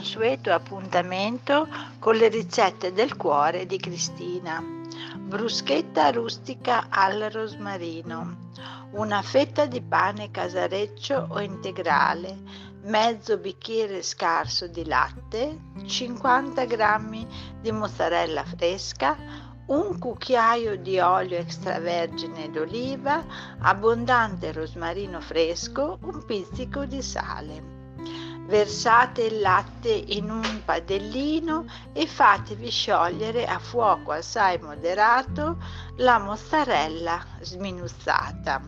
Consueto 0.00 0.50
appuntamento 0.50 1.68
con 1.98 2.16
le 2.16 2.28
ricette 2.28 2.90
del 2.94 3.18
cuore 3.18 3.66
di 3.66 3.76
Cristina. 3.76 4.64
Bruschetta 5.18 6.10
rustica 6.10 6.86
al 6.88 7.28
rosmarino, 7.30 8.48
una 8.92 9.20
fetta 9.20 9.66
di 9.66 9.82
pane 9.82 10.30
casareccio 10.30 11.26
o 11.28 11.40
integrale, 11.40 12.34
mezzo 12.84 13.36
bicchiere 13.36 14.02
scarso 14.02 14.68
di 14.68 14.86
latte, 14.86 15.58
50 15.84 16.64
g 16.64 17.26
di 17.60 17.70
mozzarella 17.70 18.44
fresca, 18.44 19.18
un 19.66 19.98
cucchiaio 19.98 20.78
di 20.78 20.98
olio 20.98 21.36
extravergine 21.36 22.50
d'oliva, 22.50 23.22
abbondante 23.58 24.50
rosmarino 24.50 25.20
fresco, 25.20 25.98
un 26.04 26.24
pizzico 26.24 26.86
di 26.86 27.02
sale. 27.02 27.79
Versate 28.50 29.22
il 29.22 29.38
latte 29.38 29.90
in 29.90 30.28
un 30.28 30.62
padellino 30.64 31.66
e 31.92 32.08
fatevi 32.08 32.68
sciogliere 32.68 33.46
a 33.46 33.60
fuoco 33.60 34.10
assai 34.10 34.58
moderato 34.58 35.56
la 35.98 36.18
mozzarella 36.18 37.24
sminuzzata. 37.42 38.60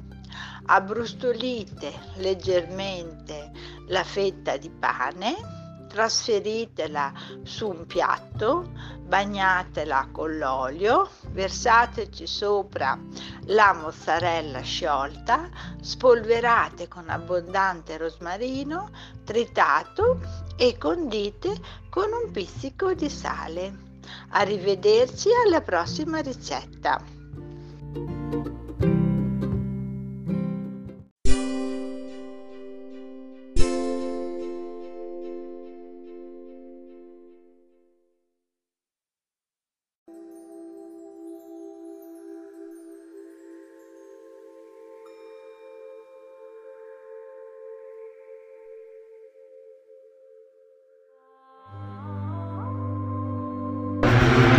Abbrustolite 0.66 1.92
leggermente 2.18 3.50
la 3.88 4.04
fetta 4.04 4.56
di 4.56 4.70
pane 4.70 5.61
trasferitela 5.92 7.12
su 7.42 7.68
un 7.68 7.86
piatto, 7.86 8.72
bagnatela 9.06 10.08
con 10.10 10.38
l'olio, 10.38 11.10
versateci 11.28 12.26
sopra 12.26 12.98
la 13.46 13.74
mozzarella 13.74 14.62
sciolta, 14.62 15.50
spolverate 15.80 16.88
con 16.88 17.10
abbondante 17.10 17.98
rosmarino 17.98 18.90
tritato 19.24 20.18
e 20.56 20.78
condite 20.78 21.54
con 21.90 22.10
un 22.12 22.30
pizzico 22.30 22.94
di 22.94 23.10
sale. 23.10 23.90
Arrivederci 24.30 25.28
alla 25.44 25.60
prossima 25.60 26.20
ricetta. 26.20 27.00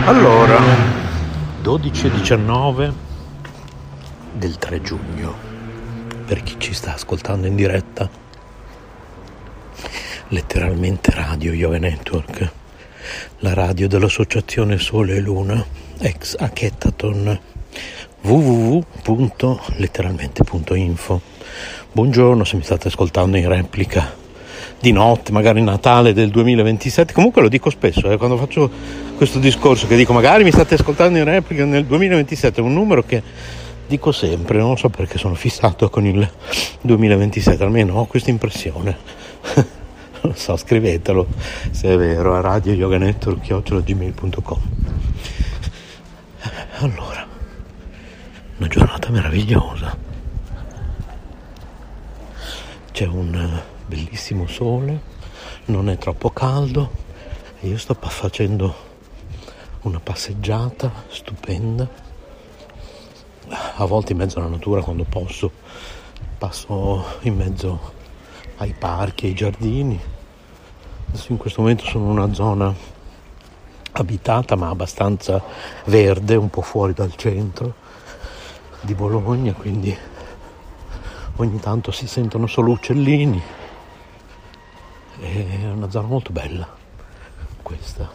Allora, 0.06 0.60
12 1.62 2.08
e 2.08 2.12
19 2.12 2.94
del 4.34 4.58
3 4.58 4.82
giugno, 4.82 5.34
per 6.26 6.44
chi 6.44 6.56
ci 6.58 6.74
sta 6.74 6.96
ascoltando 6.96 7.48
in 7.48 7.56
diretta, 7.56 8.10
letteralmente 10.28 11.14
Radio 11.16 11.54
Yoga 11.54 11.78
Network, 11.78 12.52
la 13.40 13.54
radio 13.54 13.88
dell'associazione 13.88 14.78
Sole 14.78 15.16
e 15.16 15.22
Luna, 15.22 15.66
ex 16.00 16.36
Hackathon, 16.38 17.40
www.letteralmente.info. 18.24 21.22
Buongiorno 21.94 22.44
se 22.44 22.58
mi 22.58 22.64
state 22.64 22.90
ascoltando 22.90 23.38
in 23.38 23.48
replica 23.48 24.22
di 24.84 24.92
notte, 24.92 25.32
magari 25.32 25.62
Natale 25.62 26.12
del 26.12 26.30
2027. 26.30 27.14
Comunque 27.14 27.42
lo 27.42 27.48
dico 27.48 27.70
spesso, 27.70 28.12
eh, 28.12 28.18
quando 28.18 28.36
faccio 28.36 28.70
questo 29.16 29.40
discorso 29.40 29.88
che 29.88 29.96
dico 29.96 30.12
magari 30.12 30.44
mi 30.44 30.52
state 30.52 30.74
ascoltando 30.74 31.18
in 31.18 31.24
replica 31.24 31.64
nel 31.64 31.86
2027, 31.86 32.60
è 32.60 32.64
un 32.64 32.74
numero 32.74 33.02
che 33.02 33.24
dico 33.88 34.12
sempre, 34.12 34.58
non 34.58 34.78
so 34.78 34.90
perché 34.90 35.18
sono 35.18 35.36
fissato 35.36 35.90
con 35.90 36.06
il 36.06 36.30
2027, 36.82 37.64
almeno 37.64 37.94
ho 37.94 38.06
questa 38.08 38.30
impressione. 38.30 38.98
non 40.20 40.36
so, 40.36 40.58
scrivetelo 40.58 41.28
se 41.72 41.88
è 41.94 41.96
vero 41.96 42.36
a 42.36 42.42
radio 42.42 42.74
yoga 42.74 42.98
network.gmail.com 42.98 44.62
Allora, 46.80 47.26
una 48.58 48.68
giornata 48.68 49.10
meravigliosa. 49.12 49.96
C'è 52.92 53.06
un 53.06 53.72
bellissimo 53.86 54.48
sole, 54.48 55.02
non 55.66 55.90
è 55.90 55.98
troppo 55.98 56.30
caldo 56.30 56.90
e 57.60 57.68
io 57.68 57.78
sto 57.78 57.96
facendo 58.00 58.92
una 59.82 60.00
passeggiata 60.00 60.92
stupenda, 61.10 61.88
a 63.76 63.86
volte 63.86 64.14
in 64.14 64.18
mezzo 64.18 64.40
alla 64.40 64.48
natura 64.48 64.82
quando 64.82 65.04
posso, 65.04 65.52
passo 66.38 67.06
in 67.22 67.36
mezzo 67.36 67.92
ai 68.58 68.74
parchi, 68.78 69.28
ai 69.28 69.34
giardini. 69.34 70.00
Adesso 71.10 71.32
in 71.32 71.38
questo 71.38 71.62
momento 71.62 71.86
sono 71.86 72.06
in 72.06 72.12
una 72.12 72.34
zona 72.34 72.74
abitata 73.94 74.56
ma 74.56 74.70
abbastanza 74.70 75.42
verde, 75.86 76.36
un 76.36 76.50
po' 76.50 76.62
fuori 76.62 76.94
dal 76.94 77.16
centro 77.16 77.76
di 78.82 78.94
Bologna, 78.94 79.54
quindi 79.54 79.96
ogni 81.38 81.60
tanto 81.60 81.92
si 81.92 82.08
sentono 82.08 82.48
solo 82.48 82.72
uccellini 82.72 83.42
è 85.20 85.70
una 85.72 85.90
zona 85.90 86.08
molto 86.08 86.32
bella 86.32 86.82
questa. 87.62 88.12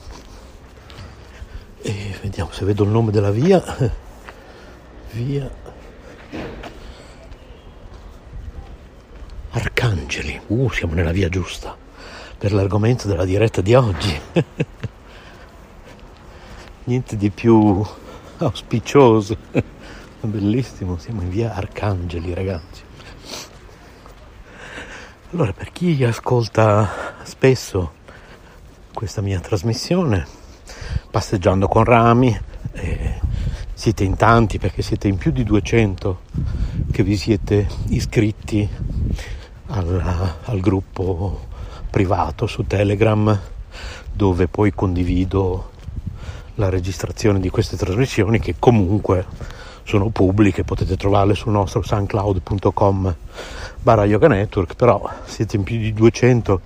E 1.81 2.17
vediamo 2.21 2.51
se 2.53 2.65
vedo 2.65 2.85
il 2.85 2.91
nome 2.91 3.11
della 3.11 3.31
via. 3.31 3.63
Via 5.13 5.51
Arcangeli. 9.51 10.41
Uh 10.49 10.69
siamo 10.71 10.95
nella 10.95 11.13
via 11.13 11.29
giusta 11.29 11.77
per 12.37 12.53
l'argomento 12.53 13.09
della 13.09 13.25
diretta 13.25 13.61
di 13.61 13.75
oggi. 13.75 14.21
Niente 16.85 17.17
di 17.17 17.31
più 17.31 17.85
auspicioso. 18.39 19.37
Bellissimo 20.21 20.99
siamo 20.99 21.23
in 21.23 21.31
via 21.31 21.55
Arcangeli 21.55 22.35
ragazzi 22.35 22.87
allora, 25.31 25.53
per 25.53 25.73
chi 25.73 26.03
ascolta 26.05 27.17
spesso 27.23 27.93
questa 28.95 29.21
mia 29.21 29.41
trasmissione, 29.41 30.27
passeggiando 31.11 31.69
con 31.69 31.85
rami, 31.85 32.39
eh, 32.73 33.21
siete 33.75 34.05
in 34.05 34.17
tanti 34.17 34.59
perché 34.59 34.81
siete 34.81 35.07
in 35.07 35.19
più 35.19 35.31
di 35.31 35.45
200 35.45 36.21
che 36.91 37.03
vi 37.03 37.17
siete 37.17 37.67
iscritti 37.89 38.69
al, 39.67 40.35
al 40.45 40.61
gruppo 40.61 41.47
privato 41.91 42.47
su 42.47 42.67
Telegram 42.67 43.39
dove 44.11 44.49
poi 44.49 44.73
condivido 44.73 45.73
la 46.55 46.71
registrazione 46.71 47.39
di 47.39 47.51
queste 47.51 47.77
trasmissioni 47.77 48.41
che 48.41 48.55
comunque 48.59 49.27
sono 49.85 50.09
pubbliche, 50.09 50.65
potete 50.65 50.97
trovarle 50.97 51.35
sul 51.35 51.53
nostro 51.53 51.83
soundcloud.com 51.83 53.15
barra 53.81 54.05
yoga 54.05 54.29
network, 54.29 54.75
però 54.75 55.09
siete 55.25 55.57
in 55.57 55.63
più 55.63 55.79
di 55.79 55.93
200 55.93 56.61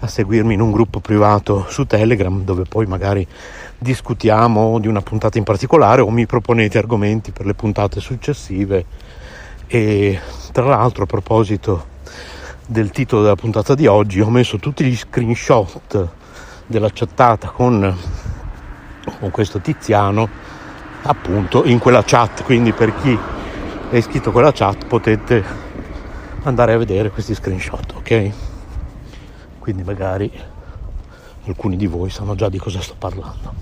a 0.00 0.06
seguirmi 0.06 0.54
in 0.54 0.60
un 0.60 0.70
gruppo 0.70 1.00
privato 1.00 1.66
su 1.68 1.86
Telegram 1.86 2.42
dove 2.42 2.64
poi 2.64 2.86
magari 2.86 3.26
discutiamo 3.78 4.78
di 4.78 4.88
una 4.88 5.00
puntata 5.00 5.38
in 5.38 5.44
particolare 5.44 6.00
o 6.00 6.10
mi 6.10 6.26
proponete 6.26 6.78
argomenti 6.78 7.30
per 7.32 7.46
le 7.46 7.54
puntate 7.54 8.00
successive. 8.00 8.84
E 9.66 10.20
tra 10.52 10.64
l'altro 10.64 11.04
a 11.04 11.06
proposito 11.06 11.86
del 12.66 12.90
titolo 12.90 13.22
della 13.22 13.36
puntata 13.36 13.74
di 13.74 13.86
oggi 13.86 14.20
ho 14.20 14.30
messo 14.30 14.58
tutti 14.58 14.84
gli 14.84 14.96
screenshot 14.96 16.08
della 16.66 16.90
chattata 16.92 17.48
con, 17.48 17.96
con 19.18 19.30
questo 19.30 19.60
tiziano 19.60 20.28
appunto 21.02 21.64
in 21.64 21.78
quella 21.78 22.02
chat. 22.04 22.42
Quindi 22.44 22.72
per 22.72 22.94
chi 23.00 23.18
è 23.90 23.96
iscritto 23.96 24.30
a 24.30 24.32
quella 24.32 24.52
chat 24.52 24.86
potete 24.86 25.70
andare 26.42 26.72
a 26.72 26.78
vedere 26.78 27.10
questi 27.10 27.34
screenshot 27.34 27.92
ok? 27.96 28.32
Quindi 29.58 29.82
magari 29.84 30.30
alcuni 31.46 31.76
di 31.76 31.86
voi 31.86 32.10
sanno 32.10 32.34
già 32.34 32.48
di 32.48 32.58
cosa 32.58 32.80
sto 32.80 32.94
parlando. 32.98 33.54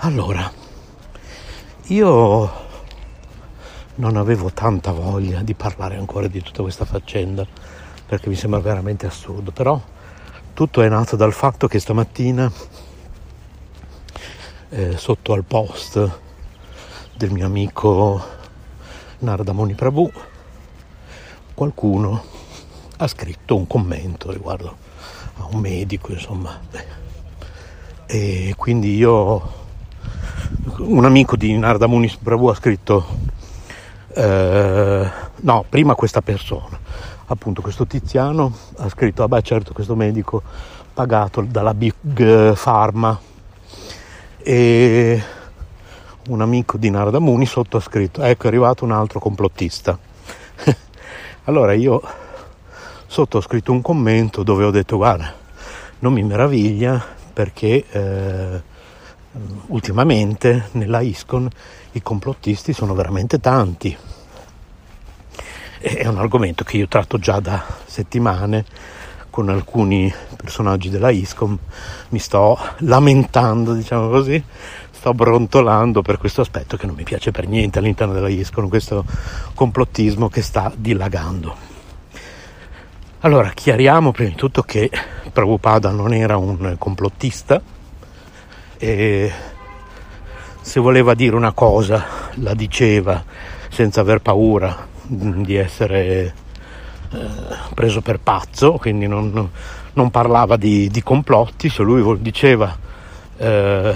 Allora 0.00 0.50
io 1.86 2.68
non 3.96 4.16
avevo 4.16 4.52
tanta 4.52 4.92
voglia 4.92 5.42
di 5.42 5.54
parlare 5.54 5.96
ancora 5.96 6.26
di 6.26 6.42
tutta 6.42 6.62
questa 6.62 6.84
faccenda 6.84 7.46
perché 8.06 8.28
mi 8.28 8.34
sembra 8.34 8.60
veramente 8.60 9.06
assurdo, 9.06 9.52
però 9.52 9.80
tutto 10.52 10.82
è 10.82 10.88
nato 10.88 11.16
dal 11.16 11.32
fatto 11.32 11.68
che 11.68 11.78
stamattina 11.78 12.50
eh, 14.70 14.96
sotto 14.96 15.32
al 15.32 15.44
post 15.44 16.18
del 17.16 17.30
mio 17.30 17.46
amico 17.46 18.22
Nardamoni 19.18 19.74
Prabhu 19.74 20.10
qualcuno 21.60 22.24
ha 22.96 23.06
scritto 23.06 23.54
un 23.54 23.66
commento 23.66 24.32
riguardo 24.32 24.76
a 25.36 25.48
un 25.52 25.60
medico, 25.60 26.10
insomma. 26.10 26.58
E 28.06 28.54
quindi 28.56 28.96
io 28.96 29.52
un 30.78 31.04
amico 31.04 31.36
di 31.36 31.54
Narda 31.58 31.86
Muniz 31.86 32.16
Prabhu 32.16 32.46
ha 32.46 32.54
scritto 32.54 33.06
eh, 34.14 35.10
no, 35.36 35.64
prima 35.68 35.94
questa 35.94 36.22
persona, 36.22 36.80
appunto 37.26 37.60
questo 37.60 37.86
tiziano 37.86 38.56
ha 38.78 38.88
scritto, 38.88 39.26
vabbè 39.26 39.42
certo 39.42 39.74
questo 39.74 39.94
medico 39.94 40.40
pagato 40.94 41.42
dalla 41.42 41.74
Big 41.74 42.58
Pharma 42.58 43.20
e 44.38 45.22
un 46.28 46.40
amico 46.40 46.78
di 46.78 46.88
Narda 46.88 47.18
Muni 47.18 47.44
sotto 47.44 47.76
ha 47.76 47.80
scritto, 47.80 48.22
ecco 48.22 48.44
è 48.44 48.46
arrivato 48.46 48.86
un 48.86 48.92
altro 48.92 49.20
complottista. 49.20 50.08
Allora 51.50 51.72
io 51.72 52.00
sotto 53.06 53.38
ho 53.38 53.40
scritto 53.40 53.72
un 53.72 53.82
commento 53.82 54.44
dove 54.44 54.64
ho 54.64 54.70
detto 54.70 54.96
guarda, 54.96 55.34
non 55.98 56.12
mi 56.12 56.22
meraviglia 56.22 57.04
perché 57.32 57.84
eh, 57.90 58.62
ultimamente 59.66 60.68
nella 60.72 61.00
ISCON 61.00 61.48
i 61.92 62.02
complottisti 62.02 62.72
sono 62.72 62.94
veramente 62.94 63.40
tanti. 63.40 63.96
È 65.80 66.06
un 66.06 66.18
argomento 66.18 66.62
che 66.62 66.76
io 66.76 66.86
tratto 66.86 67.18
già 67.18 67.40
da 67.40 67.64
settimane 67.84 68.64
con 69.30 69.48
alcuni 69.48 70.12
personaggi 70.36 70.88
della 70.88 71.10
ISCOM, 71.10 71.58
mi 72.10 72.18
sto 72.18 72.58
lamentando, 72.78 73.74
diciamo 73.74 74.08
così, 74.08 74.42
sto 75.00 75.14
brontolando 75.14 76.02
per 76.02 76.18
questo 76.18 76.42
aspetto 76.42 76.76
che 76.76 76.84
non 76.84 76.94
mi 76.94 77.04
piace 77.04 77.30
per 77.30 77.48
niente 77.48 77.78
all'interno 77.78 78.12
della 78.12 78.28
ISCOM, 78.28 78.68
questo 78.68 79.02
complottismo 79.54 80.28
che 80.28 80.42
sta 80.42 80.70
dilagando. 80.76 81.56
Allora, 83.20 83.48
chiariamo 83.48 84.12
prima 84.12 84.28
di 84.28 84.36
tutto 84.36 84.60
che 84.60 84.90
Prabhupada 85.32 85.90
non 85.90 86.12
era 86.12 86.36
un 86.36 86.74
complottista 86.76 87.62
e 88.76 89.32
se 90.60 90.80
voleva 90.80 91.14
dire 91.14 91.34
una 91.34 91.52
cosa 91.52 92.04
la 92.34 92.52
diceva 92.52 93.24
senza 93.70 94.02
aver 94.02 94.20
paura 94.20 94.86
di 95.06 95.54
essere 95.54 96.34
eh, 97.10 97.26
preso 97.72 98.02
per 98.02 98.20
pazzo, 98.20 98.72
quindi 98.72 99.06
non, 99.06 99.50
non 99.94 100.10
parlava 100.10 100.58
di, 100.58 100.88
di, 100.88 101.02
complotti, 101.02 101.70
se 101.70 101.82
lui 101.82 102.20
diceva 102.20 102.76
eh, 103.38 103.94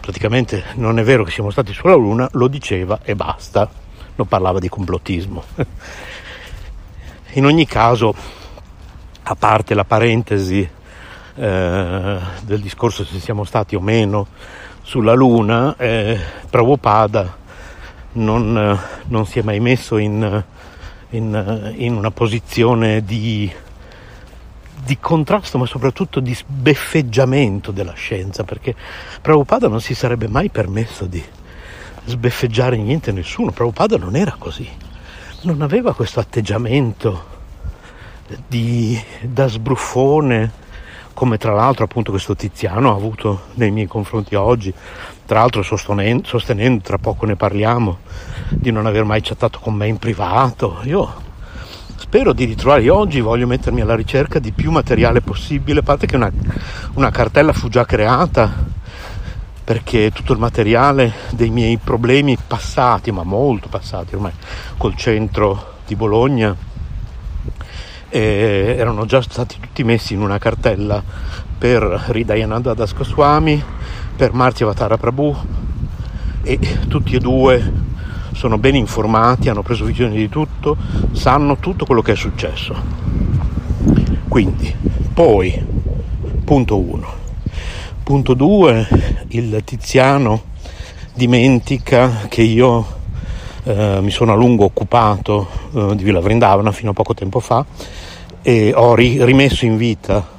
praticamente 0.00 0.64
non 0.74 0.98
è 0.98 1.02
vero 1.02 1.24
che 1.24 1.30
siamo 1.30 1.50
stati 1.50 1.72
sulla 1.72 1.94
Luna, 1.94 2.28
lo 2.32 2.48
diceva 2.48 3.00
e 3.02 3.14
basta, 3.14 3.68
non 4.14 4.26
parlava 4.26 4.58
di 4.58 4.68
complottismo. 4.68 5.42
In 7.34 7.44
ogni 7.44 7.66
caso, 7.66 8.14
a 9.22 9.34
parte 9.34 9.74
la 9.74 9.84
parentesi 9.84 10.68
eh, 11.38 12.18
del 12.42 12.60
discorso 12.60 13.04
se 13.04 13.18
siamo 13.18 13.44
stati 13.44 13.74
o 13.74 13.80
meno 13.80 14.28
sulla 14.82 15.12
Luna, 15.12 15.76
eh, 15.76 16.18
Prabhupada 16.48 17.36
non, 18.12 18.56
eh, 18.56 18.78
non, 19.08 19.26
si 19.26 19.38
è 19.40 19.42
mai 19.42 19.60
messo 19.60 19.98
in, 19.98 20.44
in, 21.10 21.74
in 21.76 21.94
una 21.96 22.10
posizione 22.10 23.04
di, 23.04 23.52
di, 24.86 24.98
contrasto, 24.98 25.58
ma 25.58 25.66
soprattutto 25.66 26.20
di 26.20 26.34
sbeffeggiamento 26.34 27.72
della 27.72 27.94
scienza, 27.94 28.44
perché 28.44 28.74
Prabhupada 29.20 29.68
non 29.68 29.80
si 29.80 29.94
sarebbe 29.94 30.28
mai 30.28 30.48
permesso 30.48 31.06
di 31.06 31.22
sbeffeggiare 32.04 32.76
niente 32.76 33.12
nessuno. 33.12 33.50
Prabhupada 33.50 33.96
non 33.96 34.16
era 34.16 34.36
così, 34.38 34.68
non 35.42 35.60
aveva 35.60 35.94
questo 35.94 36.20
atteggiamento 36.20 37.34
di, 38.46 38.98
da 39.22 39.46
sbruffone 39.46 40.64
come 41.16 41.38
tra 41.38 41.54
l'altro 41.54 41.84
appunto 41.84 42.10
questo 42.10 42.36
Tiziano 42.36 42.92
ha 42.92 42.94
avuto 42.94 43.44
nei 43.54 43.70
miei 43.70 43.86
confronti 43.86 44.34
oggi, 44.34 44.70
tra 45.24 45.38
l'altro 45.38 45.62
sostenendo, 45.62 46.26
sostenendo, 46.26 46.82
tra 46.82 46.98
poco 46.98 47.24
ne 47.24 47.36
parliamo, 47.36 48.00
di 48.50 48.70
non 48.70 48.84
aver 48.84 49.04
mai 49.04 49.22
chattato 49.22 49.58
con 49.58 49.72
me 49.72 49.86
in 49.86 49.96
privato. 49.96 50.80
Io 50.82 51.24
spero 52.06 52.32
di 52.32 52.44
ritrovare, 52.44 52.82
io 52.82 52.96
oggi 52.96 53.20
voglio 53.20 53.48
mettermi 53.48 53.80
alla 53.80 53.96
ricerca 53.96 54.38
di 54.38 54.52
più 54.52 54.70
materiale 54.70 55.22
possibile, 55.22 55.80
a 55.80 55.82
parte 55.82 56.06
che 56.06 56.14
una, 56.14 56.30
una 56.94 57.10
cartella 57.10 57.52
fu 57.52 57.68
già 57.68 57.84
creata 57.84 58.74
perché 59.64 60.12
tutto 60.12 60.32
il 60.32 60.38
materiale 60.38 61.12
dei 61.30 61.50
miei 61.50 61.78
problemi 61.78 62.38
passati, 62.38 63.10
ma 63.10 63.24
molto 63.24 63.68
passati 63.68 64.14
ormai, 64.14 64.30
col 64.76 64.94
centro 64.94 65.74
di 65.84 65.96
Bologna, 65.96 66.54
e 68.08 68.76
erano 68.78 69.04
già 69.04 69.20
stati 69.20 69.58
tutti 69.58 69.82
messi 69.82 70.14
in 70.14 70.20
una 70.20 70.38
cartella 70.38 71.02
per 71.58 71.82
Ridayananda 71.82 72.72
Das 72.72 72.94
Goswami, 72.94 73.60
per 74.14 74.32
Marti 74.32 74.62
Avatara 74.62 74.96
Prabhu 74.96 75.36
e 76.44 76.58
tutti 76.86 77.16
e 77.16 77.18
due 77.18 77.72
sono 78.36 78.58
ben 78.58 78.74
informati, 78.74 79.48
hanno 79.48 79.62
preso 79.62 79.86
visione 79.86 80.14
di 80.14 80.28
tutto, 80.28 80.76
sanno 81.12 81.56
tutto 81.56 81.86
quello 81.86 82.02
che 82.02 82.12
è 82.12 82.16
successo. 82.16 82.74
Quindi, 84.28 84.74
poi, 85.14 85.58
punto 86.44 86.78
1. 86.78 87.06
Punto 88.02 88.34
2, 88.34 88.88
il 89.28 89.62
Tiziano 89.64 90.42
dimentica 91.14 92.26
che 92.28 92.42
io 92.42 92.86
eh, 93.64 94.00
mi 94.02 94.10
sono 94.10 94.32
a 94.32 94.36
lungo 94.36 94.64
occupato 94.64 95.48
eh, 95.74 95.96
di 95.96 96.04
Villa 96.04 96.20
Vrindavana 96.20 96.72
fino 96.72 96.90
a 96.90 96.94
poco 96.94 97.14
tempo 97.14 97.40
fa 97.40 97.64
e 98.42 98.72
ho 98.74 98.94
ri- 98.94 99.24
rimesso 99.24 99.64
in 99.64 99.78
vita 99.78 100.35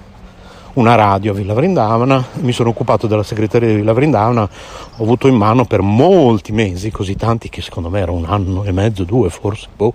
una 0.77 0.93
radio 0.93 1.31
a 1.31 1.36
Villa 1.36 1.55
Vrindavana, 1.55 2.24
mi 2.41 2.51
sono 2.51 2.69
occupato 2.69 3.07
della 3.07 3.24
segreteria 3.24 3.69
di 3.69 3.75
Villa 3.75 3.93
Vrindavana, 3.93 4.43
ho 4.43 5.03
avuto 5.03 5.27
in 5.27 5.34
mano 5.34 5.65
per 5.65 5.81
molti 5.81 6.51
mesi, 6.51 6.91
così 6.91 7.15
tanti 7.15 7.50
che 7.50 7.63
secondo 7.63 7.89
me 7.89 8.00
era 8.00 8.12
un 8.12 8.25
anno 8.25 8.63
e 8.63 8.72
mezzo, 8.72 9.03
due 9.03 9.29
forse, 9.31 9.67
boh, 9.75 9.93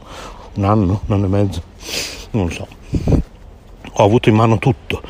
un 0.54 0.64
anno, 0.64 1.02
un 1.06 1.14
anno 1.14 1.26
e 1.26 1.28
mezzo, 1.28 1.62
non 2.32 2.50
so. 2.50 2.66
Ho 3.96 4.04
avuto 4.04 4.28
in 4.28 4.34
mano 4.34 4.58
tutto, 4.58 5.02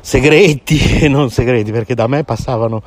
segreti 0.00 0.98
e 0.98 1.06
non 1.06 1.30
segreti, 1.30 1.70
perché 1.70 1.94
da 1.94 2.08
me 2.08 2.24
passavano 2.24 2.82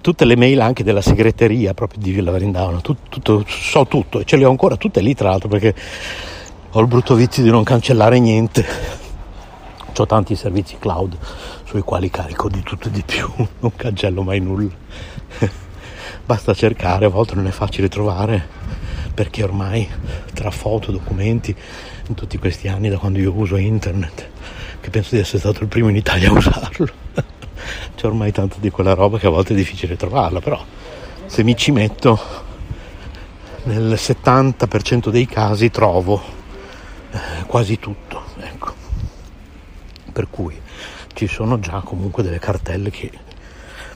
tutte 0.00 0.24
le 0.24 0.36
mail 0.36 0.60
anche 0.60 0.84
della 0.84 1.02
segreteria 1.02 1.74
proprio 1.74 2.00
di 2.00 2.12
Villa 2.12 2.30
Vrindavana, 2.30 2.78
tutto, 2.80 3.08
tutto, 3.08 3.44
so 3.48 3.86
tutto 3.88 4.20
e 4.20 4.24
ce 4.24 4.36
le 4.36 4.44
ho 4.44 4.50
ancora 4.50 4.76
tutte 4.76 5.00
lì 5.00 5.14
tra 5.14 5.30
l'altro 5.30 5.48
perché 5.48 5.74
ho 6.70 6.80
il 6.80 6.86
brutto 6.86 7.16
vizio 7.16 7.42
di 7.42 7.50
non 7.50 7.64
cancellare 7.64 8.20
niente 8.20 9.06
ho 10.02 10.06
tanti 10.06 10.36
servizi 10.36 10.76
cloud 10.78 11.16
sui 11.64 11.82
quali 11.82 12.10
carico 12.10 12.48
di 12.48 12.62
tutto 12.62 12.88
e 12.88 12.90
di 12.90 13.02
più, 13.04 13.30
non 13.60 13.74
cancello 13.74 14.22
mai 14.22 14.40
nulla. 14.40 14.70
Basta 16.24 16.54
cercare, 16.54 17.06
a 17.06 17.08
volte 17.08 17.34
non 17.34 17.46
è 17.46 17.50
facile 17.50 17.88
trovare 17.88 18.46
perché 19.14 19.42
ormai 19.42 19.88
tra 20.32 20.50
foto, 20.50 20.92
documenti, 20.92 21.54
in 22.06 22.14
tutti 22.14 22.38
questi 22.38 22.68
anni 22.68 22.88
da 22.88 22.98
quando 22.98 23.18
io 23.18 23.32
uso 23.32 23.56
internet, 23.56 24.28
che 24.80 24.90
penso 24.90 25.14
di 25.14 25.20
essere 25.20 25.38
stato 25.38 25.62
il 25.62 25.68
primo 25.68 25.88
in 25.88 25.96
Italia 25.96 26.28
a 26.28 26.32
usarlo, 26.32 26.88
c'è 27.96 28.06
ormai 28.06 28.30
tanto 28.30 28.56
di 28.60 28.70
quella 28.70 28.94
roba 28.94 29.18
che 29.18 29.26
a 29.26 29.30
volte 29.30 29.54
è 29.54 29.56
difficile 29.56 29.96
trovarla, 29.96 30.40
però 30.40 30.64
se 31.26 31.42
mi 31.42 31.56
ci 31.56 31.72
metto 31.72 32.18
nel 33.64 33.94
70% 33.94 35.08
dei 35.08 35.26
casi 35.26 35.70
trovo 35.70 36.22
eh, 37.10 37.44
quasi 37.46 37.78
tutto, 37.78 38.17
per 40.18 40.26
cui 40.30 40.60
ci 41.14 41.28
sono 41.28 41.60
già 41.60 41.80
comunque 41.84 42.24
delle 42.24 42.40
cartelle 42.40 42.90
che 42.90 43.08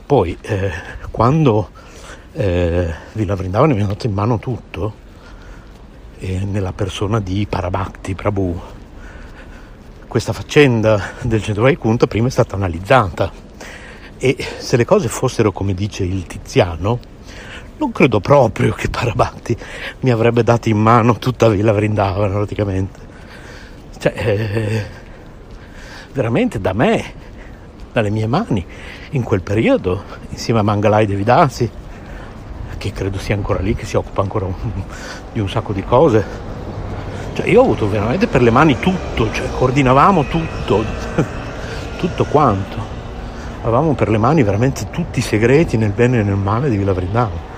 poi 0.06 0.38
eh, 0.40 0.70
quando 1.10 1.70
eh, 2.34 2.94
Villa 3.14 3.34
Vrindavana 3.34 3.74
mi 3.74 3.82
ha 3.82 3.86
dato 3.86 4.06
in 4.06 4.12
mano 4.12 4.38
tutto 4.38 4.94
e 6.20 6.44
nella 6.44 6.72
persona 6.72 7.18
di 7.18 7.44
Parabhakti 7.50 8.14
Prabhu. 8.14 8.60
Questa 10.06 10.32
faccenda 10.32 11.14
del 11.22 11.42
centro 11.42 11.64
Vaikunta 11.64 12.06
prima 12.06 12.28
è 12.28 12.30
stata 12.30 12.54
analizzata 12.54 13.32
e 14.16 14.36
se 14.58 14.76
le 14.76 14.84
cose 14.84 15.08
fossero 15.08 15.50
come 15.50 15.74
dice 15.74 16.04
il 16.04 16.24
Tiziano, 16.28 17.00
non 17.78 17.90
credo 17.90 18.20
proprio 18.20 18.74
che 18.74 18.88
Parabhakti 18.88 19.56
mi 20.02 20.10
avrebbe 20.12 20.44
dato 20.44 20.68
in 20.68 20.78
mano 20.78 21.18
tutta 21.18 21.48
Villa 21.48 21.72
Vrindavana 21.72 22.32
praticamente. 22.32 23.00
Cioè, 23.98 24.12
eh, 24.16 25.00
veramente 26.12 26.60
da 26.60 26.72
me, 26.72 27.04
dalle 27.92 28.10
mie 28.10 28.26
mani, 28.26 28.64
in 29.10 29.22
quel 29.22 29.42
periodo, 29.42 30.02
insieme 30.30 30.60
a 30.60 30.62
Mangalai 30.62 31.06
Devidasi, 31.06 31.70
che 32.78 32.92
credo 32.92 33.18
sia 33.18 33.34
ancora 33.34 33.60
lì, 33.60 33.74
che 33.74 33.84
si 33.84 33.96
occupa 33.96 34.22
ancora 34.22 34.46
un, 34.46 34.54
di 35.32 35.40
un 35.40 35.48
sacco 35.48 35.72
di 35.72 35.84
cose. 35.84 36.50
Cioè, 37.34 37.48
io 37.48 37.60
ho 37.60 37.64
avuto 37.64 37.88
veramente 37.88 38.26
per 38.26 38.42
le 38.42 38.50
mani 38.50 38.78
tutto, 38.78 39.30
cioè 39.32 39.48
coordinavamo 39.56 40.24
tutto, 40.24 40.84
tutto 41.96 42.24
quanto. 42.24 42.90
Avevamo 43.62 43.94
per 43.94 44.08
le 44.08 44.18
mani 44.18 44.42
veramente 44.42 44.90
tutti 44.90 45.20
i 45.20 45.22
segreti 45.22 45.76
nel 45.76 45.92
bene 45.92 46.20
e 46.20 46.22
nel 46.22 46.34
male 46.34 46.68
di 46.68 46.76
Villa 46.76 46.92
Vrindavana. 46.92 47.50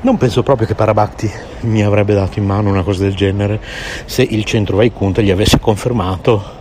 Non 0.00 0.16
penso 0.16 0.42
proprio 0.42 0.66
che 0.66 0.74
Parabhakti 0.74 1.30
mi 1.60 1.82
avrebbe 1.82 2.14
dato 2.14 2.38
in 2.38 2.44
mano 2.44 2.68
una 2.70 2.82
cosa 2.82 3.02
del 3.02 3.14
genere 3.14 3.60
se 4.04 4.22
il 4.22 4.44
centro 4.44 4.76
Vaikunta 4.76 5.22
gli 5.22 5.30
avesse 5.30 5.58
confermato 5.58 6.56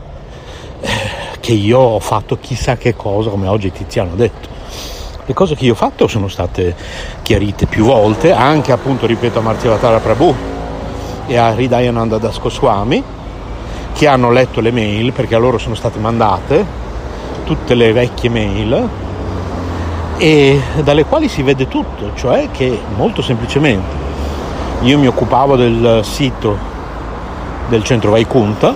eh, 0.81 1.16
che 1.39 1.53
io 1.53 1.79
ho 1.79 1.99
fatto 1.99 2.37
chissà 2.39 2.75
che 2.77 2.95
cosa, 2.95 3.29
come 3.29 3.47
oggi 3.47 3.71
Tiziano 3.71 4.11
ha 4.13 4.15
detto. 4.15 4.47
Le 5.25 5.33
cose 5.33 5.55
che 5.55 5.65
io 5.65 5.73
ho 5.73 5.75
fatto 5.75 6.07
sono 6.07 6.27
state 6.27 6.75
chiarite 7.21 7.65
più 7.65 7.85
volte, 7.85 8.31
anche 8.31 8.71
appunto, 8.71 9.05
ripeto, 9.05 9.39
a 9.39 9.41
Martiavatara 9.41 9.99
Prabhu 9.99 10.33
e 11.27 11.37
a 11.37 11.51
Hridayananda 11.51 12.17
Das 12.17 12.39
Goswami, 12.39 13.03
che 13.93 14.07
hanno 14.07 14.31
letto 14.31 14.61
le 14.61 14.71
mail, 14.71 15.11
perché 15.11 15.35
a 15.35 15.39
loro 15.39 15.57
sono 15.57 15.75
state 15.75 15.99
mandate 15.99 16.65
tutte 17.43 17.75
le 17.75 17.91
vecchie 17.91 18.29
mail, 18.29 18.89
e 20.17 20.61
dalle 20.81 21.05
quali 21.05 21.27
si 21.27 21.43
vede 21.43 21.67
tutto, 21.67 22.11
cioè 22.15 22.49
che 22.51 22.79
molto 22.95 23.21
semplicemente 23.21 23.95
io 24.81 24.97
mi 24.97 25.07
occupavo 25.07 25.55
del 25.55 26.01
sito 26.03 26.57
del 27.67 27.83
centro 27.83 28.11
Vaikunta, 28.11 28.73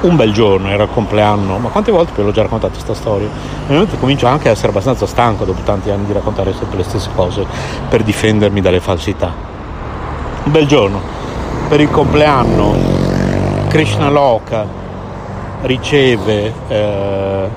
un 0.00 0.16
bel 0.16 0.32
giorno, 0.32 0.68
era 0.68 0.84
il 0.84 0.90
compleanno, 0.92 1.58
ma 1.58 1.68
quante 1.70 1.90
volte 1.90 2.12
ve 2.14 2.22
l'ho 2.22 2.30
già 2.30 2.42
raccontato 2.42 2.74
questa 2.74 2.94
storia? 2.94 3.28
Ovviamente 3.64 3.98
comincio 3.98 4.26
anche 4.26 4.48
a 4.48 4.52
essere 4.52 4.68
abbastanza 4.68 5.06
stanco 5.06 5.44
dopo 5.44 5.60
tanti 5.62 5.90
anni 5.90 6.06
di 6.06 6.12
raccontare 6.12 6.52
sempre 6.52 6.78
le 6.78 6.84
stesse 6.84 7.10
cose 7.14 7.44
per 7.88 8.02
difendermi 8.02 8.60
dalle 8.60 8.80
falsità. 8.80 9.32
Un 10.44 10.52
bel 10.52 10.66
giorno, 10.66 11.00
per 11.68 11.80
il 11.80 11.90
compleanno 11.90 12.76
Krishna 13.68 14.08
Loka 14.08 14.66
riceve 15.62 16.52
eh, 16.68 17.48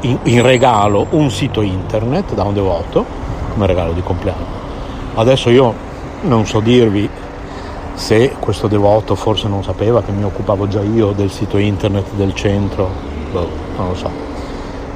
in, 0.00 0.18
in, 0.24 0.42
regalo 0.42 1.06
un 1.10 1.30
sito 1.30 1.62
internet 1.62 2.34
da 2.34 2.42
un 2.42 2.52
devoto 2.52 3.04
come 3.52 3.66
regalo 3.66 3.92
di 3.92 4.02
compleanno. 4.02 4.60
Adesso 5.14 5.50
io 5.50 5.74
non 6.22 6.46
so 6.46 6.60
dirvi 6.60 7.08
se 7.94 8.34
questo 8.38 8.68
devoto 8.68 9.14
forse 9.14 9.48
non 9.48 9.62
sapeva 9.62 10.02
che 10.02 10.12
mi 10.12 10.24
occupavo 10.24 10.68
già 10.68 10.80
io 10.80 11.12
del 11.12 11.30
sito 11.30 11.58
internet 11.58 12.12
del 12.14 12.34
centro, 12.34 12.90
boh, 13.30 13.48
non 13.76 13.88
lo 13.88 13.94
so. 13.94 14.10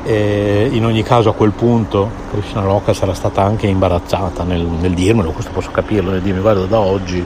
E 0.04 0.68
in 0.70 0.84
ogni 0.84 1.02
caso 1.02 1.30
a 1.30 1.34
quel 1.34 1.50
punto 1.50 2.08
Krishna 2.30 2.62
Loka 2.62 2.94
sarà 2.94 3.12
stata 3.12 3.42
anche 3.42 3.66
imbarazzata 3.66 4.44
nel, 4.44 4.62
nel 4.62 4.94
dirmelo, 4.94 5.32
questo 5.32 5.50
posso 5.52 5.70
capirlo, 5.72 6.10
nel 6.10 6.22
dirmi 6.22 6.40
guarda 6.40 6.64
da 6.64 6.78
oggi 6.78 7.24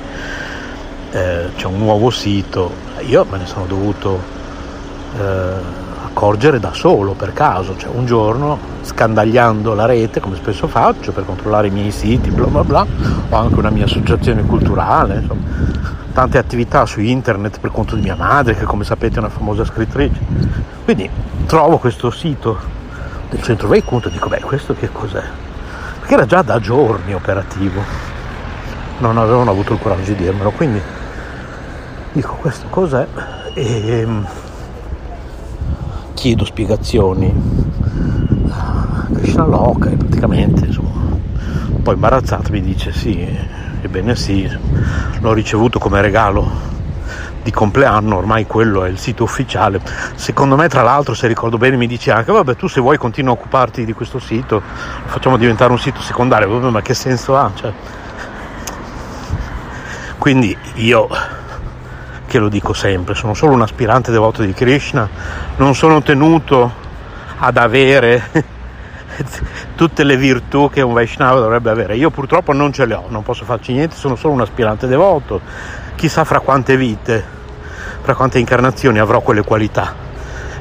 eh, 1.12 1.48
c'è 1.56 1.66
un 1.66 1.78
nuovo 1.78 2.10
sito, 2.10 2.70
io 3.00 3.26
me 3.28 3.38
ne 3.38 3.46
sono 3.46 3.66
dovuto 3.66 4.18
eh, 5.18 5.79
accorgere 6.20 6.60
da 6.60 6.74
solo 6.74 7.14
per 7.14 7.32
caso, 7.32 7.78
cioè 7.78 7.90
un 7.94 8.04
giorno 8.04 8.58
scandagliando 8.82 9.72
la 9.72 9.86
rete 9.86 10.20
come 10.20 10.36
spesso 10.36 10.68
faccio 10.68 11.12
per 11.12 11.24
controllare 11.24 11.68
i 11.68 11.70
miei 11.70 11.90
siti, 11.90 12.28
bla 12.28 12.44
bla 12.44 12.62
bla, 12.62 12.86
ho 13.30 13.36
anche 13.36 13.58
una 13.58 13.70
mia 13.70 13.84
associazione 13.84 14.44
culturale, 14.44 15.14
insomma, 15.14 15.40
tante 16.12 16.36
attività 16.36 16.84
su 16.84 17.00
internet 17.00 17.58
per 17.58 17.70
conto 17.70 17.94
di 17.94 18.02
mia 18.02 18.16
madre 18.16 18.54
che 18.54 18.64
come 18.64 18.84
sapete 18.84 19.16
è 19.16 19.18
una 19.20 19.30
famosa 19.30 19.64
scrittrice. 19.64 20.20
Quindi 20.84 21.08
trovo 21.46 21.78
questo 21.78 22.10
sito 22.10 22.58
del 23.30 23.40
centro 23.40 23.68
Vaikunta 23.68 24.10
e 24.10 24.12
dico 24.12 24.28
beh 24.28 24.40
questo 24.42 24.74
che 24.74 24.90
cos'è? 24.92 25.24
Perché 26.00 26.12
era 26.12 26.26
già 26.26 26.42
da 26.42 26.60
giorni 26.60 27.14
operativo, 27.14 27.80
non 28.98 29.16
avevano 29.16 29.50
avuto 29.50 29.72
il 29.72 29.78
coraggio 29.80 30.12
di 30.12 30.16
dirmelo, 30.16 30.50
quindi 30.50 30.82
dico 32.12 32.34
questo 32.34 32.66
cos'è? 32.68 33.06
E 33.54 34.06
chiedo 36.20 36.44
spiegazioni 36.44 37.32
Krishna 39.14 39.46
Loka 39.46 39.88
e 39.88 39.96
praticamente 39.96 40.66
insomma, 40.66 40.90
un 40.90 41.80
po' 41.82 41.92
imbarazzato 41.92 42.52
mi 42.52 42.60
dice 42.60 42.92
sì, 42.92 43.26
ebbene 43.80 44.14
sì, 44.14 44.46
l'ho 45.18 45.32
ricevuto 45.32 45.78
come 45.78 46.02
regalo 46.02 46.68
di 47.42 47.50
compleanno, 47.50 48.18
ormai 48.18 48.46
quello 48.46 48.84
è 48.84 48.90
il 48.90 48.98
sito 48.98 49.22
ufficiale. 49.22 49.80
Secondo 50.14 50.56
me, 50.56 50.68
tra 50.68 50.82
l'altro, 50.82 51.14
se 51.14 51.26
ricordo 51.26 51.56
bene, 51.56 51.78
mi 51.78 51.86
dice 51.86 52.10
anche: 52.12 52.32
Vabbè, 52.32 52.54
tu 52.54 52.68
se 52.68 52.82
vuoi 52.82 52.98
continua 52.98 53.32
a 53.32 53.36
occuparti 53.36 53.86
di 53.86 53.94
questo 53.94 54.18
sito, 54.18 54.56
lo 54.56 55.08
facciamo 55.08 55.38
diventare 55.38 55.72
un 55.72 55.78
sito 55.78 56.02
secondario. 56.02 56.50
Vabbè, 56.50 56.68
ma 56.68 56.82
che 56.82 56.92
senso 56.92 57.34
ha? 57.34 57.50
Cioè... 57.54 57.72
Quindi 60.18 60.54
io 60.74 61.08
che 62.30 62.38
lo 62.38 62.48
dico 62.48 62.72
sempre, 62.72 63.16
sono 63.16 63.34
solo 63.34 63.54
un 63.54 63.62
aspirante 63.62 64.12
devoto 64.12 64.42
di 64.42 64.52
Krishna, 64.52 65.08
non 65.56 65.74
sono 65.74 66.00
tenuto 66.00 66.72
ad 67.36 67.56
avere 67.56 68.22
tutte 69.74 70.04
le 70.04 70.16
virtù 70.16 70.70
che 70.70 70.80
un 70.80 70.92
Vaishnava 70.92 71.40
dovrebbe 71.40 71.70
avere. 71.70 71.96
Io 71.96 72.10
purtroppo 72.10 72.52
non 72.52 72.72
ce 72.72 72.86
le 72.86 72.94
ho, 72.94 73.06
non 73.08 73.24
posso 73.24 73.44
farci 73.44 73.72
niente, 73.72 73.96
sono 73.96 74.14
solo 74.14 74.34
un 74.34 74.42
aspirante 74.42 74.86
devoto. 74.86 75.40
Chissà 75.96 76.22
fra 76.22 76.38
quante 76.38 76.76
vite, 76.76 77.24
fra 78.00 78.14
quante 78.14 78.38
incarnazioni 78.38 79.00
avrò 79.00 79.20
quelle 79.22 79.42
qualità. 79.42 79.92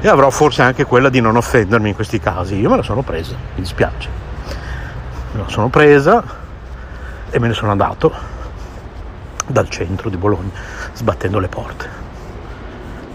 E 0.00 0.08
avrò 0.08 0.28
forse 0.30 0.62
anche 0.62 0.84
quella 0.84 1.08
di 1.08 1.20
non 1.20 1.36
offendermi 1.36 1.90
in 1.90 1.94
questi 1.94 2.18
casi. 2.18 2.56
Io 2.56 2.68
me 2.68 2.78
la 2.78 2.82
sono 2.82 3.02
presa, 3.02 3.36
mi 3.36 3.60
dispiace. 3.60 4.08
Me 5.34 5.42
la 5.42 5.48
sono 5.48 5.68
presa 5.68 6.20
e 7.30 7.38
me 7.38 7.46
ne 7.46 7.54
sono 7.54 7.70
andato 7.70 8.38
dal 9.50 9.68
centro 9.68 10.08
di 10.08 10.16
Bologna, 10.16 10.50
sbattendo 10.92 11.38
le 11.38 11.48
porte. 11.48 11.88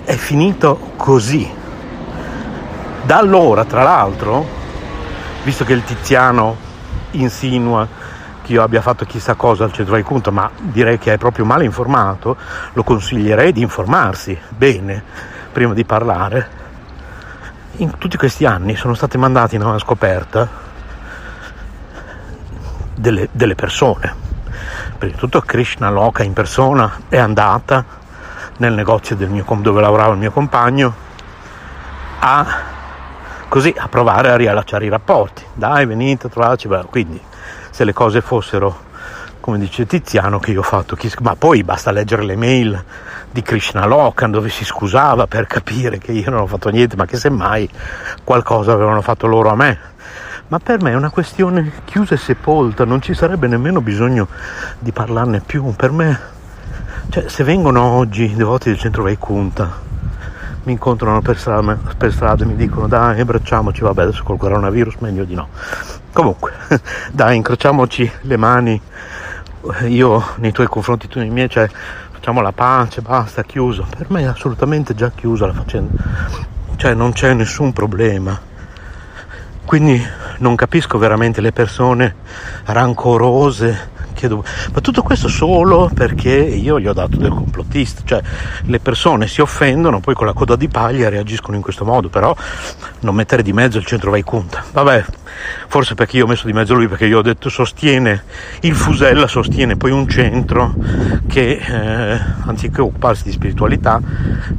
È 0.04 0.16
finito 0.16 0.92
così. 0.96 1.50
Da 3.04 3.18
allora, 3.18 3.66
tra 3.66 3.84
l'altro, 3.84 4.46
visto 5.44 5.64
che 5.64 5.74
il 5.74 5.84
Tiziano 5.84 6.56
insinua 7.12 7.88
che 8.46 8.54
io 8.54 8.62
abbia 8.62 8.82
fatto 8.82 9.06
chissà 9.06 9.34
cosa 9.34 9.64
al 9.64 9.74
centro 9.74 9.94
Vaikunta, 9.94 10.30
ma 10.30 10.50
direi 10.56 11.00
che 11.00 11.14
è 11.14 11.18
proprio 11.18 11.46
male 11.46 11.66
informato, 11.66 12.38
lo 12.74 12.84
consiglierei 12.84 13.52
di 13.52 13.62
informarsi 13.62 14.38
bene 14.50 15.04
prima 15.52 15.74
di 15.74 15.84
parlare. 15.84 16.64
In 17.78 17.98
tutti 17.98 18.18
questi 18.18 18.46
anni 18.46 18.76
sono 18.76 18.94
state 18.94 19.18
mandate 19.18 19.56
in 19.56 19.64
una 19.64 19.80
scoperta 19.80 20.48
delle, 22.94 23.30
delle 23.32 23.56
persone, 23.56 24.25
prima 24.98 25.14
di 25.14 25.20
tutto 25.20 25.42
Krishna 25.42 25.90
Loka 25.90 26.24
in 26.24 26.34
persona 26.34 27.02
è 27.10 27.18
andata 27.18 27.84
nel 28.58 28.74
negozio 28.74 29.16
mio, 29.18 29.46
dove 29.62 29.82
lavorava 29.82 30.14
il 30.14 30.20
mio 30.20 30.32
compagno 30.32 30.94
a, 32.20 32.46
così, 33.48 33.74
a 33.78 33.88
provare 33.88 34.32
a 34.32 34.36
riallacciare 34.36 34.86
i 34.86 34.90
rapporti. 34.90 35.44
Dai, 35.54 35.86
venite, 35.86 36.30
trovarci. 36.30 36.70
Quindi, 36.90 37.22
se 37.70 37.84
le 37.84 37.94
cose 37.94 38.22
fossero 38.22 38.84
come 39.46 39.60
dice 39.60 39.86
Tiziano, 39.86 40.40
che 40.40 40.52
io 40.52 40.62
ho 40.62 40.64
fatto, 40.64 40.98
ma 41.20 41.36
poi 41.36 41.64
basta 41.64 41.92
leggere 41.92 42.24
le 42.24 42.36
mail 42.36 42.84
di 43.30 43.44
Krishna 43.44 43.86
Lokan 43.86 44.32
dove 44.32 44.50
si 44.50 44.66
scusava 44.66 45.28
per 45.28 45.46
capire 45.46 46.00
che 46.00 46.14
io 46.14 46.32
non 46.32 46.40
ho 46.40 46.48
fatto 46.48 46.70
niente, 46.70 46.96
ma 46.96 47.06
che 47.06 47.18
semmai 47.18 47.70
qualcosa 48.24 48.72
avevano 48.72 49.02
fatto 49.02 49.28
loro 49.28 49.50
a 49.50 49.56
me 49.56 49.94
ma 50.48 50.60
per 50.60 50.82
me 50.82 50.92
è 50.92 50.96
una 50.96 51.10
questione 51.10 51.72
chiusa 51.86 52.14
e 52.14 52.18
sepolta, 52.18 52.86
non 52.86 53.02
ci 53.02 53.16
sarebbe 53.16 53.48
nemmeno 53.48 53.82
bisogno 53.82 54.28
di 54.78 54.92
parlarne 54.92 55.40
più. 55.40 55.74
Per 55.76 55.92
me, 55.92 56.20
cioè, 57.10 57.28
se 57.28 57.44
vengono 57.44 57.82
oggi 57.82 58.32
i 58.32 58.36
devoti 58.36 58.70
del 58.70 58.78
centro 58.78 59.04
Vaikunta, 59.04 59.84
mi 60.64 60.74
incontrano 60.74 61.22
per 61.22 61.38
strada, 61.38 61.78
per 61.98 62.14
strada 62.14 62.44
e 62.44 62.48
mi 62.48 62.56
dicono 62.56 62.88
dai, 62.88 63.20
abbracciamoci, 63.20 63.82
vabbè, 63.82 64.04
adesso 64.04 64.24
col 64.24 64.38
coronavirus 64.38 64.96
meglio 65.00 65.24
di 65.24 65.34
no. 65.34 65.50
Comunque, 66.14 66.54
dai, 67.12 67.38
incrociamoci 67.38 68.12
le 68.22 68.38
mani, 68.38 68.80
io 69.88 70.24
nei 70.36 70.52
tuoi 70.52 70.68
confronti, 70.68 71.08
tu 71.08 71.18
nei 71.18 71.30
miei, 71.32 71.50
cioè, 71.50 71.68
facciamo 72.12 72.42
la 72.42 72.52
pace, 72.52 73.02
basta, 73.02 73.42
chiuso. 73.44 73.88
Per 73.98 74.12
me 74.12 74.22
è 74.22 74.26
assolutamente 74.26 74.94
già 74.94 75.10
chiusa 75.10 75.48
la 75.48 75.54
faccenda, 75.54 76.04
cioè 76.76 76.94
non 76.94 77.14
c'è 77.14 77.34
nessun 77.34 77.74
problema 77.74 78.54
quindi 79.66 80.02
non 80.40 80.56
capisco 80.56 80.98
veramente 80.98 81.42
le 81.42 81.52
persone 81.52 82.16
rancorose 82.66 83.94
chiedo, 84.16 84.44
ma 84.74 84.82
tutto 84.82 85.04
questo 85.04 85.28
solo 85.28 85.92
perché 85.94 86.32
io 86.32 86.80
gli 86.80 86.88
ho 86.88 86.94
dato 86.94 87.18
del 87.18 87.30
complottista, 87.30 88.02
cioè 88.04 88.22
le 88.64 88.80
persone 88.80 89.28
si 89.28 89.42
offendono, 89.42 90.00
poi 90.00 90.16
con 90.16 90.26
la 90.26 90.34
coda 90.34 90.56
di 90.56 90.68
paglia 90.68 91.10
reagiscono 91.10 91.56
in 91.56 91.62
questo 91.62 91.86
modo, 91.86 92.10
però 92.10 92.36
non 93.02 93.14
mettere 93.14 93.44
di 93.44 93.54
mezzo 93.54 93.78
il 93.78 93.86
centro 93.86 94.10
vai 94.10 94.24
conta. 94.24 94.64
Vabbè, 94.72 95.06
forse 95.68 95.94
perché 95.94 96.18
io 96.18 96.26
ho 96.26 96.28
messo 96.28 96.48
di 96.48 96.54
mezzo 96.54 96.74
lui, 96.74 96.88
perché 96.88 97.06
io 97.06 97.20
ho 97.20 97.22
detto 97.22 97.50
sostiene, 97.50 98.24
il 98.62 98.74
Fusella 98.74 99.28
sostiene 99.28 99.76
poi 99.76 99.92
un 99.92 100.08
centro 100.08 100.74
che 101.28 101.62
eh, 101.62 102.20
anziché 102.46 102.82
occuparsi 102.82 103.26
di 103.26 103.32
spiritualità 103.32 104.02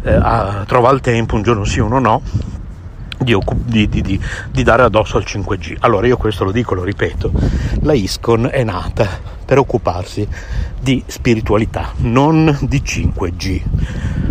eh, 0.02 0.20
trova 0.66 0.90
il 0.92 1.00
tempo, 1.00 1.34
un 1.34 1.42
giorno 1.42 1.64
sì, 1.64 1.80
uno 1.80 1.98
no, 1.98 2.22
di, 3.18 3.38
di, 3.88 3.88
di, 3.88 4.20
di, 4.50 4.62
dare 4.62 4.82
addosso 4.82 5.16
al 5.16 5.24
5G. 5.26 5.76
Allora 5.80 6.06
io 6.06 6.16
questo 6.16 6.44
lo 6.44 6.52
dico, 6.52 6.74
lo 6.74 6.84
ripeto, 6.84 7.32
la 7.82 7.92
ISCON 7.92 8.48
è 8.50 8.62
nata 8.64 9.34
per 9.44 9.58
occuparsi 9.58 10.26
di 10.78 11.02
spiritualità, 11.06 11.92
non 11.98 12.56
di 12.62 12.82
5G. 12.84 13.62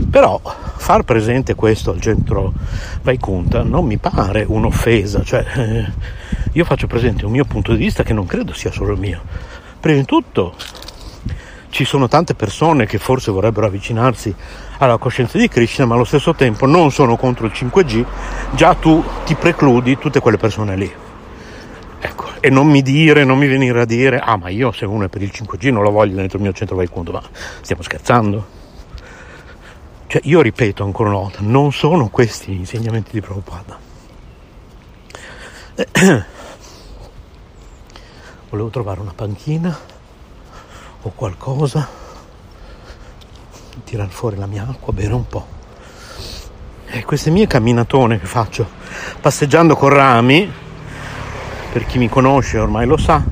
Però 0.10 0.40
far 0.78 1.04
presente 1.04 1.56
questo 1.56 1.92
al 1.92 2.00
centro 2.00 2.54
Vaikunta 3.02 3.64
non 3.64 3.86
mi 3.86 3.98
pare 3.98 4.46
un'offesa, 4.48 5.24
cioè 5.24 5.46
eh, 5.56 5.92
io 6.54 6.64
faccio 6.64 6.88
presente 6.88 7.26
un 7.26 7.32
mio 7.32 7.46
punto 7.46 7.72
di 7.74 7.78
vista 7.78 8.04
che 8.04 8.14
non 8.14 8.26
credo 8.26 8.54
sia 8.54 8.72
solo 8.72 8.94
il 8.94 9.00
mio. 9.00 9.22
Prima 9.80 10.00
di 10.00 10.06
tutto 10.06 10.56
ci 11.76 11.84
sono 11.84 12.08
tante 12.08 12.36
persone 12.36 12.86
che 12.86 12.98
forse 12.98 13.32
vorrebbero 13.32 13.66
avvicinarsi 13.66 14.34
alla 14.78 14.98
coscienza 14.98 15.38
di 15.38 15.50
Krishna, 15.50 15.84
ma 15.84 15.96
allo 15.96 16.06
stesso 16.06 16.34
tempo 16.34 16.66
non 16.66 16.90
sono 16.90 17.18
contro 17.18 17.46
il 17.46 17.52
5G, 17.54 18.06
già 18.52 18.76
tu 18.76 19.04
ti 19.26 19.36
precludi 19.36 19.98
tutte 19.98 20.22
quelle 20.22 20.38
persone 20.38 20.78
lì. 20.78 20.90
Ecco, 22.00 22.30
e 22.40 22.50
non 22.50 22.68
mi 22.68 22.82
dire, 22.82 23.26
non 23.26 23.38
mi 23.38 23.48
venire 23.48 23.82
a 23.82 23.86
dire, 23.86 24.20
ah 24.20 24.38
ma 24.38 24.48
io 24.48 24.72
se 24.72 24.86
uno 24.86 25.04
è 25.04 25.10
per 25.10 25.22
il 25.22 25.32
5G 25.34 25.70
non 25.74 25.84
lo 25.84 25.92
voglio 25.92 26.16
dentro 26.16 26.38
il 26.38 26.44
mio 26.44 26.54
centro 26.54 26.78
Vaikunto, 26.78 27.12
ma 27.12 27.22
stiamo 27.60 27.82
scherzando? 27.82 28.46
Cioè 30.08 30.22
io 30.24 30.40
ripeto 30.40 30.82
ancora 30.82 31.10
una 31.10 31.18
volta, 31.18 31.40
non 31.42 31.74
sono 31.74 32.08
questi 32.08 32.54
gli 32.54 32.60
insegnamenti 32.60 33.12
di 33.12 33.20
Prabhupada. 33.20 33.78
Volevo 38.50 38.70
trovare 38.70 39.02
una 39.02 39.12
panchina 39.14 39.78
o 41.06 41.12
qualcosa, 41.14 41.88
tirare 43.84 44.10
fuori 44.10 44.38
la 44.38 44.48
mia 44.48 44.66
acqua, 44.68 44.92
bere 44.92 45.14
un 45.14 45.28
po'. 45.28 45.46
E 46.88 47.06
queste 47.06 47.30
mie 47.30 47.46
camminatone 47.46 48.20
che 48.20 48.26
faccio 48.26 48.68
passeggiando 49.22 49.76
con 49.76 49.90
rami, 49.90 50.52
per 51.72 51.86
chi 51.86 52.00
mi 52.00 52.10
conosce 52.10 52.58
ormai 52.58 52.88
lo 52.88 52.98
sa, 52.98 53.24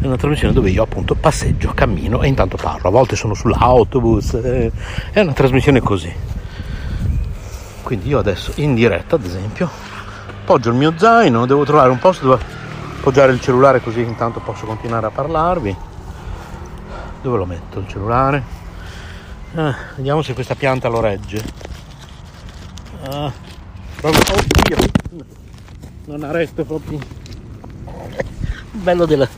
è 0.00 0.06
una 0.06 0.16
trasmissione 0.16 0.54
dove 0.54 0.70
io 0.70 0.82
appunto 0.82 1.14
passeggio, 1.14 1.72
cammino 1.74 2.22
e 2.22 2.28
intanto 2.28 2.56
parlo. 2.56 2.88
A 2.88 2.90
volte 2.92 3.14
sono 3.14 3.34
sull'autobus, 3.34 4.34
eh, 4.34 4.72
è 5.10 5.20
una 5.20 5.32
trasmissione 5.32 5.80
così. 5.80 6.10
Quindi 7.82 8.08
io 8.08 8.18
adesso 8.18 8.52
in 8.56 8.74
diretta, 8.74 9.16
ad 9.16 9.24
esempio, 9.24 9.68
poggio 10.46 10.70
il 10.70 10.76
mio 10.76 10.94
zaino, 10.96 11.44
devo 11.44 11.64
trovare 11.64 11.90
un 11.90 11.98
posto 11.98 12.24
dove 12.24 12.42
appoggiare 12.98 13.32
il 13.32 13.40
cellulare 13.40 13.82
così 13.82 14.00
intanto 14.00 14.40
posso 14.40 14.64
continuare 14.64 15.06
a 15.06 15.10
parlarvi 15.10 15.87
dove 17.20 17.38
lo 17.38 17.44
metto? 17.44 17.80
Il 17.80 17.88
cellulare? 17.88 18.42
Ah, 19.54 19.74
vediamo 19.96 20.22
se 20.22 20.34
questa 20.34 20.54
pianta 20.54 20.88
lo 20.88 21.00
regge. 21.00 21.42
Ah, 23.04 23.32
proprio 23.96 24.34
oddio. 24.34 24.76
Non 26.06 26.22
ha 26.22 26.30
retto 26.30 26.64
proprio. 26.64 26.98
Bello 28.72 29.06
della, 29.06 29.28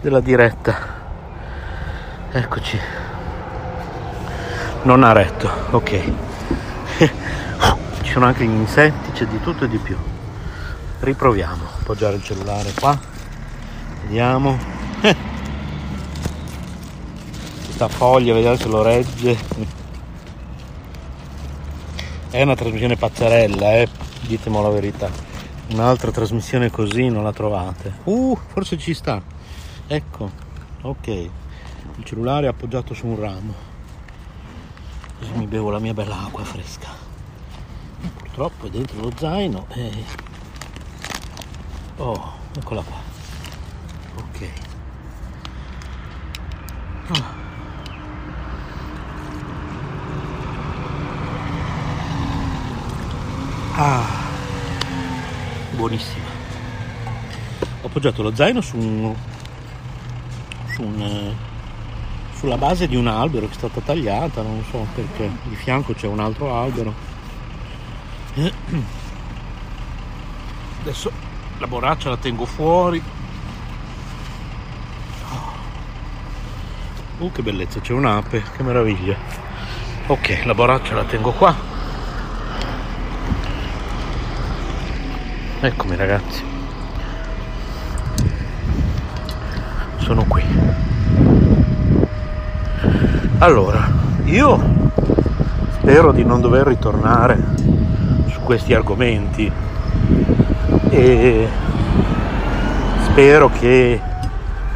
della 0.00 0.20
diretta. 0.20 0.96
Eccoci. 2.32 2.78
Non 4.82 5.02
ha 5.02 5.12
retto 5.12 5.50
ok. 5.70 6.12
Ci 8.02 8.12
sono 8.12 8.26
anche 8.26 8.44
gli 8.44 8.50
insetti 8.50 9.12
c'è 9.12 9.26
di 9.26 9.40
tutto 9.40 9.64
e 9.64 9.68
di 9.68 9.78
più. 9.78 9.96
Riproviamo. 11.00 11.62
Appoggiare 11.80 12.16
il 12.16 12.22
cellulare 12.22 12.72
qua. 12.78 12.98
Vediamo 14.02 14.58
questa 17.78 17.96
foglia, 17.96 18.34
vediamo 18.34 18.56
se 18.56 18.66
lo 18.66 18.82
regge. 18.82 19.38
È 22.28 22.42
una 22.42 22.56
trasmissione 22.56 22.96
pazzerella, 22.96 23.76
eh? 23.76 23.88
ditemi 24.22 24.60
la 24.60 24.68
verità. 24.68 25.08
Un'altra 25.70 26.10
trasmissione 26.10 26.72
così 26.72 27.08
non 27.08 27.22
la 27.22 27.32
trovate. 27.32 28.00
Uh, 28.04 28.36
forse 28.48 28.78
ci 28.78 28.94
sta. 28.94 29.22
Ecco, 29.86 30.28
ok. 30.82 31.06
Il 31.06 32.04
cellulare 32.04 32.46
è 32.46 32.48
appoggiato 32.48 32.94
su 32.94 33.06
un 33.06 33.20
ramo. 33.20 33.54
Così 35.20 35.30
mi 35.36 35.46
bevo 35.46 35.70
la 35.70 35.78
mia 35.78 35.94
bella 35.94 36.24
acqua 36.24 36.42
fresca. 36.42 36.88
Purtroppo 38.16 38.66
è 38.66 38.70
dentro 38.70 39.00
lo 39.00 39.12
zaino 39.14 39.66
e... 39.68 40.04
Oh, 41.98 42.32
eccola 42.56 42.82
qua. 42.82 42.96
Ok. 44.16 44.48
Ah. 47.10 47.47
Ah, 53.80 54.04
buonissima. 55.70 56.26
Ho 57.82 57.86
appoggiato 57.86 58.22
lo 58.24 58.34
zaino 58.34 58.60
su 58.60 58.76
un, 58.76 59.14
su 60.72 60.82
un, 60.82 61.32
sulla 62.34 62.56
base 62.56 62.88
di 62.88 62.96
un 62.96 63.06
albero 63.06 63.46
che 63.46 63.52
è 63.52 63.54
stata 63.54 63.80
tagliata, 63.80 64.42
non 64.42 64.64
so 64.68 64.84
perché. 64.96 65.30
Di 65.44 65.54
fianco 65.54 65.92
c'è 65.92 66.08
un 66.08 66.18
altro 66.18 66.52
albero. 66.56 66.92
Adesso 70.80 71.12
la 71.58 71.66
borraccia 71.68 72.08
la 72.08 72.16
tengo 72.16 72.46
fuori. 72.46 73.00
Uh, 77.18 77.30
che 77.30 77.42
bellezza, 77.42 77.78
c'è 77.78 77.92
un'ape, 77.92 78.42
che 78.56 78.62
meraviglia. 78.64 79.16
Ok, 80.08 80.42
la 80.46 80.54
borraccia 80.54 80.96
la 80.96 81.04
tengo 81.04 81.30
qua 81.30 81.67
Eccomi 85.60 85.96
ragazzi. 85.96 86.44
Sono 89.96 90.24
qui. 90.28 90.44
Allora, 93.38 93.90
io 94.26 94.90
spero 95.72 96.12
di 96.12 96.24
non 96.24 96.40
dover 96.40 96.64
ritornare 96.64 97.36
su 98.30 98.38
questi 98.42 98.72
argomenti 98.72 99.50
e 100.90 101.48
spero 103.06 103.50
che 103.50 104.00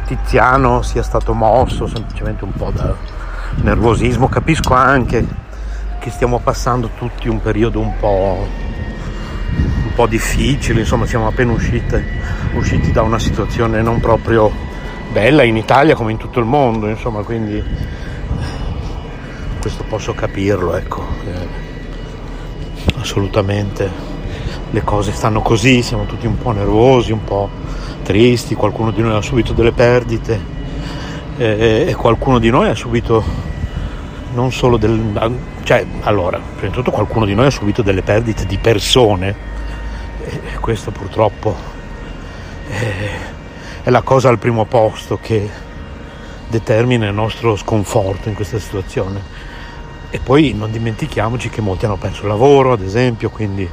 Tiziano 0.05 0.81
sia 0.81 1.01
stato 1.01 1.33
mosso 1.33 1.87
semplicemente 1.87 2.43
un 2.43 2.51
po' 2.51 2.71
da 2.71 2.93
nervosismo. 3.61 4.27
Capisco 4.27 4.73
anche 4.73 5.25
che 5.99 6.09
stiamo 6.09 6.39
passando 6.39 6.89
tutti 6.97 7.29
un 7.29 7.41
periodo 7.41 7.79
un 7.79 7.93
po' 7.97 8.62
po' 9.95 10.07
difficile, 10.07 10.81
insomma 10.81 11.05
siamo 11.05 11.27
appena 11.27 11.51
uscite, 11.51 12.03
usciti 12.53 12.91
da 12.91 13.01
una 13.01 13.19
situazione 13.19 13.81
non 13.81 13.99
proprio 13.99 14.51
bella 15.11 15.43
in 15.43 15.55
Italia 15.57 15.95
come 15.95 16.11
in 16.11 16.17
tutto 16.17 16.39
il 16.39 16.45
mondo, 16.45 16.87
insomma, 16.87 17.21
quindi 17.21 17.63
questo 19.61 19.83
posso 19.87 20.13
capirlo, 20.13 20.75
ecco, 20.75 21.05
eh, 21.25 21.47
assolutamente 22.99 24.11
le 24.71 24.81
cose 24.83 25.11
stanno 25.11 25.41
così, 25.41 25.83
siamo 25.83 26.05
tutti 26.05 26.25
un 26.25 26.37
po' 26.37 26.51
nervosi, 26.51 27.11
un 27.11 27.23
po' 27.23 27.49
tristi, 28.01 28.55
qualcuno 28.55 28.91
di 28.91 29.01
noi 29.01 29.15
ha 29.15 29.21
subito 29.21 29.53
delle 29.53 29.71
perdite 29.71 30.39
eh, 31.37 31.85
e 31.87 31.93
qualcuno 31.93 32.39
di 32.39 32.49
noi 32.49 32.67
ha 32.67 32.75
subito 32.75 33.23
non 34.33 34.51
solo 34.51 34.77
del... 34.77 34.99
cioè 35.63 35.85
allora, 36.01 36.39
prima 36.55 36.69
di 36.69 36.75
tutto 36.75 36.89
qualcuno 36.89 37.25
di 37.25 37.35
noi 37.35 37.45
ha 37.45 37.51
subito 37.51 37.83
delle 37.83 38.01
perdite 38.01 38.47
di 38.47 38.57
persone 38.57 39.52
e 40.43 40.57
questo 40.59 40.91
purtroppo 40.91 41.55
è 43.83 43.89
la 43.89 44.01
cosa 44.01 44.29
al 44.29 44.39
primo 44.39 44.65
posto 44.65 45.19
che 45.21 45.49
determina 46.47 47.07
il 47.07 47.13
nostro 47.13 47.55
sconforto 47.55 48.29
in 48.29 48.35
questa 48.35 48.59
situazione. 48.59 49.41
E 50.09 50.19
poi 50.19 50.53
non 50.53 50.71
dimentichiamoci 50.71 51.49
che 51.49 51.61
molti 51.61 51.85
hanno 51.85 51.97
perso 51.97 52.21
il 52.21 52.27
lavoro, 52.27 52.71
ad 52.71 52.81
esempio, 52.81 53.29
quindi 53.29 53.67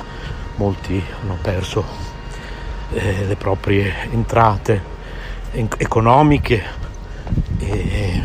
molti 0.56 1.02
hanno 1.22 1.38
perso 1.40 1.84
eh, 2.92 3.26
le 3.26 3.36
proprie 3.36 3.92
entrate 4.10 4.98
economiche 5.52 6.62
e 7.58 8.22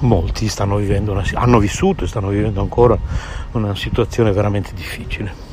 molti 0.00 0.48
stanno 0.48 0.76
vivendo 0.76 1.12
una, 1.12 1.24
hanno 1.34 1.58
vissuto 1.58 2.04
e 2.04 2.06
stanno 2.06 2.28
vivendo 2.28 2.60
ancora 2.60 2.96
una 3.52 3.74
situazione 3.74 4.32
veramente 4.32 4.72
difficile 4.74 5.43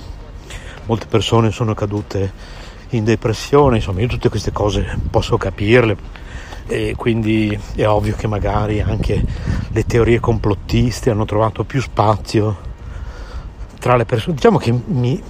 molte 0.85 1.05
persone 1.07 1.51
sono 1.51 1.73
cadute 1.73 2.59
in 2.89 3.03
depressione, 3.03 3.77
insomma 3.77 4.01
io 4.01 4.07
tutte 4.07 4.29
queste 4.29 4.51
cose 4.51 4.97
posso 5.09 5.37
capirle 5.37 6.19
e 6.67 6.93
quindi 6.95 7.57
è 7.75 7.85
ovvio 7.87 8.15
che 8.15 8.27
magari 8.27 8.81
anche 8.81 9.23
le 9.71 9.85
teorie 9.85 10.19
complottiste 10.19 11.09
hanno 11.09 11.25
trovato 11.25 11.63
più 11.63 11.81
spazio 11.81 12.69
tra 13.79 13.95
le 13.95 14.05
persone. 14.05 14.35
Diciamo 14.35 14.57
che 14.57 14.71
mi, 14.71 15.21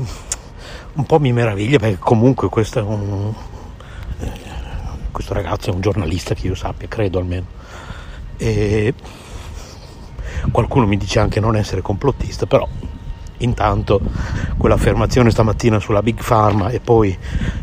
un 0.93 1.05
po' 1.05 1.19
mi 1.19 1.31
meraviglia 1.31 1.79
perché 1.79 1.97
comunque 1.99 2.49
questo 2.49 2.79
è 2.79 2.81
un, 2.81 3.33
eh, 4.19 4.31
questo 5.11 5.33
ragazzo 5.33 5.69
è 5.69 5.73
un 5.73 5.81
giornalista 5.81 6.35
che 6.35 6.47
io 6.47 6.55
sappia, 6.55 6.87
credo 6.87 7.19
almeno. 7.19 7.45
E 8.37 8.93
qualcuno 10.51 10.85
mi 10.85 10.97
dice 10.97 11.19
anche 11.19 11.39
non 11.39 11.55
essere 11.55 11.81
complottista, 11.81 12.45
però 12.45 12.67
intanto 13.43 13.99
quell'affermazione 14.58 15.32
stamattina 15.32 15.80
sulla 15.80 16.01
Big 16.01 16.23
Pharma 16.23 16.69
e 16.69 16.80
poi 16.80 17.15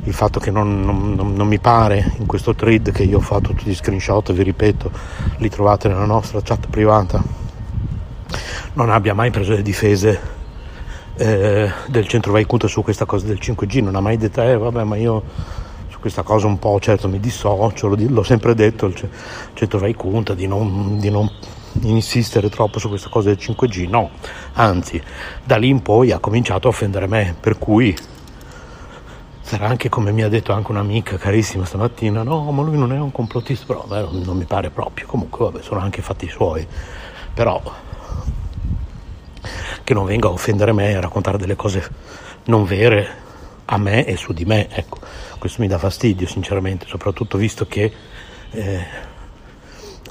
il 0.04 0.12
fatto 0.12 0.40
che 0.40 0.50
non, 0.50 0.82
non, 0.82 1.34
non, 1.34 1.46
mi 1.46 1.58
pare 1.58 2.12
in 2.18 2.26
questo 2.26 2.54
thread 2.54 2.92
che 2.92 3.02
io 3.02 3.18
ho 3.18 3.20
fatto 3.20 3.52
tutti 3.52 3.70
gli 3.70 3.74
screenshot, 3.74 4.32
vi 4.32 4.42
ripeto, 4.42 4.90
li 5.38 5.48
trovate 5.48 5.88
nella 5.88 6.04
nostra 6.04 6.40
chat 6.42 6.68
privata, 6.68 7.22
non 8.74 8.90
abbia 8.90 9.14
mai 9.14 9.30
preso 9.30 9.52
le 9.52 9.62
difese 9.62 10.36
eh, 11.16 11.70
del 11.86 12.06
centro 12.06 12.32
Vaikunta 12.32 12.68
su 12.68 12.82
questa 12.82 13.04
cosa 13.04 13.26
del 13.26 13.38
5G, 13.40 13.82
non 13.82 13.96
ha 13.96 14.00
mai 14.00 14.16
detto 14.16 14.42
eh 14.42 14.56
vabbè 14.56 14.84
ma 14.84 14.96
io 14.96 15.22
su 15.88 15.98
questa 15.98 16.22
cosa 16.22 16.46
un 16.46 16.58
po' 16.58 16.78
certo 16.80 17.08
mi 17.08 17.18
dissocio, 17.18 17.88
l'ho 17.88 18.22
sempre 18.22 18.54
detto 18.54 18.86
il 18.86 19.08
centro 19.54 19.78
Vaikunta 19.78 20.34
di 20.34 20.46
non, 20.46 20.98
di 20.98 21.10
non 21.10 21.28
insistere 21.82 22.48
troppo 22.48 22.78
su 22.78 22.88
questa 22.88 23.08
cosa 23.08 23.28
del 23.28 23.38
5G, 23.38 23.88
no, 23.88 24.10
anzi 24.54 25.00
da 25.44 25.56
lì 25.56 25.68
in 25.68 25.82
poi 25.82 26.12
ha 26.12 26.18
cominciato 26.18 26.68
a 26.68 26.70
offendere 26.70 27.06
me, 27.06 27.34
per 27.38 27.58
cui 27.58 27.96
sarà 29.40 29.66
anche 29.66 29.88
come 29.88 30.12
mi 30.12 30.22
ha 30.22 30.28
detto 30.28 30.52
anche 30.52 30.70
un'amica 30.70 31.16
carissima 31.16 31.64
stamattina, 31.64 32.22
no 32.22 32.50
ma 32.50 32.62
lui 32.62 32.76
non 32.76 32.92
è 32.92 32.98
un 32.98 33.12
complottista, 33.12 33.64
però 33.66 33.84
beh, 33.86 34.24
non 34.24 34.36
mi 34.36 34.44
pare 34.44 34.70
proprio, 34.70 35.06
comunque 35.06 35.46
vabbè 35.46 35.62
sono 35.62 35.80
anche 35.80 36.02
fatti 36.02 36.28
suoi, 36.28 36.66
però 37.32 37.60
che 39.82 39.94
non 39.94 40.04
venga 40.04 40.28
a 40.28 40.32
offendere 40.32 40.72
me 40.72 40.90
e 40.90 40.94
a 40.94 41.00
raccontare 41.00 41.38
delle 41.38 41.56
cose 41.56 41.88
non 42.44 42.64
vere 42.64 43.26
a 43.64 43.78
me 43.78 44.04
e 44.04 44.16
su 44.16 44.32
di 44.32 44.44
me, 44.44 44.68
ecco, 44.70 44.98
questo 45.38 45.62
mi 45.62 45.68
dà 45.68 45.78
fastidio 45.78 46.26
sinceramente, 46.26 46.86
soprattutto 46.86 47.38
visto 47.38 47.66
che 47.66 47.92
eh, 48.50 48.86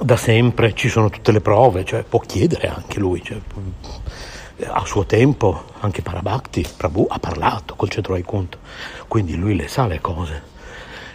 da 0.00 0.16
sempre 0.16 0.74
ci 0.74 0.88
sono 0.88 1.10
tutte 1.10 1.32
le 1.32 1.40
prove, 1.40 1.84
cioè 1.84 2.02
può 2.02 2.20
chiedere 2.20 2.68
anche 2.68 2.98
lui, 2.98 3.22
cioè, 3.22 3.40
a 4.66 4.84
suo 4.84 5.04
tempo 5.04 5.64
anche 5.80 6.02
Parabhakti, 6.02 6.66
Prabhu 6.76 7.06
ha 7.08 7.18
parlato 7.18 7.74
col 7.74 7.88
centro 7.88 8.14
Vaikunta, 8.14 8.58
quindi 9.06 9.36
lui 9.36 9.54
le 9.54 9.68
sa 9.68 9.86
le 9.86 10.00
cose. 10.00 10.42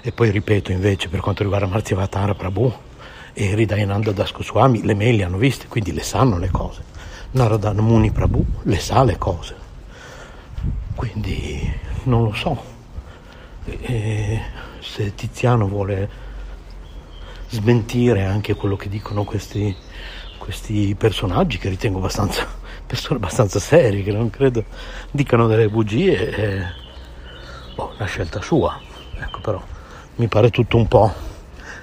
E 0.02 0.12
poi 0.12 0.32
ripeto 0.32 0.72
invece 0.72 1.08
per 1.08 1.22
quanto 1.22 1.44
riguarda 1.44 1.66
Marziavatara 1.66 2.36
Prabhu 2.36 2.74
e 3.34 3.56
Ridayananda 3.56 4.12
Das 4.12 4.32
Goswami, 4.32 4.84
le 4.84 4.94
mail 4.94 5.16
le 5.16 5.24
hanno 5.24 5.38
viste, 5.38 5.68
quindi 5.68 5.94
le 5.94 6.04
sanno 6.04 6.38
le 6.38 6.50
cose. 6.50 6.84
Narada 7.32 7.74
Muni 7.74 8.12
Prabhu 8.12 8.46
le 8.64 8.80
sa 8.80 9.04
le 9.04 9.18
cose, 9.18 9.56
quindi 10.96 11.72
non 12.04 12.24
lo 12.24 12.34
so. 12.34 12.72
E 13.66 14.42
se 14.80 15.16
Tiziano 15.16 15.68
vuole 15.68 16.10
smentire 17.54 18.26
anche 18.26 18.56
quello 18.56 18.76
che 18.76 18.90
dicono 18.90 19.24
questi, 19.24 19.76
questi 20.38 20.96
personaggi 20.96 21.60
che 21.60 21.70
ritengo 21.70 22.00
abbastanza, 22.00 22.48
persone 22.86 23.18
abbastanza 23.18 23.60
serie, 23.60 24.04
che 24.04 24.12
non 24.12 24.30
credo 24.30 24.64
dicano 25.12 25.48
delle 25.48 25.70
bugie, 25.70 26.30
è 26.30 26.74
boh, 27.76 27.94
una 27.96 28.08
scelta 28.08 28.42
sua. 28.42 28.80
Ecco, 29.20 29.40
però 29.40 29.62
mi 30.16 30.28
pare 30.28 30.50
tutto 30.50 30.78
un 30.78 30.88
po' 30.88 31.14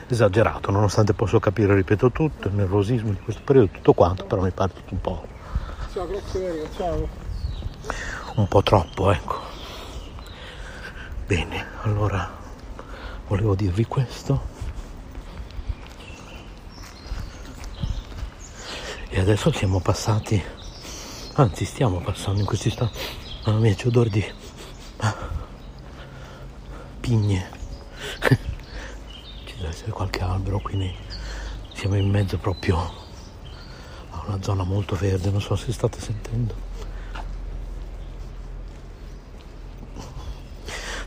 esagerato, 0.08 0.72
nonostante 0.72 1.14
posso 1.14 1.38
capire, 1.38 1.74
ripeto 1.74 2.10
tutto, 2.10 2.48
il 2.48 2.54
nervosismo 2.54 3.10
di 3.10 3.18
questo 3.22 3.42
periodo, 3.44 3.68
tutto 3.72 3.92
quanto, 3.92 4.24
però 4.24 4.42
mi 4.42 4.50
pare 4.50 4.72
tutto 4.72 4.94
un 4.94 5.00
po'. 5.00 5.24
Ciao, 5.92 6.06
grazie 6.08 6.68
ciao. 6.76 7.08
Un 8.34 8.48
po' 8.48 8.62
troppo, 8.62 9.10
ecco. 9.12 9.38
Bene, 11.26 11.64
allora 11.82 12.28
volevo 13.28 13.54
dirvi 13.54 13.84
questo. 13.84 14.49
E 19.12 19.18
adesso 19.18 19.50
siamo 19.50 19.80
passati 19.80 20.40
anzi 21.34 21.64
stiamo 21.64 21.98
passando 22.00 22.38
in 22.38 22.46
questi 22.46 22.68
istanti 22.68 22.96
mamma 23.44 23.58
mia 23.58 23.74
c'è 23.74 23.88
odore 23.88 24.08
di 24.08 24.24
ah, 24.98 25.16
pigne. 27.00 27.50
Ci 29.44 29.56
deve 29.56 29.68
essere 29.68 29.90
qualche 29.90 30.20
albero 30.20 30.60
quindi 30.60 30.94
siamo 31.74 31.96
in 31.96 32.08
mezzo 32.08 32.38
proprio 32.38 32.78
a 34.10 34.22
una 34.26 34.40
zona 34.42 34.62
molto 34.62 34.94
verde 34.94 35.30
non 35.30 35.40
so 35.40 35.56
se 35.56 35.72
state 35.72 36.00
sentendo. 36.00 36.68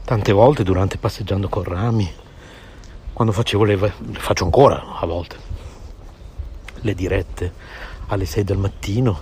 Tante 0.04 0.32
volte 0.34 0.64
durante 0.64 0.98
passeggiando 0.98 1.48
con 1.48 1.64
rami 1.64 2.12
quando 3.14 3.32
facevo 3.32 3.64
le, 3.64 3.76
le 3.78 4.20
faccio 4.20 4.44
ancora 4.44 4.98
a 5.00 5.06
volte 5.06 5.52
le 6.84 6.94
dirette 6.94 7.54
alle 8.08 8.26
6 8.26 8.44
del 8.44 8.58
mattino, 8.58 9.22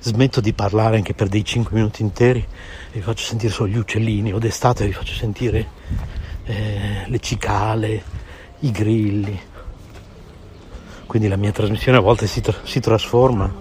smetto 0.00 0.40
di 0.40 0.52
parlare 0.52 0.96
anche 0.96 1.14
per 1.14 1.28
dei 1.28 1.44
5 1.44 1.74
minuti 1.74 2.02
interi. 2.02 2.40
E 2.40 2.98
vi 2.98 3.00
faccio 3.00 3.24
sentire 3.24 3.52
solo 3.52 3.68
gli 3.68 3.76
uccellini. 3.76 4.32
O 4.32 4.38
d'estate 4.38 4.86
vi 4.86 4.92
faccio 4.92 5.14
sentire 5.14 5.68
eh, 6.44 7.04
le 7.06 7.18
cicale, 7.20 8.02
i 8.60 8.70
grilli. 8.70 9.40
Quindi 11.06 11.28
la 11.28 11.36
mia 11.36 11.52
trasmissione 11.52 11.98
a 11.98 12.00
volte 12.00 12.26
si, 12.26 12.40
tra- 12.40 12.60
si 12.62 12.80
trasforma 12.80 13.52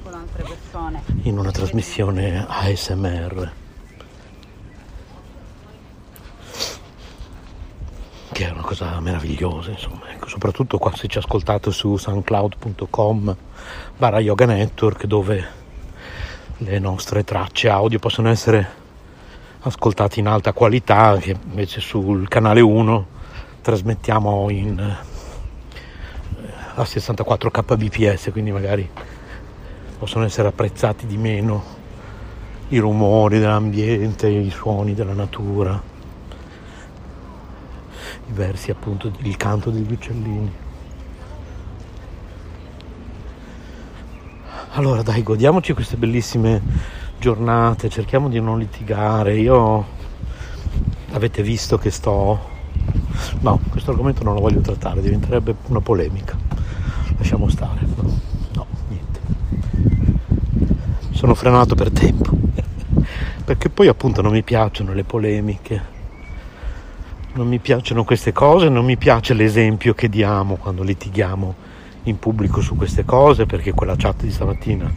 in 1.24 1.38
una 1.38 1.52
trasmissione 1.52 2.46
ASMR. 2.48 3.60
che 8.42 8.48
è 8.48 8.52
una 8.52 8.62
cosa 8.62 9.00
meravigliosa, 9.00 9.70
insomma, 9.70 10.10
ecco, 10.10 10.28
soprattutto 10.28 10.80
quando 10.80 10.98
si 10.98 11.08
ci 11.08 11.20
ascoltate 11.20 11.70
su 11.70 11.96
soundcloud.com 11.96 13.36
barra 14.02 14.20
yoga 14.20 14.48
network 14.48 15.06
dove 15.06 15.48
le 16.58 16.80
nostre 16.80 17.24
tracce 17.24 17.70
audio 17.70 18.00
possono 18.00 18.30
essere 18.30 18.68
ascoltate 19.60 20.20
in 20.20 20.26
alta 20.26 20.54
qualità, 20.54 21.18
che 21.18 21.38
invece 21.50 21.82
sul 21.82 22.28
canale 22.28 22.62
1 22.62 23.06
trasmettiamo 23.62 24.50
in, 24.50 24.80
eh, 24.80 24.96
a 26.74 26.84
64 26.84 27.52
kbps, 27.52 28.30
quindi 28.32 28.52
magari 28.52 28.90
possono 30.00 30.26
essere 30.26 30.48
apprezzati 30.48 31.06
di 31.06 31.18
meno 31.18 31.64
i 32.70 32.80
rumori 32.80 33.38
dell'ambiente, 33.38 34.28
i 34.28 34.50
suoni 34.50 34.96
della 34.96 35.14
natura 35.14 35.80
i 38.28 38.32
versi 38.32 38.72
appunto 38.72 39.12
il 39.16 39.38
canto 39.38 39.70
degli 39.70 39.92
uccellini. 39.92 40.70
Allora 44.74 45.02
dai, 45.02 45.22
godiamoci 45.22 45.74
queste 45.74 45.98
bellissime 45.98 46.62
giornate, 47.20 47.90
cerchiamo 47.90 48.30
di 48.30 48.40
non 48.40 48.58
litigare. 48.58 49.38
Io 49.38 49.86
avete 51.12 51.44
visto 51.44 51.78
che 51.78 51.92
sto... 51.92 52.40
No, 53.42 53.60
questo 53.70 53.92
argomento 53.92 54.24
non 54.24 54.34
lo 54.34 54.40
voglio 54.40 54.62
trattare, 54.62 55.02
diventerebbe 55.02 55.56
una 55.68 55.82
polemica. 55.82 56.38
Lasciamo 57.18 57.50
stare. 57.50 57.82
No, 57.98 58.16
no 58.54 58.66
niente. 58.88 59.20
Sono 61.10 61.36
frenato 61.36 61.76
per 61.76 61.92
tempo. 61.92 62.32
Perché 63.44 63.70
poi 63.70 63.90
appunto 63.90 64.22
non 64.22 64.32
mi 64.32 64.42
piacciono 64.42 64.94
le 64.94 65.04
polemiche 65.04 66.00
non 67.34 67.48
mi 67.48 67.60
piacciono 67.60 68.04
queste 68.04 68.34
cose, 68.34 68.68
non 68.68 68.84
mi 68.84 68.98
piace 68.98 69.34
l'esempio 69.34 69.94
che 69.94 70.10
diamo 70.10 70.58
quando 70.58 70.84
litighiamo 70.84 71.56
in 72.04 72.18
pubblico 72.18 72.62
su 72.62 72.76
queste 72.76 73.06
cose, 73.06 73.46
perché 73.46 73.74
quella 73.74 73.96
chat 73.96 74.24
di 74.24 74.32
stamattina 74.32 74.92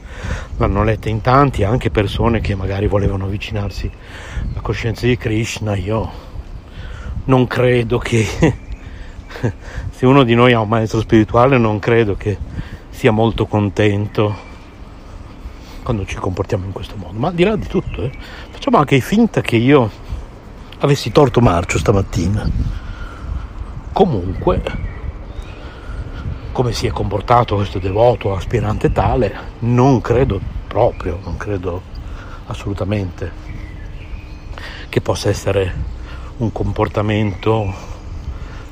l'hanno 0.56 0.84
letta 0.84 1.08
in 1.08 1.20
tanti, 1.20 1.64
anche 1.64 1.90
persone 1.90 2.40
che 2.40 2.54
magari 2.54 2.86
volevano 2.86 3.24
avvicinarsi 3.24 3.90
alla 4.50 4.60
coscienza 4.60 5.06
di 5.06 5.16
Krishna. 5.16 5.76
Io 5.76 6.10
non 7.24 7.46
credo 7.46 7.98
che 7.98 8.24
se 9.90 10.06
uno 10.06 10.22
di 10.22 10.34
noi 10.34 10.52
ha 10.52 10.60
un 10.60 10.68
maestro 10.68 11.00
spirituale, 11.00 11.58
non 11.58 11.78
credo 11.78 12.16
che 12.16 12.38
sia 12.90 13.10
molto 13.10 13.46
contento 13.46 14.52
quando 15.82 16.06
ci 16.06 16.16
comportiamo 16.16 16.64
in 16.64 16.72
questo 16.72 16.96
modo. 16.96 17.18
Ma 17.18 17.28
al 17.28 17.34
di 17.34 17.44
là 17.44 17.56
di 17.56 17.66
tutto, 17.66 18.02
eh, 18.02 18.10
facciamo 18.50 18.78
anche 18.78 18.98
finta 19.00 19.42
che 19.42 19.56
io 19.56 19.90
avessi 20.78 21.12
torto 21.12 21.40
marcio 21.40 21.78
stamattina. 21.78 22.48
Comunque, 23.92 24.62
come 26.54 26.72
si 26.72 26.86
è 26.86 26.92
comportato 26.92 27.56
questo 27.56 27.80
devoto 27.80 28.32
aspirante 28.32 28.92
tale, 28.92 29.34
non 29.58 30.00
credo 30.00 30.40
proprio, 30.68 31.18
non 31.24 31.36
credo 31.36 31.82
assolutamente 32.46 33.32
che 34.88 35.00
possa 35.00 35.28
essere 35.28 35.74
un 36.36 36.52
comportamento 36.52 37.74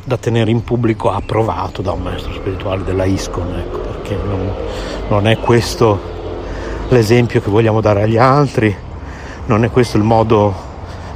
da 0.05 0.17
tenere 0.17 0.53
in 0.53 0.63
pubblico 0.63 1.11
approvato 1.11 1.83
da 1.83 1.91
un 1.91 2.03
maestro 2.03 2.33
spirituale 2.33 2.85
della 2.85 3.05
ISCON, 3.05 3.53
ecco, 3.59 3.79
perché 3.79 4.15
non, 4.15 4.53
non 5.09 5.27
è 5.27 5.39
questo 5.39 6.01
l'esempio 6.89 7.41
che 7.41 7.51
vogliamo 7.51 7.81
dare 7.81 8.03
agli 8.03 8.17
altri, 8.17 8.73
non 9.47 9.65
è 9.65 9.71
questo 9.73 9.97
il 9.97 10.05
modo 10.05 10.55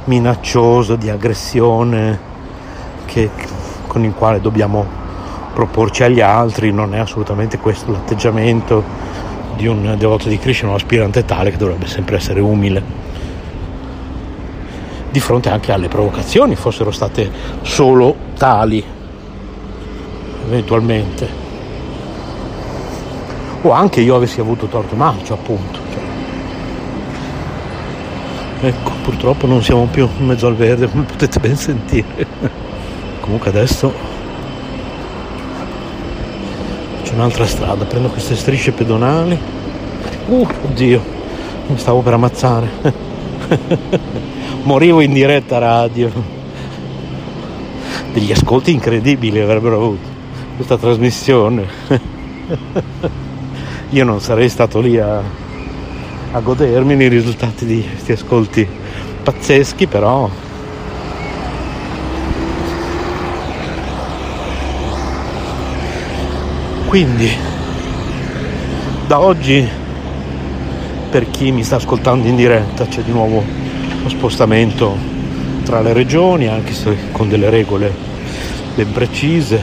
minaccioso 0.03 0.97
di 0.97 1.09
aggressione 1.09 2.19
che, 3.05 3.29
con 3.87 4.03
il 4.03 4.13
quale 4.13 4.41
dobbiamo 4.41 5.05
proporci 5.57 6.03
agli 6.03 6.21
altri, 6.21 6.71
non 6.71 6.93
è 6.93 6.99
assolutamente 6.99 7.57
questo 7.57 7.91
l'atteggiamento 7.91 8.83
di 9.55 9.65
un 9.65 9.95
devoto 9.97 10.29
di 10.29 10.37
Krishna, 10.37 10.69
un 10.69 10.75
aspirante 10.75 11.25
tale 11.25 11.49
che 11.49 11.57
dovrebbe 11.57 11.87
sempre 11.87 12.17
essere 12.17 12.41
umile 12.41 12.83
di 15.09 15.19
fronte 15.19 15.49
anche 15.49 15.71
alle 15.71 15.87
provocazioni, 15.87 16.55
fossero 16.55 16.91
state 16.91 17.31
solo 17.63 18.15
tali, 18.37 18.83
eventualmente. 20.45 21.27
O 23.63 23.71
anche 23.71 24.01
io 24.01 24.15
avessi 24.15 24.39
avuto 24.39 24.67
torto 24.67 24.95
marcio, 24.95 25.33
appunto. 25.33 25.79
Cioè. 28.59 28.67
Ecco, 28.67 28.91
purtroppo 29.01 29.47
non 29.47 29.63
siamo 29.63 29.85
più 29.85 30.07
in 30.19 30.27
mezzo 30.27 30.45
al 30.45 30.55
verde, 30.55 30.87
come 30.87 31.01
potete 31.01 31.39
ben 31.39 31.55
sentire. 31.55 32.27
Comunque 33.21 33.49
adesso 33.49 34.15
c'è 37.06 37.06
un'altra 37.17 37.47
strada, 37.47 37.85
prendo 37.85 38.09
queste 38.09 38.35
strisce 38.35 38.71
pedonali. 38.71 39.37
Uh, 40.27 40.47
oddio, 40.65 41.01
mi 41.67 41.77
stavo 41.77 42.01
per 42.01 42.13
ammazzare. 42.13 42.69
morivo 44.63 45.01
in 45.01 45.13
diretta 45.13 45.57
radio. 45.57 46.11
Degli 48.13 48.31
ascolti 48.31 48.71
incredibili 48.71 49.39
avrebbero 49.39 49.75
avuto 49.77 50.07
questa 50.55 50.77
trasmissione. 50.77 51.65
Io 53.89 54.03
non 54.03 54.21
sarei 54.21 54.49
stato 54.49 54.79
lì 54.79 54.99
a, 54.99 55.21
a 56.31 56.39
godermi 56.39 57.03
i 57.03 57.07
risultati 57.07 57.65
di 57.65 57.83
questi 57.89 58.11
ascolti 58.11 58.67
pazzeschi, 59.23 59.87
però 59.87 60.29
Quindi 66.87 67.29
da 69.07 69.19
oggi 69.19 69.67
per 71.09 71.29
chi 71.29 71.51
mi 71.51 71.61
sta 71.63 71.75
ascoltando 71.75 72.29
in 72.29 72.37
diretta 72.37 72.85
c'è 72.85 73.01
di 73.01 73.11
nuovo 73.11 73.43
lo 74.01 74.07
spostamento 74.07 74.95
tra 75.65 75.81
le 75.81 75.91
regioni, 75.91 76.47
anche 76.47 76.71
se 76.71 77.11
con 77.11 77.27
delle 77.27 77.49
regole 77.49 77.93
ben 78.73 78.93
precise. 78.93 79.61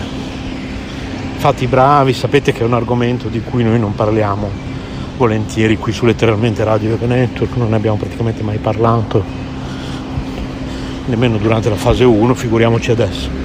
Fatti 1.37 1.67
bravi, 1.67 2.13
sapete 2.13 2.53
che 2.53 2.61
è 2.61 2.65
un 2.65 2.75
argomento 2.75 3.29
di 3.29 3.41
cui 3.41 3.65
noi 3.65 3.79
non 3.79 3.95
parliamo 3.95 4.51
volentieri 5.17 5.79
qui 5.79 5.93
su 5.93 6.05
letteralmente 6.05 6.63
Radio 6.63 6.99
Network, 7.01 7.57
non 7.57 7.71
ne 7.71 7.77
abbiamo 7.77 7.97
praticamente 7.97 8.43
mai 8.43 8.59
parlato, 8.59 9.25
nemmeno 11.07 11.39
durante 11.39 11.71
la 11.71 11.77
fase 11.77 12.05
1, 12.05 12.35
figuriamoci 12.35 12.91
adesso. 12.91 13.44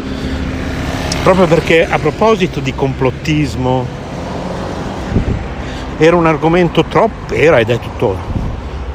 Proprio 1.30 1.46
perché 1.46 1.86
a 1.88 2.00
proposito 2.00 2.60
di 2.60 2.74
complottismo 2.74 3.86
era 6.00 6.16
un 6.16 6.26
argomento 6.26 6.86
troppo, 6.86 7.36
era 7.36 7.60
ed 7.60 7.70
è 7.70 7.78
tuttora, 7.78 8.18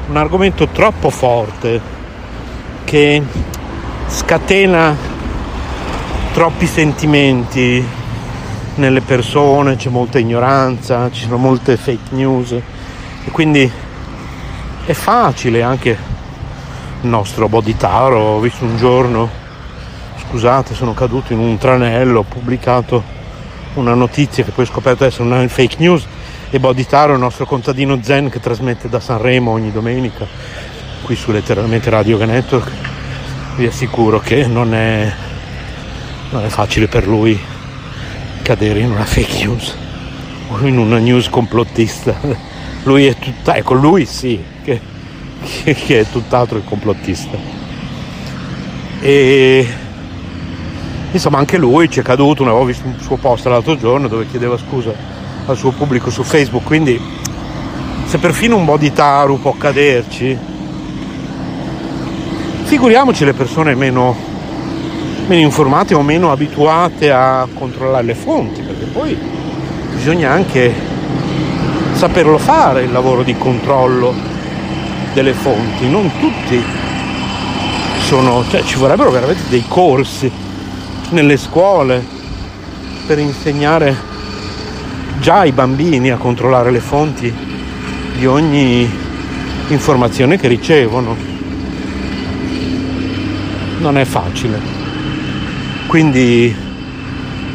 un 0.09 0.17
argomento 0.17 0.67
troppo 0.67 1.09
forte 1.09 1.79
che 2.83 3.23
scatena 4.07 4.93
troppi 6.33 6.65
sentimenti 6.65 7.81
nelle 8.75 8.99
persone, 8.99 9.77
c'è 9.77 9.87
molta 9.87 10.19
ignoranza, 10.19 11.09
ci 11.11 11.21
sono 11.21 11.37
molte 11.37 11.77
fake 11.77 12.13
news 12.13 12.51
e 12.51 13.31
quindi 13.31 13.71
è 14.85 14.93
facile 14.93 15.63
anche 15.63 15.97
il 16.99 17.07
nostro 17.07 17.47
Bodhitaro, 17.47 18.19
ho 18.19 18.39
visto 18.41 18.65
un 18.65 18.75
giorno, 18.75 19.43
scusate 20.35 20.75
sono 20.75 20.93
caduto 20.93 21.31
in 21.31 21.39
un 21.39 21.57
tranello, 21.57 22.19
ho 22.19 22.25
pubblicato 22.27 23.01
una 23.75 23.93
notizia 23.93 24.43
che 24.43 24.51
poi 24.51 24.65
ho 24.65 24.67
scoperto 24.67 25.05
essere 25.05 25.23
una 25.23 25.47
fake 25.47 25.77
news 25.79 26.05
e 26.49 26.59
Bodhitaro 26.59 27.11
è 27.11 27.15
il 27.15 27.21
nostro 27.21 27.45
contadino 27.45 27.99
zen 28.03 28.29
che 28.29 28.41
trasmette 28.41 28.89
da 28.89 28.99
Sanremo 28.99 29.51
ogni 29.51 29.71
domenica 29.71 30.27
qui 31.03 31.15
su 31.15 31.31
letteralmente 31.31 31.89
Radio 31.89 32.23
Network 32.25 32.69
vi 33.55 33.65
assicuro 33.65 34.19
che 34.19 34.45
non 34.45 34.73
è, 34.73 35.09
non 36.31 36.43
è 36.43 36.49
facile 36.49 36.87
per 36.87 37.07
lui 37.07 37.39
cadere 38.41 38.79
in 38.79 38.91
una 38.91 39.05
fake 39.05 39.45
news 39.45 39.73
o 40.49 40.67
in 40.67 40.77
una 40.77 40.97
news 40.97 41.29
complottista. 41.29 42.13
Lui 42.83 43.05
è 43.05 43.15
tutta 43.15 43.55
ecco 43.55 43.73
lui 43.73 44.05
sì 44.05 44.43
che, 44.65 44.81
che 45.63 45.99
è 46.01 46.05
tutt'altro 46.11 46.59
che 46.59 46.65
complottista. 46.65 47.37
E 48.99 49.83
insomma 51.15 51.37
anche 51.37 51.57
lui 51.57 51.89
ci 51.89 51.99
è 51.99 52.03
caduto 52.03 52.43
avevo 52.43 52.65
visto 52.65 52.85
un 52.85 52.99
suo 52.99 53.17
post 53.17 53.45
l'altro 53.45 53.77
giorno 53.77 54.07
dove 54.07 54.27
chiedeva 54.27 54.57
scusa 54.57 54.93
al 55.45 55.57
suo 55.57 55.71
pubblico 55.71 56.09
su 56.09 56.23
Facebook 56.23 56.63
quindi 56.63 56.99
se 58.05 58.17
perfino 58.17 58.55
un 58.55 58.65
body 58.65 58.91
taru 58.91 59.39
può 59.39 59.53
caderci 59.53 60.53
Figuriamoci 62.65 63.23
le 63.25 63.33
persone 63.33 63.75
meno, 63.75 64.15
meno 65.27 65.41
informate 65.41 65.93
o 65.93 66.01
meno 66.01 66.31
abituate 66.31 67.11
a 67.11 67.47
controllare 67.53 68.03
le 68.03 68.15
fonti, 68.15 68.61
perché 68.63 68.85
poi 68.85 69.15
bisogna 69.93 70.31
anche 70.31 70.73
saperlo 71.93 72.39
fare 72.39 72.81
il 72.81 72.91
lavoro 72.91 73.21
di 73.21 73.37
controllo 73.37 74.15
delle 75.13 75.33
fonti. 75.33 75.87
Non 75.87 76.11
tutti 76.19 76.59
sono, 77.99 78.43
cioè 78.49 78.63
ci 78.63 78.77
vorrebbero 78.77 79.11
veramente 79.11 79.43
dei 79.47 79.63
corsi 79.67 80.31
nelle 81.15 81.37
scuole 81.37 82.03
per 83.07 83.19
insegnare 83.19 83.95
già 85.21 85.39
ai 85.39 85.53
bambini 85.53 86.11
a 86.11 86.17
controllare 86.17 86.71
le 86.71 86.81
fonti 86.81 87.33
di 88.17 88.25
ogni 88.25 88.85
informazione 89.69 90.37
che 90.37 90.49
ricevono 90.49 91.15
non 93.77 93.97
è 93.97 94.03
facile. 94.03 94.59
Quindi 95.87 96.53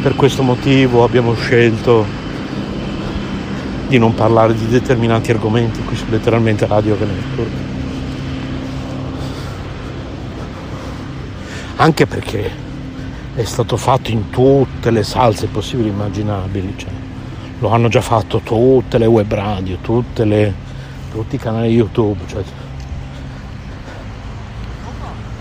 per 0.00 0.16
questo 0.16 0.42
motivo 0.42 1.04
abbiamo 1.04 1.34
scelto 1.34 2.06
di 3.88 3.98
non 3.98 4.14
parlare 4.14 4.54
di 4.54 4.68
determinati 4.68 5.32
argomenti 5.32 5.82
qui 5.82 5.96
su 5.96 6.06
letteralmente 6.08 6.66
Radio 6.66 6.96
Network. 6.98 7.50
Anche 11.76 12.06
perché 12.06 12.68
è 13.34 13.44
stato 13.44 13.76
fatto 13.76 14.10
in 14.10 14.30
tutte 14.30 14.90
le 14.90 15.02
salse 15.02 15.46
possibili 15.46 15.88
e 15.88 15.92
immaginabili, 15.92 16.74
cioè, 16.76 16.90
lo 17.60 17.70
hanno 17.70 17.88
già 17.88 18.00
fatto 18.00 18.40
tutte 18.40 18.98
le 18.98 19.06
web 19.06 19.32
radio, 19.32 19.78
le, 20.14 20.54
tutti 21.10 21.36
i 21.36 21.38
canali 21.38 21.68
YouTube, 21.68 22.22
cioè, 22.26 22.42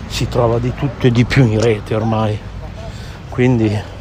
si 0.06 0.28
trova 0.28 0.58
di 0.58 0.72
tutto 0.74 1.06
e 1.06 1.10
di 1.10 1.24
più 1.24 1.44
in 1.46 1.60
rete 1.60 1.94
ormai. 1.94 2.38
Quindi 3.28 3.98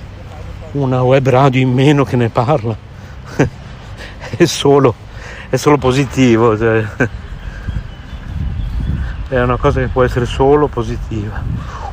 una 0.72 1.02
web 1.02 1.28
radio 1.28 1.62
in 1.62 1.72
meno 1.72 2.04
che 2.04 2.16
ne 2.16 2.30
parla 2.30 2.76
è 4.38 4.46
solo, 4.46 4.94
è 5.50 5.56
solo 5.56 5.78
positivo. 5.78 6.58
Cioè. 6.58 7.18
È 9.30 9.40
una 9.40 9.58
cosa 9.58 9.80
che 9.80 9.90
può 9.90 10.04
essere 10.04 10.26
solo 10.26 10.66
positiva. 10.66 11.40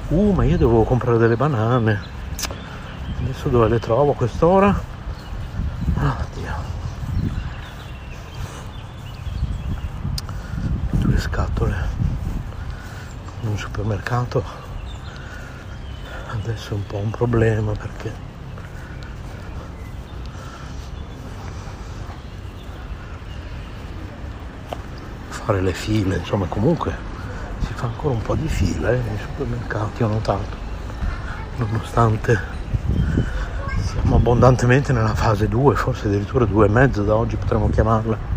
Uh, 0.09 0.33
ma 0.33 0.45
io 0.45 0.57
devo 0.57 0.85
comprare 0.85 1.19
delle 1.19 1.37
banane. 1.37 2.01
Adesso 3.21 3.49
dove 3.49 3.69
le 3.69 3.79
trovo 3.81 4.13
a 4.13 4.15
quest'ora? 4.15 4.81
Oddio. 5.95 6.55
Due 10.91 11.19
scatole 11.19 11.75
in 13.43 13.49
un 13.49 13.59
supermercato 13.59 14.65
adesso 16.31 16.71
è 16.71 16.75
un 16.75 16.87
po' 16.87 16.99
un 16.99 17.11
problema 17.11 17.73
perché 17.73 18.13
fare 25.29 25.61
le 25.61 25.73
file 25.73 26.17
insomma 26.17 26.47
comunque 26.47 27.16
si 27.61 27.73
fa 27.75 27.87
ancora 27.87 28.15
un 28.15 28.23
po' 28.23 28.35
di 28.35 28.49
fila 28.49 28.93
eh, 28.93 28.97
nei 28.97 29.19
supermercati 29.19 30.03
ho 30.03 30.09
notato 30.09 30.65
nonostante 31.57 32.39
siamo 33.85 34.17
abbondantemente 34.17 34.93
nella 34.93 35.15
fase 35.15 35.49
2 35.49 35.75
forse 35.75 36.07
addirittura 36.07 36.45
2 36.45 36.67
e 36.67 36.69
mezzo 36.69 37.03
da 37.03 37.15
oggi 37.15 37.37
potremmo 37.37 37.69
chiamarla 37.71 38.35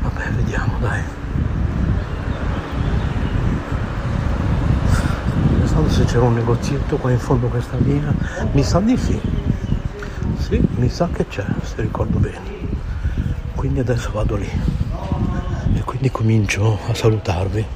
Vabbè, 0.00 0.30
vediamo, 0.32 0.78
dai. 0.80 1.02
se 5.96 6.04
c'era 6.04 6.24
un 6.24 6.34
negozietto 6.34 6.96
qua 6.96 7.10
in 7.10 7.18
fondo 7.18 7.46
a 7.46 7.50
questa 7.50 7.76
via. 7.78 8.12
Mi 8.52 8.62
sa 8.62 8.80
di 8.80 8.96
sì. 8.96 9.18
Sì, 10.38 10.60
mi 10.76 10.90
sa 10.90 11.08
che 11.10 11.26
c'è, 11.26 11.44
se 11.62 11.80
ricordo 11.80 12.18
bene. 12.18 12.55
Quindi 13.66 13.82
adesso 13.82 14.12
vado 14.12 14.36
lì. 14.36 14.48
E 15.74 15.80
quindi 15.80 16.08
comincio 16.08 16.78
a 16.86 16.94
salutarvi. 16.94 17.66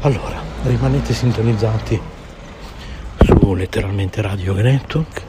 Allora, 0.00 0.42
rimanete 0.64 1.14
sintonizzati 1.14 2.00
su 3.24 3.54
letteralmente 3.54 4.20
Radio 4.20 4.54
Network 4.54 5.27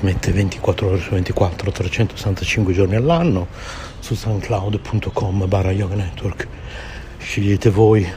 trasmette 0.00 0.32
24 0.32 0.88
ore 0.88 0.98
su 0.98 1.10
24, 1.10 1.70
365 1.70 2.72
giorni 2.72 2.96
all'anno 2.96 3.48
su 3.98 4.14
soundcloud.com 4.14 5.46
barra 5.46 5.72
yoga 5.72 5.94
network. 5.94 6.48
Scegliete 7.18 7.68
voi 7.68 8.10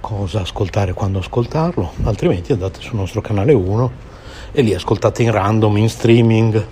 cosa 0.00 0.40
ascoltare 0.40 0.92
quando 0.92 1.20
ascoltarlo, 1.20 1.92
altrimenti 2.02 2.50
andate 2.50 2.80
sul 2.80 2.96
nostro 2.96 3.20
canale 3.20 3.52
1 3.52 3.92
e 4.50 4.62
lì 4.62 4.74
ascoltate 4.74 5.22
in 5.22 5.30
random, 5.30 5.76
in 5.76 5.88
streaming, 5.88 6.66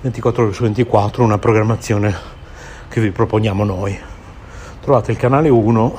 24 0.00 0.44
ore 0.44 0.52
su 0.54 0.62
24, 0.62 1.22
una 1.22 1.38
programmazione 1.38 2.14
che 2.88 3.00
vi 3.02 3.10
proponiamo 3.10 3.62
noi. 3.62 3.98
Trovate 4.80 5.10
il 5.10 5.18
canale 5.18 5.50
1 5.50 5.98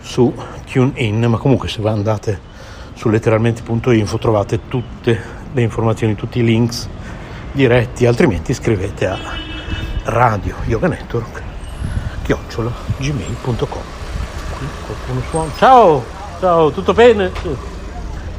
su 0.00 0.32
TuneIn, 0.64 1.24
ma 1.24 1.38
comunque 1.38 1.68
se 1.68 1.82
andate 1.84 2.40
su 2.94 3.08
letteralmente.info 3.08 4.18
trovate 4.18 4.60
tutte 4.68 5.37
le 5.52 5.62
informazioni, 5.62 6.14
tutti 6.14 6.38
i 6.40 6.44
links 6.44 6.88
diretti, 7.52 8.06
altrimenti 8.06 8.52
scrivete 8.54 9.06
a 9.06 9.18
radio 10.04 10.54
yoga 10.66 10.88
network 10.88 11.42
chiocciola 12.22 12.72
gmail.com 12.98 13.82
qualcuno 14.86 15.20
suona. 15.30 15.52
Ciao! 15.56 16.04
Ciao 16.40 16.70
tutto 16.70 16.92
bene? 16.92 17.32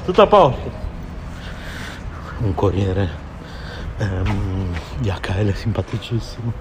Tutto 0.05 0.21
a 0.21 0.27
posto? 0.27 0.71
Un 2.39 2.53
corriere 2.55 3.09
ehm, 3.97 4.73
di 4.99 5.09
HL 5.09 5.53
simpaticissimo. 5.53 6.53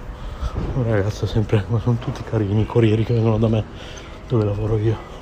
Un 0.75 0.83
ragazzo 0.83 1.25
sempre 1.25 1.63
ma 1.67 1.79
sono 1.79 1.97
tutti 1.99 2.23
carini 2.23 2.61
i 2.61 2.65
corrieri 2.65 3.03
che 3.03 3.13
vengono 3.13 3.37
da 3.37 3.47
me 3.47 3.63
dove 4.27 4.43
lavoro 4.43 4.77
io 4.77 5.18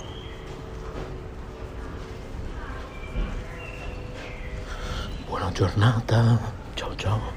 giornata. 5.52 6.40
Ciao 6.74 6.96
ciao. 6.96 7.37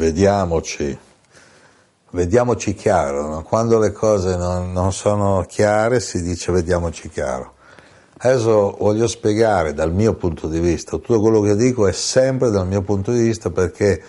Vediamoci, 0.00 0.98
vediamoci 2.12 2.72
chiaro, 2.72 3.28
no? 3.28 3.42
quando 3.42 3.78
le 3.78 3.92
cose 3.92 4.34
non, 4.34 4.72
non 4.72 4.94
sono 4.94 5.44
chiare 5.46 6.00
si 6.00 6.22
dice 6.22 6.50
vediamoci 6.52 7.10
chiaro. 7.10 7.52
Adesso 8.22 8.76
voglio 8.78 9.06
spiegare 9.06 9.74
dal 9.74 9.92
mio 9.92 10.14
punto 10.14 10.48
di 10.48 10.58
vista, 10.58 10.92
tutto 10.92 11.20
quello 11.20 11.42
che 11.42 11.54
dico 11.54 11.86
è 11.86 11.92
sempre 11.92 12.50
dal 12.50 12.66
mio 12.66 12.80
punto 12.80 13.12
di 13.12 13.20
vista 13.20 13.50
perché 13.50 14.02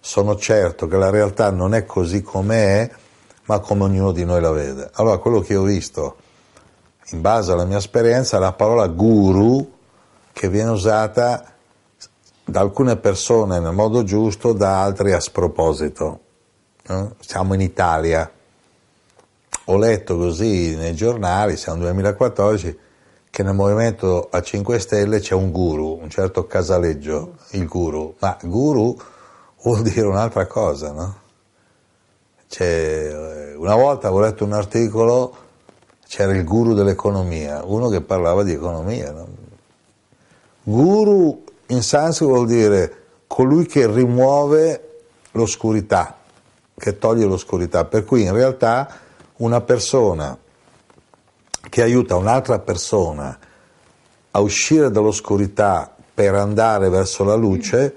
sono 0.00 0.36
certo 0.36 0.86
che 0.86 0.96
la 0.98 1.08
realtà 1.08 1.50
non 1.50 1.74
è 1.74 1.86
così 1.86 2.20
com'è, 2.20 2.90
ma 3.46 3.58
come 3.60 3.84
ognuno 3.84 4.12
di 4.12 4.26
noi 4.26 4.42
la 4.42 4.50
vede. 4.50 4.90
Allora, 4.94 5.16
quello 5.16 5.40
che 5.40 5.56
ho 5.56 5.62
visto, 5.62 6.16
in 7.12 7.22
base 7.22 7.52
alla 7.52 7.64
mia 7.64 7.78
esperienza, 7.78 8.38
la 8.38 8.52
parola 8.52 8.86
guru 8.86 9.76
che 10.32 10.48
viene 10.50 10.70
usata 10.70 11.57
da 12.48 12.60
alcune 12.60 12.96
persone 12.96 13.60
nel 13.60 13.74
modo 13.74 14.04
giusto, 14.04 14.54
da 14.54 14.82
altri 14.82 15.12
a 15.12 15.20
sproposito. 15.20 16.20
No? 16.86 17.14
Siamo 17.20 17.52
in 17.52 17.60
Italia. 17.60 18.30
Ho 19.66 19.76
letto 19.76 20.16
così 20.16 20.74
nei 20.74 20.94
giornali, 20.94 21.58
siamo 21.58 21.82
nel 21.82 21.92
2014, 21.92 22.78
che 23.28 23.42
nel 23.42 23.52
movimento 23.52 24.28
a 24.30 24.40
5 24.40 24.78
Stelle 24.78 25.20
c'è 25.20 25.34
un 25.34 25.50
guru, 25.52 25.98
un 26.00 26.08
certo 26.08 26.46
Casaleggio, 26.46 27.34
il 27.50 27.66
guru. 27.66 28.14
Ma 28.20 28.38
guru 28.42 28.96
vuol 29.62 29.82
dire 29.82 30.06
un'altra 30.06 30.46
cosa, 30.46 30.92
no? 30.92 31.16
C'è, 32.48 33.54
una 33.56 33.74
volta 33.74 34.10
ho 34.10 34.20
letto 34.20 34.44
un 34.44 34.54
articolo, 34.54 35.36
c'era 36.06 36.32
il 36.32 36.44
guru 36.44 36.72
dell'economia, 36.72 37.62
uno 37.62 37.90
che 37.90 38.00
parlava 38.00 38.42
di 38.42 38.52
economia. 38.52 39.12
No? 39.12 39.28
Guru 40.62 41.44
in 41.68 41.82
sanscrito 41.82 42.32
vuol 42.32 42.46
dire 42.46 43.04
colui 43.26 43.66
che 43.66 43.86
rimuove 43.86 45.00
l'oscurità, 45.32 46.18
che 46.76 46.98
toglie 46.98 47.24
l'oscurità, 47.24 47.84
per 47.84 48.04
cui 48.04 48.22
in 48.22 48.32
realtà 48.32 48.88
una 49.36 49.60
persona 49.60 50.36
che 51.68 51.82
aiuta 51.82 52.16
un'altra 52.16 52.58
persona 52.58 53.38
a 54.30 54.40
uscire 54.40 54.90
dall'oscurità 54.90 55.94
per 56.14 56.34
andare 56.34 56.88
verso 56.88 57.24
la 57.24 57.34
luce 57.34 57.96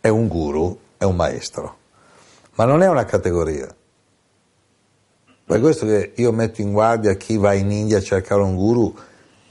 è 0.00 0.08
un 0.08 0.26
guru, 0.26 0.78
è 0.96 1.04
un 1.04 1.16
maestro, 1.16 1.76
ma 2.54 2.64
non 2.64 2.82
è 2.82 2.88
una 2.88 3.04
categoria. 3.04 3.74
Per 5.46 5.60
questo 5.60 5.84
che 5.84 6.12
io 6.16 6.32
metto 6.32 6.62
in 6.62 6.72
guardia 6.72 7.14
chi 7.14 7.36
va 7.36 7.52
in 7.52 7.70
India 7.70 7.98
a 7.98 8.02
cercare 8.02 8.40
un 8.40 8.56
guru, 8.56 8.94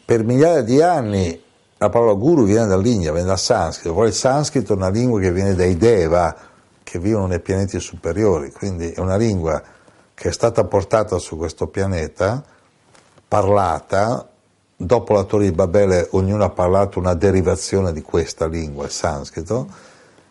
per 0.05 0.23
migliaia 0.23 0.61
di 0.61 0.81
anni 0.81 1.42
la 1.83 1.89
parola 1.89 2.13
guru 2.13 2.45
viene 2.45 2.65
dall'India, 2.65 3.11
viene 3.11 3.27
dal 3.27 3.39
sanscrito, 3.39 3.93
poi 3.93 4.07
il 4.07 4.13
sanscrito 4.13 4.71
è 4.71 4.75
una 4.77 4.89
lingua 4.89 5.19
che 5.19 5.33
viene 5.33 5.53
dai 5.53 5.75
Deva, 5.75 6.33
che 6.81 6.97
vivono 6.97 7.27
nei 7.27 7.41
pianeti 7.41 7.77
superiori, 7.79 8.51
quindi 8.53 8.91
è 8.91 8.99
una 9.01 9.17
lingua 9.17 9.61
che 10.13 10.29
è 10.29 10.31
stata 10.31 10.63
portata 10.63 11.17
su 11.17 11.35
questo 11.35 11.67
pianeta, 11.67 12.41
parlata, 13.27 14.25
dopo 14.77 15.13
la 15.13 15.23
Torre 15.23 15.45
di 15.45 15.51
Babele 15.51 16.07
ognuno 16.11 16.45
ha 16.45 16.49
parlato 16.49 16.99
una 16.99 17.15
derivazione 17.15 17.91
di 17.91 18.01
questa 18.01 18.47
lingua, 18.47 18.85
il 18.85 18.91
sanscrito, 18.91 19.67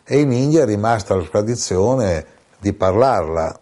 e 0.04 0.20
in 0.20 0.32
India 0.32 0.62
è 0.62 0.66
rimasta 0.66 1.14
la 1.14 1.24
tradizione 1.24 2.26
di 2.60 2.72
parlarla, 2.72 3.60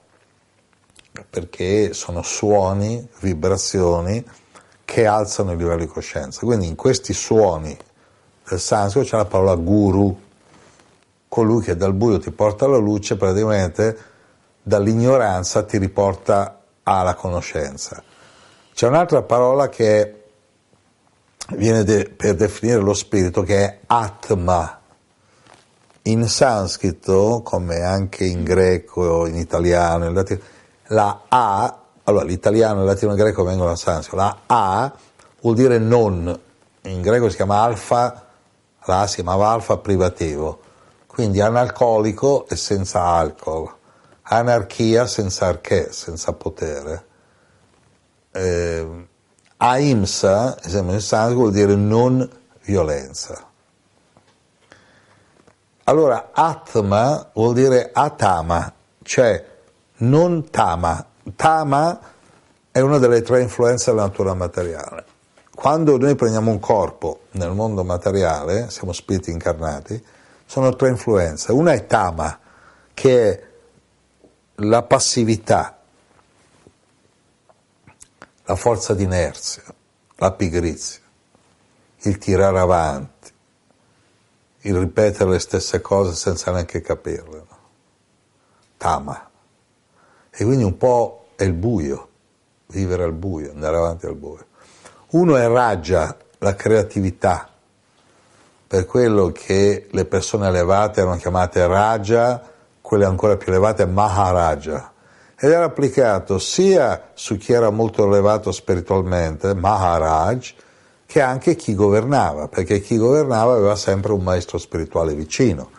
perché 1.29 1.93
sono 1.93 2.23
suoni, 2.23 3.05
vibrazioni 3.19 4.25
che 4.91 5.07
alzano 5.07 5.53
il 5.53 5.57
livello 5.57 5.79
di 5.79 5.87
coscienza. 5.87 6.41
Quindi 6.45 6.67
in 6.67 6.75
questi 6.75 7.13
suoni 7.13 7.79
del 8.49 8.59
sanscrito 8.59 9.07
c'è 9.07 9.17
la 9.19 9.25
parola 9.25 9.55
guru, 9.55 10.21
colui 11.29 11.63
che 11.63 11.77
dal 11.77 11.95
buio 11.95 12.19
ti 12.19 12.33
porta 12.33 12.65
alla 12.65 12.77
luce, 12.77 13.17
praticamente 13.17 13.97
dall'ignoranza 14.61 15.63
ti 15.63 15.79
riporta 15.79 16.63
alla 16.83 17.15
conoscenza. 17.15 18.03
C'è 18.75 18.89
un'altra 18.89 19.23
parola 19.23 19.69
che 19.69 20.25
viene 21.51 21.85
de- 21.85 22.11
per 22.11 22.35
definire 22.35 22.81
lo 22.81 22.95
spirito 22.95 23.43
che 23.43 23.59
è 23.59 23.79
Atma. 23.87 24.81
In 26.03 26.27
sanscrito, 26.27 27.43
come 27.45 27.83
anche 27.83 28.25
in 28.25 28.43
greco, 28.43 29.27
in 29.27 29.37
italiano, 29.37 30.07
in 30.07 30.15
latino, 30.15 30.41
la 30.87 31.23
A, 31.29 31.80
allora 32.11 32.25
l'italiano, 32.25 32.81
il 32.81 32.87
latino 32.87 33.13
e 33.13 33.15
il 33.15 33.21
greco 33.21 33.43
vengono 33.43 33.71
da 33.71 33.77
sanscrito, 33.77 34.17
la 34.17 34.37
A 34.47 34.93
vuol 35.41 35.55
dire 35.55 35.79
non, 35.79 36.39
in 36.83 37.01
greco 37.01 37.29
si 37.29 37.37
chiama 37.37 37.63
alfa, 37.63 38.27
la 38.85 39.01
A 39.01 39.07
si 39.07 39.17
chiamava 39.17 39.49
alfa 39.49 39.79
privativo, 39.79 40.61
quindi 41.07 41.41
analcolico 41.41 42.47
e 42.49 42.57
senza 42.57 43.03
alcol, 43.03 43.73
anarchia 44.23 45.07
senza 45.07 45.47
arché, 45.47 45.93
senza 45.93 46.33
potere. 46.33 47.07
Eh, 48.33 49.07
ahimsa, 49.57 50.63
esempio 50.63 50.95
in 50.95 51.01
sanscrito, 51.01 51.41
vuol 51.41 51.53
dire 51.53 51.75
non 51.75 52.29
violenza. 52.63 53.47
Allora, 55.85 56.31
atma 56.33 57.31
vuol 57.35 57.55
dire 57.55 57.91
atama, 57.93 58.73
cioè 59.03 59.45
non 59.99 60.49
tama. 60.51 61.05
Tama 61.37 62.01
è 62.71 62.81
una 62.81 62.99
delle 62.99 63.23
tre 63.23 63.43
influenze 63.43 63.91
della 63.91 64.05
natura 64.05 64.35
materiale. 64.35 65.05
Quando 65.55 65.99
noi 65.99 66.15
prendiamo 66.15 66.51
un 66.51 66.59
corpo 66.59 67.25
nel 67.33 67.53
mondo 67.53 67.85
materiale, 67.85 68.71
siamo 68.71 68.93
spiriti 68.93 69.31
incarnati, 69.31 70.03
sono 70.47 70.75
tre 70.75 70.89
influenze. 70.89 71.53
Una 71.53 71.73
è 71.73 71.87
tama, 71.87 72.39
che 72.95 73.31
è 73.31 73.49
la 74.57 74.83
passività, 74.83 75.79
la 78.45 78.55
forza 78.55 78.95
d'inerzia, 78.95 79.63
la 80.17 80.33
pigrizia, 80.33 81.01
il 81.99 82.19
tirare 82.19 82.59
avanti, 82.59 83.31
il 84.61 84.77
ripetere 84.77 85.31
le 85.31 85.39
stesse 85.39 85.81
cose 85.81 86.15
senza 86.15 86.51
neanche 86.53 86.81
capirle. 86.81 87.45
Tama. 88.77 89.31
E 90.31 90.45
quindi 90.45 90.65
un 90.65 90.77
po' 90.77 91.20
è 91.41 91.45
il 91.45 91.55
buio, 91.55 92.09
vivere 92.67 93.03
al 93.03 93.15
buio, 93.15 93.53
andare 93.53 93.79
avanti 93.79 94.05
al 94.05 94.15
buio. 94.15 94.45
Uno 95.13 95.37
è 95.37 95.49
Raja, 95.49 96.15
la 96.37 96.55
creatività, 96.55 97.49
per 98.67 98.85
quello 98.85 99.33
che 99.33 99.89
le 99.91 100.05
persone 100.05 100.49
elevate 100.49 101.01
erano 101.01 101.17
chiamate 101.17 101.67
Raja, 101.67 102.43
quelle 102.83 103.07
ancora 103.07 103.39
più 103.39 103.53
elevate 103.53 103.87
Maharaja. 103.87 104.93
Ed 105.35 105.51
era 105.51 105.65
applicato 105.65 106.39
sia 106.39 107.09
su 107.15 107.39
chi 107.39 107.55
era 107.55 107.71
molto 107.71 108.05
elevato 108.05 108.53
spiritualmente, 108.53 109.55
Maharaj, 109.55 110.53
che 111.07 111.23
anche 111.23 111.57
chi 111.57 111.75
governava, 111.75 112.49
perché 112.49 112.81
chi 112.81 112.99
governava 112.99 113.55
aveva 113.55 113.77
sempre 113.77 114.13
un 114.13 114.23
maestro 114.23 114.59
spirituale 114.59 115.15
vicino. 115.15 115.71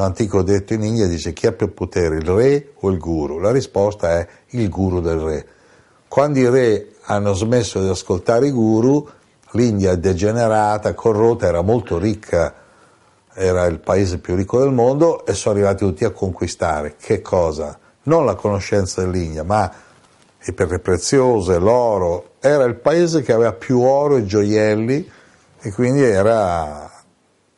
Un 0.00 0.06
antico 0.06 0.42
detto 0.42 0.72
in 0.72 0.82
India 0.82 1.06
dice 1.06 1.34
chi 1.34 1.46
ha 1.46 1.52
più 1.52 1.74
potere, 1.74 2.16
il 2.16 2.26
re 2.26 2.70
o 2.80 2.88
il 2.88 2.96
guru? 2.96 3.38
La 3.38 3.52
risposta 3.52 4.12
è 4.12 4.26
il 4.52 4.70
guru 4.70 5.02
del 5.02 5.18
re. 5.18 5.46
Quando 6.08 6.38
i 6.38 6.48
re 6.48 6.92
hanno 7.02 7.34
smesso 7.34 7.82
di 7.82 7.88
ascoltare 7.90 8.46
i 8.46 8.50
guru, 8.50 9.06
l'India 9.50 9.90
è 9.90 9.98
degenerata, 9.98 10.94
corrotta, 10.94 11.48
era 11.48 11.60
molto 11.60 11.98
ricca, 11.98 12.54
era 13.34 13.66
il 13.66 13.78
paese 13.78 14.16
più 14.16 14.36
ricco 14.36 14.60
del 14.60 14.72
mondo 14.72 15.26
e 15.26 15.34
sono 15.34 15.56
arrivati 15.56 15.84
tutti 15.84 16.06
a 16.06 16.12
conquistare. 16.12 16.94
Che 16.98 17.20
cosa? 17.20 17.78
Non 18.04 18.24
la 18.24 18.36
conoscenza 18.36 19.02
dell'India, 19.02 19.44
ma 19.44 19.70
le 20.42 20.52
perle 20.54 20.78
preziose, 20.78 21.58
l'oro. 21.58 22.36
Era 22.40 22.64
il 22.64 22.76
paese 22.76 23.20
che 23.20 23.34
aveva 23.34 23.52
più 23.52 23.82
oro 23.82 24.16
e 24.16 24.24
gioielli 24.24 25.10
e 25.60 25.72
quindi 25.72 26.02
era 26.02 26.89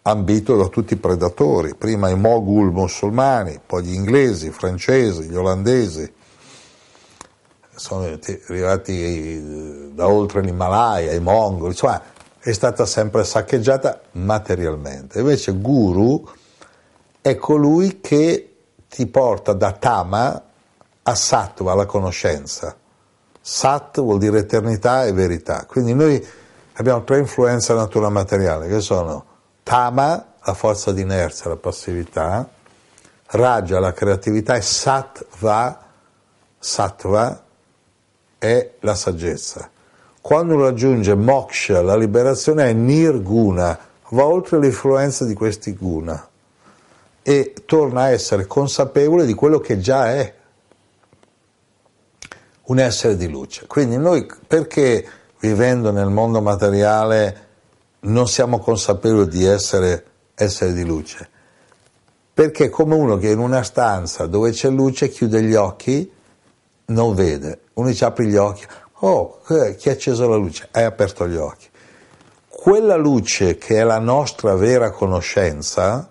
ambito 0.03 0.57
da 0.57 0.67
tutti 0.67 0.95
i 0.95 0.99
predatori, 0.99 1.75
prima 1.75 2.09
i 2.09 2.17
Mogul 2.17 2.73
musulmani, 2.73 3.61
poi 3.65 3.85
gli 3.85 3.95
inglesi, 3.95 4.49
i 4.49 4.51
francesi, 4.51 5.29
gli 5.29 5.37
olandesi, 5.37 6.13
sono 7.75 8.05
arrivati 8.49 9.93
da 9.95 10.09
oltre 10.09 10.41
l'Himalaya, 10.43 11.13
i 11.13 11.21
mongoli, 11.21 11.75
cioè 11.75 12.01
è 12.39 12.53
stata 12.53 12.85
sempre 12.85 13.25
saccheggiata 13.25 14.01
materialmente. 14.13 15.21
Invece 15.21 15.53
Guru 15.53 16.29
è 17.21 17.37
colui 17.37 18.01
che 18.01 18.57
ti 18.89 19.07
porta 19.07 19.53
da 19.53 19.73
Tama 19.73 20.43
a 21.03 21.15
Sattva, 21.15 21.73
alla 21.73 21.87
conoscenza. 21.87 22.77
Sat 23.41 24.01
vuol 24.01 24.19
dire 24.19 24.41
eternità 24.41 25.05
e 25.05 25.13
verità. 25.13 25.65
Quindi 25.67 25.95
noi 25.95 26.25
abbiamo 26.75 27.03
tre 27.05 27.19
influenze 27.19 27.69
della 27.69 27.85
natura 27.85 28.09
materiale, 28.09 28.69
che 28.69 28.81
sono 28.81 29.25
Tama, 29.63 30.35
la 30.45 30.55
forza 30.55 30.93
di 30.93 31.03
inerzia, 31.03 31.51
la 31.51 31.57
passività, 31.57 32.49
Raja, 33.27 33.81
la 33.81 33.93
creatività, 33.93 34.55
e 34.55 34.61
Sattva, 34.61 35.85
Sattva 36.59 37.43
è 38.39 38.73
la 38.81 38.95
saggezza. 38.95 39.71
Quando 40.21 40.61
raggiunge 40.61 41.15
Moksha, 41.15 41.83
la 41.83 41.97
liberazione 41.97 42.69
è 42.69 42.73
Nirguna, 42.73 43.79
va 44.11 44.25
oltre 44.25 44.59
l'influenza 44.59 45.25
di 45.25 45.35
questi 45.35 45.75
guna 45.75 46.29
e 47.23 47.55
torna 47.65 48.03
a 48.03 48.11
essere 48.11 48.47
consapevole 48.47 49.27
di 49.27 49.35
quello 49.35 49.59
che 49.59 49.79
già 49.79 50.13
è 50.13 50.35
un 52.65 52.79
essere 52.79 53.17
di 53.17 53.29
luce. 53.29 53.67
Quindi 53.67 53.97
noi 53.97 54.27
perché 54.47 55.07
vivendo 55.41 55.91
nel 55.91 56.11
mondo 56.11 56.41
materiale 56.41 57.42
non 58.05 58.29
siamo 58.29 58.59
consapevoli 58.59 59.29
di 59.29 59.45
essere 59.45 60.05
esseri 60.35 60.73
di 60.73 60.85
luce? 60.85 61.29
Perché 62.35 62.71
come 62.71 62.95
uno 62.95 63.17
che 63.19 63.31
in 63.31 63.39
una 63.39 63.63
stanza 63.63 64.27
dove 64.27 64.53
c'è 64.53 64.71
luce 64.71 65.09
chiude 65.09 65.43
gli 65.43 65.55
occhi, 65.55 66.11
non 66.87 67.15
vede. 67.15 67.61
Uno 67.75 67.93
ci 67.93 68.05
apre 68.05 68.27
gli 68.27 68.37
occhi, 68.37 68.65
oh, 69.01 69.41
chi 69.77 69.89
ha 69.89 69.93
acceso 69.93 70.29
la 70.29 70.37
luce? 70.37 70.69
Hai 70.71 70.85
aperto 70.85 71.29
gli 71.29 71.37
occhi. 71.37 71.69
Quella 72.49 72.97
luce 72.97 73.59
che 73.59 73.79
è 73.79 73.83
la 73.83 73.99
nostra 73.99 74.55
vera 74.55 74.91
conoscenza, 74.91 76.11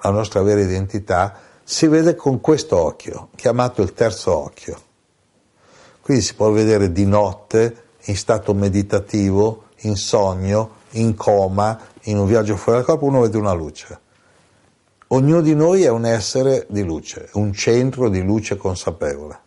la 0.00 0.10
nostra 0.10 0.42
vera 0.42 0.60
identità, 0.60 1.40
si 1.62 1.86
vede 1.86 2.14
con 2.14 2.40
questo 2.40 2.78
occhio, 2.78 3.28
chiamato 3.34 3.82
il 3.82 3.92
terzo 3.92 4.36
occhio. 4.36 4.80
Quindi 6.00 6.22
si 6.22 6.34
può 6.34 6.50
vedere 6.50 6.92
di 6.92 7.06
notte, 7.06 7.82
in 8.04 8.16
stato 8.16 8.52
meditativo, 8.52 9.64
in 9.78 9.96
sogno, 9.96 10.82
in 10.94 11.14
coma, 11.14 11.78
in 12.02 12.18
un 12.18 12.26
viaggio 12.26 12.56
fuori 12.56 12.78
dal 12.78 12.86
corpo, 12.86 13.06
uno 13.06 13.20
vede 13.20 13.38
una 13.38 13.52
luce. 13.52 14.00
Ognuno 15.08 15.40
di 15.40 15.54
noi 15.54 15.82
è 15.82 15.88
un 15.88 16.04
essere 16.06 16.66
di 16.68 16.82
luce, 16.82 17.28
un 17.34 17.52
centro 17.52 18.08
di 18.08 18.22
luce 18.22 18.56
consapevole. 18.56 19.38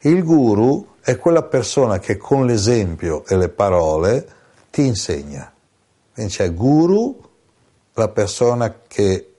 Il 0.00 0.24
guru 0.24 0.94
è 1.00 1.16
quella 1.16 1.42
persona 1.42 1.98
che 1.98 2.16
con 2.16 2.46
l'esempio 2.46 3.24
e 3.26 3.36
le 3.36 3.48
parole 3.48 4.28
ti 4.70 4.86
insegna. 4.86 5.52
Quindi 6.12 6.32
c'è 6.32 6.52
guru, 6.52 7.20
la 7.94 8.08
persona 8.08 8.80
che 8.86 9.34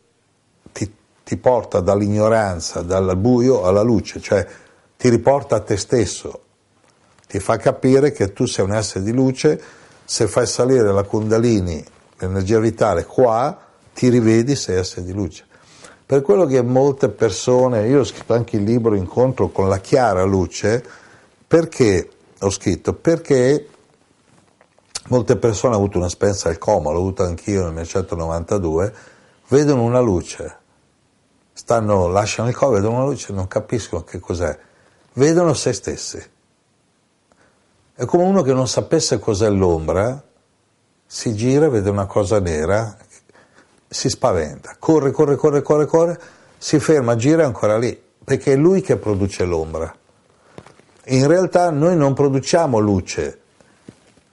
ti, 0.71 0.93
ti 1.23 1.37
porta 1.37 1.79
dall'ignoranza, 1.79 2.81
dal 2.81 3.17
buio 3.17 3.63
alla 3.63 3.81
luce, 3.81 4.19
cioè 4.19 4.45
ti 4.97 5.09
riporta 5.09 5.55
a 5.55 5.61
te 5.61 5.77
stesso, 5.77 6.43
ti 7.27 7.39
fa 7.39 7.57
capire 7.57 8.11
che 8.11 8.33
tu 8.33 8.45
sei 8.45 8.65
un 8.65 8.73
essere 8.73 9.03
di 9.03 9.13
luce 9.13 9.61
se 10.09 10.27
fai 10.27 10.47
salire 10.47 10.91
la 10.91 11.03
Kundalini, 11.03 11.85
l'energia 12.17 12.57
vitale 12.57 13.05
qua, 13.05 13.55
ti 13.93 14.09
rivedi, 14.09 14.55
sei 14.55 14.77
essere 14.77 15.05
di 15.05 15.13
luce. 15.13 15.45
Per 16.03 16.23
quello 16.23 16.47
che 16.47 16.63
molte 16.63 17.09
persone, 17.09 17.87
io 17.87 17.99
ho 17.99 18.03
scritto 18.03 18.33
anche 18.33 18.57
il 18.57 18.63
libro 18.63 18.95
Incontro 18.95 19.49
con 19.49 19.69
la 19.69 19.77
chiara 19.77 20.23
luce, 20.23 20.83
perché 21.45 22.09
ho 22.39 22.49
scritto? 22.49 22.93
Perché 22.95 23.67
molte 25.09 25.35
persone 25.35 25.75
hanno 25.75 25.83
avuto 25.83 25.99
un'esperienza 25.99 26.49
al 26.49 26.57
coma, 26.57 26.89
l'ho 26.89 26.97
avuta 26.97 27.25
anch'io 27.25 27.61
nel 27.61 27.73
1992, 27.73 28.93
vedono 29.49 29.83
una 29.83 29.99
luce, 29.99 30.57
stanno, 31.53 32.07
lasciano 32.07 32.49
il 32.49 32.55
coma, 32.55 32.77
vedono 32.77 32.95
una 32.95 33.05
luce, 33.05 33.31
non 33.31 33.47
capiscono 33.47 34.03
che 34.03 34.17
cos'è, 34.17 34.57
vedono 35.13 35.53
se 35.53 35.71
stessi. 35.71 36.37
È 37.99 38.05
come 38.05 38.23
uno 38.23 38.43
che 38.43 38.53
non 38.53 38.65
sapesse 38.65 39.19
cos'è 39.19 39.49
l'ombra, 39.49 40.23
si 41.05 41.35
gira, 41.35 41.67
vede 41.67 41.89
una 41.89 42.05
cosa 42.05 42.39
nera, 42.39 42.95
si 43.89 44.07
spaventa, 44.07 44.77
corre, 44.79 45.11
corre, 45.11 45.35
corre, 45.35 45.61
corre, 45.61 45.85
corre, 45.85 46.21
si 46.57 46.79
ferma, 46.79 47.17
gira 47.17 47.45
ancora 47.45 47.77
lì, 47.77 48.01
perché 48.23 48.53
è 48.53 48.55
lui 48.55 48.79
che 48.79 48.95
produce 48.95 49.43
l'ombra. 49.43 49.93
In 51.07 51.27
realtà 51.27 51.71
noi 51.71 51.97
non 51.97 52.13
produciamo 52.13 52.79
luce, 52.79 53.41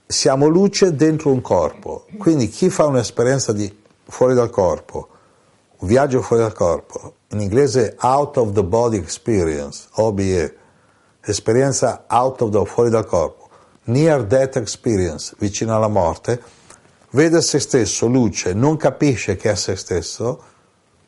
siamo 0.05 0.47
luce 0.47 0.95
dentro 0.95 1.31
un 1.31 1.41
corpo. 1.41 2.05
Quindi 2.17 2.47
chi 2.47 2.69
fa 2.69 2.85
un'esperienza 2.85 3.51
di 3.51 3.83
fuori 4.05 4.33
dal 4.33 4.49
corpo, 4.49 5.09
un 5.79 5.87
viaggio 5.89 6.21
fuori 6.21 6.41
dal 6.41 6.53
corpo, 6.53 7.15
in 7.31 7.41
inglese 7.41 7.97
out 7.99 8.37
of 8.37 8.53
the 8.53 8.63
body 8.63 8.95
experience, 8.95 9.89
OBE, 9.95 10.55
esperienza 11.19 12.05
out 12.07 12.39
of 12.39 12.51
the, 12.51 12.65
fuori 12.65 12.89
dal 12.89 13.05
corpo, 13.05 13.46
near 13.87 14.23
death 14.23 14.55
experience, 14.55 15.35
vicino 15.37 15.75
alla 15.75 15.87
morte, 15.87 16.41
vede 17.11 17.41
se 17.41 17.59
stesso 17.59 18.07
luce, 18.07 18.53
non 18.53 18.77
capisce 18.77 19.35
che 19.35 19.51
è 19.51 19.55
se 19.55 19.75
stesso, 19.75 20.41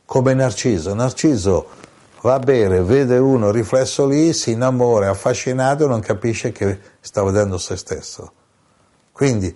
come 0.05 0.33
Narciso. 0.33 0.93
Narciso 0.93 1.67
va 2.21 2.33
a 2.35 2.39
bere, 2.39 2.81
vede 2.81 3.17
uno 3.17 3.51
riflesso 3.51 4.05
lì, 4.05 4.33
si 4.33 4.51
innamora, 4.51 5.05
è 5.05 5.09
affascinato 5.09 5.87
non 5.87 5.99
capisce 5.99 6.51
che 6.51 6.79
sta 6.99 7.23
vedendo 7.23 7.57
se 7.57 7.77
stesso. 7.77 8.31
Quindi 9.11 9.55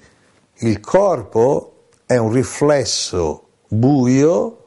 il 0.57 0.79
corpo 0.79 1.87
è 2.05 2.17
un 2.17 2.31
riflesso 2.31 3.47
buio 3.67 4.57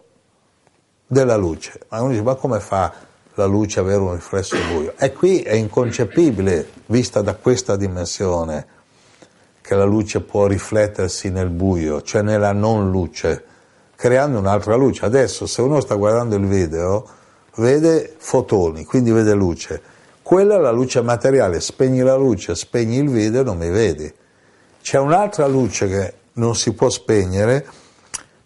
della 1.07 1.37
luce. 1.37 1.81
Ma 1.89 2.01
uno 2.01 2.11
dice, 2.11 2.23
ma 2.23 2.35
come 2.35 2.61
fa 2.61 2.93
la 3.37 3.47
luce 3.47 3.81
avere 3.81 4.01
un 4.01 4.15
riflesso 4.15 4.57
buio? 4.73 4.95
E 4.99 5.13
qui 5.13 5.41
è 5.41 5.55
inconcepibile, 5.55 6.69
vista 6.87 7.23
da 7.23 7.35
questa 7.35 7.77
dimensione, 7.77 8.67
che 9.61 9.75
la 9.75 9.85
luce 9.85 10.21
può 10.21 10.47
riflettersi 10.47 11.31
nel 11.31 11.51
buio, 11.51 12.03
cioè 12.03 12.23
nella 12.23 12.53
non 12.53 12.91
luce, 12.91 13.45
creando 13.95 14.39
un'altra 14.39 14.77
luce. 14.77 15.05
Adesso 15.05 15.47
se 15.47 15.61
uno 15.63 15.81
sta 15.81 15.95
guardando 15.95 16.37
il 16.37 16.47
video 16.47 17.07
vede 17.57 18.15
fotoni, 18.17 18.85
quindi 18.85 19.11
vede 19.11 19.35
luce. 19.35 19.81
Quella 20.23 20.57
è 20.57 20.59
la 20.59 20.71
luce 20.71 21.01
materiale, 21.03 21.61
spegni 21.61 22.01
la 22.01 22.17
luce, 22.17 22.55
spegni 22.55 22.99
il 22.99 23.09
video 23.09 23.43
e 23.43 23.45
non 23.45 23.57
mi 23.57 23.71
vedi. 23.71 24.13
C'è 24.83 24.99
un'altra 24.99 25.47
luce 25.47 25.89
che 25.89 26.15
non 26.35 26.55
si 26.55 26.73
può 26.73 26.89
spegnere, 26.89 27.67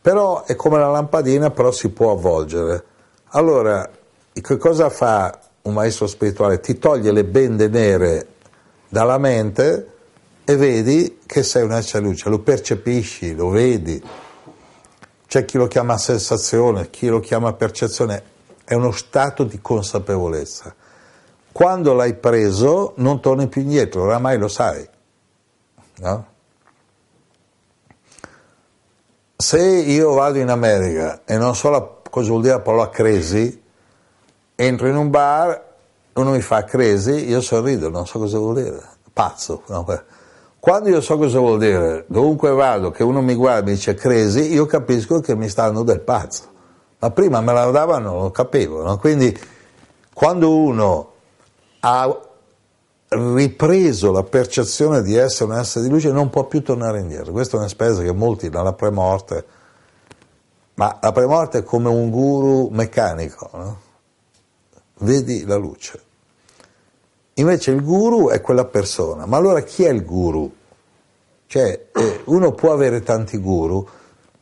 però 0.01 0.45
è 0.45 0.57
come 0.57 0.78
la 0.78 0.88
lampadina, 0.88 1.51
però 1.51 1.70
si 1.70 1.91
può 1.91 2.12
avvolgere. 2.12 2.84
Allora, 3.32 3.88
che 4.32 4.56
cosa 4.56 4.88
fa 4.90 5.38
un 5.62 5.74
maestro 5.74 6.06
spirituale? 6.06 6.60
Ti 6.60 6.78
toglie 6.78 7.12
le 7.12 7.24
bende 7.24 7.68
nere 7.68 8.26
dalla 8.88 9.18
mente 9.18 9.86
e 10.44 10.56
vedi 10.56 11.20
che 11.26 11.42
sei 11.42 11.62
un 11.62 11.72
essere 11.72 12.04
luce, 12.04 12.28
lo 12.28 12.40
percepisci, 12.40 13.34
lo 13.34 13.48
vedi. 13.50 14.02
C'è 15.26 15.44
chi 15.44 15.58
lo 15.58 15.68
chiama 15.68 15.96
sensazione, 15.96 16.90
chi 16.90 17.06
lo 17.06 17.20
chiama 17.20 17.52
percezione, 17.52 18.22
è 18.64 18.74
uno 18.74 18.90
stato 18.90 19.44
di 19.44 19.60
consapevolezza. 19.60 20.74
Quando 21.52 21.92
l'hai 21.92 22.14
preso 22.14 22.94
non 22.96 23.20
torni 23.20 23.48
più 23.48 23.62
indietro, 23.62 24.02
oramai 24.02 24.38
lo 24.38 24.48
sai. 24.48 24.88
No? 25.98 26.26
Se 29.36 29.60
io 29.60 30.12
vado 30.12 30.38
in 30.38 30.48
America 30.48 31.22
e 31.24 31.36
non 31.36 31.54
so 31.54 31.70
la, 31.70 31.80
cosa 32.10 32.28
vuol 32.28 32.42
dire 32.42 32.54
la 32.54 32.60
parola 32.60 32.88
crazy, 32.90 33.62
entro 34.66 34.88
in 34.88 34.96
un 34.96 35.08
bar, 35.08 35.68
uno 36.12 36.30
mi 36.32 36.42
fa 36.42 36.64
crazy, 36.64 37.26
io 37.26 37.40
sorrido, 37.40 37.88
non 37.88 38.06
so 38.06 38.18
cosa 38.18 38.36
vuol 38.36 38.56
dire, 38.56 38.82
pazzo. 39.11 39.62
No? 39.68 39.86
Quando 40.58 40.90
io 40.90 41.00
so 41.00 41.16
cosa 41.16 41.38
vuol 41.38 41.58
dire, 41.58 42.04
dovunque 42.08 42.50
vado, 42.50 42.90
che 42.90 43.02
uno 43.02 43.22
mi 43.22 43.34
guarda 43.34 43.61
e 43.61 43.64
mi 43.70 43.76
dice 43.76 43.94
crazy, 43.94 44.52
io 44.52 44.66
capisco 44.66 45.20
che 45.20 45.34
mi 45.34 45.48
stanno 45.48 45.82
del 45.82 46.00
pazzo. 46.00 46.48
Ma 46.98 47.11
prima 47.11 47.40
me 47.40 47.54
la 47.54 47.70
davano, 47.70 48.20
lo 48.20 48.30
capivo. 48.30 48.82
No? 48.82 48.98
Quindi 48.98 49.34
quando 50.12 50.54
uno 50.54 51.12
ha 51.80 52.20
ripreso 53.08 54.12
la 54.12 54.22
percezione 54.22 55.00
di 55.00 55.16
essere 55.16 55.50
un 55.50 55.58
essere 55.58 55.86
di 55.86 55.90
luce 55.90 56.12
non 56.12 56.28
può 56.28 56.44
più 56.44 56.62
tornare 56.62 57.00
indietro. 57.00 57.32
Questa 57.32 57.56
è 57.56 57.61
un'esperienza 57.61 58.02
che 58.02 58.12
molti 58.12 58.50
dalla 58.50 58.74
premorte, 58.74 59.44
ma 60.74 60.98
la 61.00 61.12
premorte 61.12 61.58
è 61.58 61.62
come 61.62 61.88
un 61.88 62.11
guru 62.11 62.68
meccanico, 62.70 63.48
no? 63.54 63.88
Vedi 65.01 65.44
la 65.44 65.57
luce. 65.57 66.09
Invece 67.34 67.70
il 67.70 67.82
guru 67.82 68.28
è 68.28 68.40
quella 68.40 68.64
persona. 68.64 69.26
Ma 69.26 69.36
allora 69.36 69.62
chi 69.62 69.84
è 69.84 69.90
il 69.90 70.05
guru? 70.05 70.53
Cioè, 71.46 71.86
eh, 71.92 72.20
uno 72.24 72.53
può 72.53 72.72
avere 72.72 73.03
tanti 73.03 73.38
guru. 73.38 73.86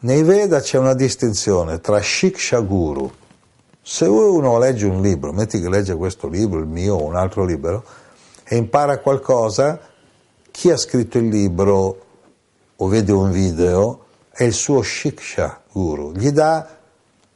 Nei 0.01 0.23
Veda 0.23 0.61
c'è 0.61 0.79
una 0.79 0.95
distinzione 0.95 1.81
tra 1.81 2.01
Shiksha 2.01 2.61
Guru. 2.61 3.11
Se 3.83 4.05
uno 4.05 4.59
legge 4.59 4.87
un 4.87 5.01
libro, 5.01 5.33
metti 5.33 5.61
che 5.61 5.69
legge 5.69 5.95
questo 5.95 6.29
libro, 6.29 6.59
il 6.59 6.67
mio 6.67 6.97
o 6.97 7.05
un 7.05 7.17
altro 7.17 7.45
libro, 7.45 7.83
e 8.45 8.57
impara 8.57 8.99
qualcosa, 8.99 9.81
chi 10.51 10.71
ha 10.71 10.77
scritto 10.77 11.19
il 11.19 11.29
libro 11.29 12.05
o 12.77 12.87
vede 12.87 13.13
un 13.13 13.31
video 13.31 14.05
è 14.31 14.45
il 14.45 14.53
suo 14.53 14.83
Shiksha 14.83 15.63
Guru, 15.73 16.13
gli 16.13 16.31
dà 16.31 16.77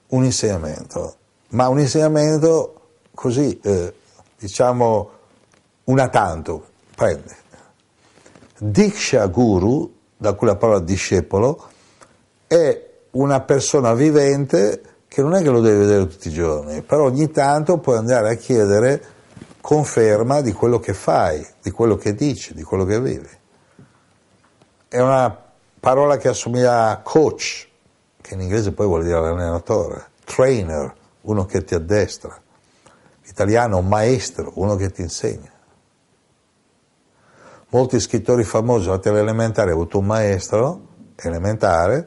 un 0.09 0.25
insegnamento, 0.25 1.16
ma 1.49 1.68
un 1.68 1.81
insegnamento 1.81 2.82
così, 3.15 3.59
eh, 3.63 3.95
diciamo, 4.39 5.11
una 5.85 6.09
tanto, 6.09 6.67
prende. 6.95 7.37
Diksha 8.59 9.27
Guru, 9.27 9.93
da 10.17 10.35
cui 10.35 10.47
la 10.47 10.57
parola 10.57 10.81
discepolo, 10.81 11.69
è 12.47 12.91
una 13.13 13.41
persona 13.41 13.95
vivente 13.95 14.83
che 15.09 15.21
non 15.21 15.35
è 15.35 15.43
che 15.43 15.51
lo 15.51 15.61
deve 15.61 15.79
vedere 15.79 16.07
tutti 16.07 16.29
i 16.29 16.33
giorni, 16.33 16.83
però 16.83 17.05
ogni 17.05 17.31
tanto 17.31 17.79
puoi 17.79 17.99
andare 17.99 18.31
a 18.31 18.35
chiedere 18.35 19.05
conferma 19.61 20.41
di 20.41 20.53
quello 20.53 20.79
che 20.81 20.95
fai, 20.95 21.47
di 21.61 21.71
quello 21.71 21.97
che 21.97 22.15
dici, 22.15 22.55
di 22.55 22.63
quello 22.63 22.85
che 22.85 23.01
vivi. 23.01 23.29
È 24.89 25.01
una 25.01 25.37
parola 25.81 26.17
che 26.17 26.29
assomiglia 26.29 26.91
a 26.91 26.99
coach, 26.99 27.69
che 28.21 28.35
in 28.35 28.41
inglese 28.41 28.73
poi 28.73 28.87
vuol 28.87 29.05
dire 29.05 29.17
allenatore, 29.17 30.07
trainer, 30.25 30.95
uno 31.23 31.45
che 31.45 31.63
ti 31.65 31.75
addestra, 31.75 32.41
italiano 33.27 33.81
maestro, 33.81 34.53
uno 34.57 34.77
che 34.77 34.91
ti 34.91 35.03
insegna. 35.03 35.51
Molti 37.68 38.01
scrittori 38.01 38.45
famosi 38.45 38.89
fatti 38.89 39.09
all'elementare 39.09 39.70
hanno 39.70 39.81
avuto 39.81 39.99
un 39.99 40.07
maestro 40.07 40.89
elementare, 41.16 42.07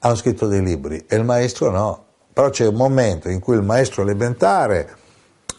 hanno 0.00 0.14
scritto 0.14 0.46
dei 0.46 0.62
libri 0.62 1.04
e 1.08 1.16
il 1.16 1.24
maestro 1.24 1.70
no. 1.70 2.04
Però 2.32 2.50
c'è 2.50 2.66
un 2.66 2.74
momento 2.74 3.28
in 3.28 3.40
cui 3.40 3.56
il 3.56 3.62
maestro 3.62 4.02
elementare 4.02 4.96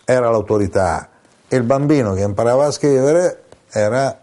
era 0.06 0.30
l'autorità 0.30 1.10
e 1.48 1.56
il 1.56 1.64
bambino 1.64 2.14
che 2.14 2.22
imparava 2.22 2.66
a 2.66 2.72
scrivere 2.72 3.44
era 3.70 4.18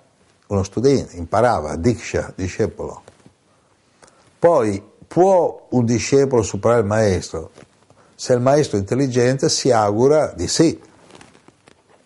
uno 0.46 0.62
studente, 0.62 1.16
imparava, 1.16 1.76
diksha, 1.76 2.32
discepolo. 2.34 3.02
Poi 4.38 4.82
può 5.06 5.66
un 5.70 5.84
discepolo 5.84 6.42
superare 6.42 6.80
il 6.80 6.86
maestro? 6.86 7.50
Se 8.18 8.32
il 8.32 8.40
maestro 8.40 8.78
intelligente 8.78 9.50
si 9.50 9.70
augura 9.70 10.32
di 10.34 10.48
sì, 10.48 10.80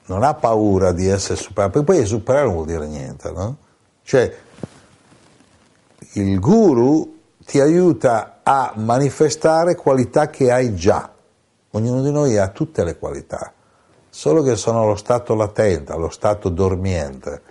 non 0.07 0.25
ha 0.25 0.35
paura 0.35 0.91
di 0.91 1.07
essere 1.07 1.37
superato, 1.37 1.85
perché 1.85 1.99
poi 1.99 2.07
superare 2.07 2.47
non 2.47 2.55
vuol 2.55 2.67
dire 2.67 2.89
niente, 2.89 3.31
no? 3.31 3.57
Cioè, 4.03 4.37
il 6.15 6.41
guru 6.41 7.19
ti 7.47 7.61
aiuta 7.61 8.41
a 8.43 8.73
manifestare 8.75 9.77
qualità 9.77 10.29
che 10.31 10.51
hai 10.51 10.75
già. 10.75 11.13
Ognuno 11.71 12.03
di 12.03 12.11
noi 12.11 12.37
ha 12.37 12.49
tutte 12.49 12.83
le 12.83 12.99
qualità, 12.99 13.53
solo 14.09 14.43
che 14.43 14.57
sono 14.57 14.83
allo 14.83 14.97
stato 14.97 15.37
latente, 15.37 15.93
allo 15.93 16.11
stato 16.11 16.49
dormiente. 16.49 17.43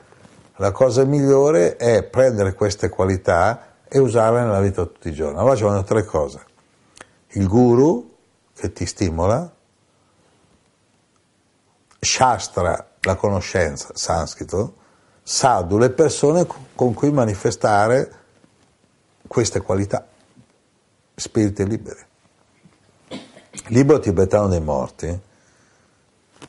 La 0.57 0.71
cosa 0.71 1.05
migliore 1.05 1.77
è 1.77 2.03
prendere 2.03 2.53
queste 2.53 2.89
qualità 2.89 3.75
e 3.87 3.99
usarle 3.99 4.41
nella 4.41 4.59
vita 4.59 4.83
tutti 4.83 5.07
i 5.07 5.13
giorni. 5.13 5.39
Allora 5.39 5.55
ci 5.55 5.63
vogliono 5.63 5.85
tre 5.85 6.03
cose. 6.03 6.41
Il 7.29 7.47
guru 7.47 8.08
che 8.59 8.73
ti 8.73 8.85
stimola, 8.85 9.49
Shastra, 12.01 12.89
la 13.01 13.15
conoscenza, 13.15 13.89
sanscrito, 13.93 14.75
Sadhu, 15.23 15.77
le 15.77 15.91
persone 15.91 16.45
con 16.75 16.93
cui 16.93 17.11
manifestare 17.11 18.11
queste 19.27 19.61
qualità. 19.61 20.07
spiriti 21.15 21.67
liberi. 21.67 21.99
Il 23.09 23.75
libro 23.75 23.99
tibetano 23.99 24.47
dei 24.47 24.61
morti, 24.61 25.19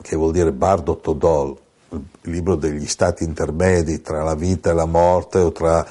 che 0.01 0.15
vuol 0.15 0.31
dire 0.31 0.51
Bardo 0.51 0.97
Todol, 0.97 1.57
il 1.89 2.31
libro 2.31 2.55
degli 2.55 2.87
stati 2.87 3.23
intermedi 3.23 4.01
tra 4.01 4.23
la 4.23 4.35
vita 4.35 4.71
e 4.71 4.73
la 4.73 4.85
morte 4.85 5.39
o 5.39 5.51
tra 5.51 5.85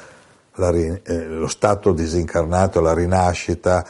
la, 0.54 0.70
eh, 0.70 1.26
lo 1.26 1.46
stato 1.46 1.92
disincarnato 1.92 2.78
e 2.78 2.82
la 2.82 2.94
rinascita, 2.94 3.86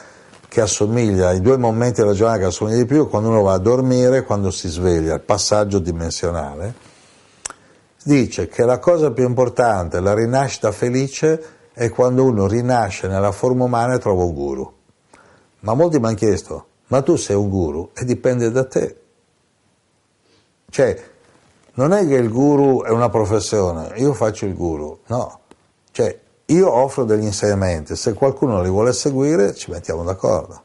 che 0.50 0.60
assomiglia 0.60 1.28
ai 1.28 1.40
due 1.40 1.56
momenti 1.56 2.00
della 2.00 2.12
giornata 2.12 2.40
che 2.40 2.46
assomiglia 2.46 2.78
di 2.78 2.84
più, 2.84 3.08
quando 3.08 3.28
uno 3.28 3.42
va 3.42 3.52
a 3.52 3.58
dormire 3.58 4.16
e 4.16 4.22
quando 4.24 4.50
si 4.50 4.66
sveglia, 4.68 5.14
il 5.14 5.20
passaggio 5.20 5.78
dimensionale, 5.78 6.74
dice 8.02 8.48
che 8.48 8.64
la 8.64 8.80
cosa 8.80 9.12
più 9.12 9.24
importante, 9.24 10.00
la 10.00 10.12
rinascita 10.12 10.72
felice, 10.72 11.58
è 11.72 11.88
quando 11.90 12.24
uno 12.24 12.48
rinasce 12.48 13.06
nella 13.06 13.30
forma 13.30 13.62
umana 13.62 13.94
e 13.94 13.98
trova 14.00 14.24
un 14.24 14.34
guru. 14.34 14.72
Ma 15.60 15.74
molti 15.74 16.00
mi 16.00 16.06
hanno 16.06 16.16
chiesto, 16.16 16.66
ma 16.88 17.00
tu 17.00 17.14
sei 17.14 17.36
un 17.36 17.48
guru 17.48 17.92
e 17.94 18.04
dipende 18.04 18.50
da 18.50 18.64
te. 18.66 19.00
Cioè, 20.68 21.00
non 21.74 21.92
è 21.92 22.04
che 22.08 22.16
il 22.16 22.28
guru 22.28 22.82
è 22.82 22.90
una 22.90 23.08
professione, 23.08 23.92
io 23.98 24.12
faccio 24.14 24.46
il 24.46 24.56
guru, 24.56 24.98
no. 25.06 25.42
Cioè, 25.92 26.18
io 26.50 26.70
offro 26.70 27.04
degli 27.04 27.24
insegnamenti, 27.24 27.96
se 27.96 28.12
qualcuno 28.14 28.60
li 28.62 28.68
vuole 28.68 28.92
seguire 28.92 29.54
ci 29.54 29.70
mettiamo 29.70 30.02
d'accordo. 30.02 30.62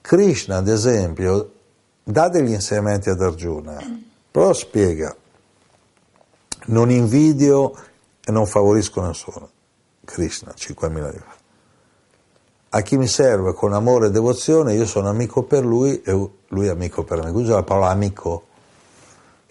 Krishna, 0.00 0.56
ad 0.56 0.68
esempio, 0.68 1.52
dà 2.02 2.28
degli 2.28 2.52
insegnamenti 2.52 3.10
ad 3.10 3.20
Arjuna, 3.20 3.78
però 4.30 4.52
spiega, 4.52 5.14
non 6.66 6.90
invidio 6.90 7.74
e 8.24 8.32
non 8.32 8.46
favorisco 8.46 9.00
nessuno. 9.02 9.50
Krishna, 10.04 10.52
5.000 10.56 11.02
anni 11.02 11.18
fa. 11.18 11.36
A 12.70 12.80
chi 12.82 12.96
mi 12.96 13.06
serve 13.06 13.52
con 13.54 13.72
amore 13.72 14.06
e 14.06 14.10
devozione, 14.10 14.74
io 14.74 14.86
sono 14.86 15.08
amico 15.08 15.42
per 15.42 15.64
lui 15.64 16.00
e 16.02 16.30
lui 16.48 16.66
è 16.66 16.70
amico 16.70 17.02
per 17.02 17.22
me. 17.22 17.30
Usa 17.30 17.54
la 17.54 17.62
parola 17.62 17.88
amico 17.88 18.47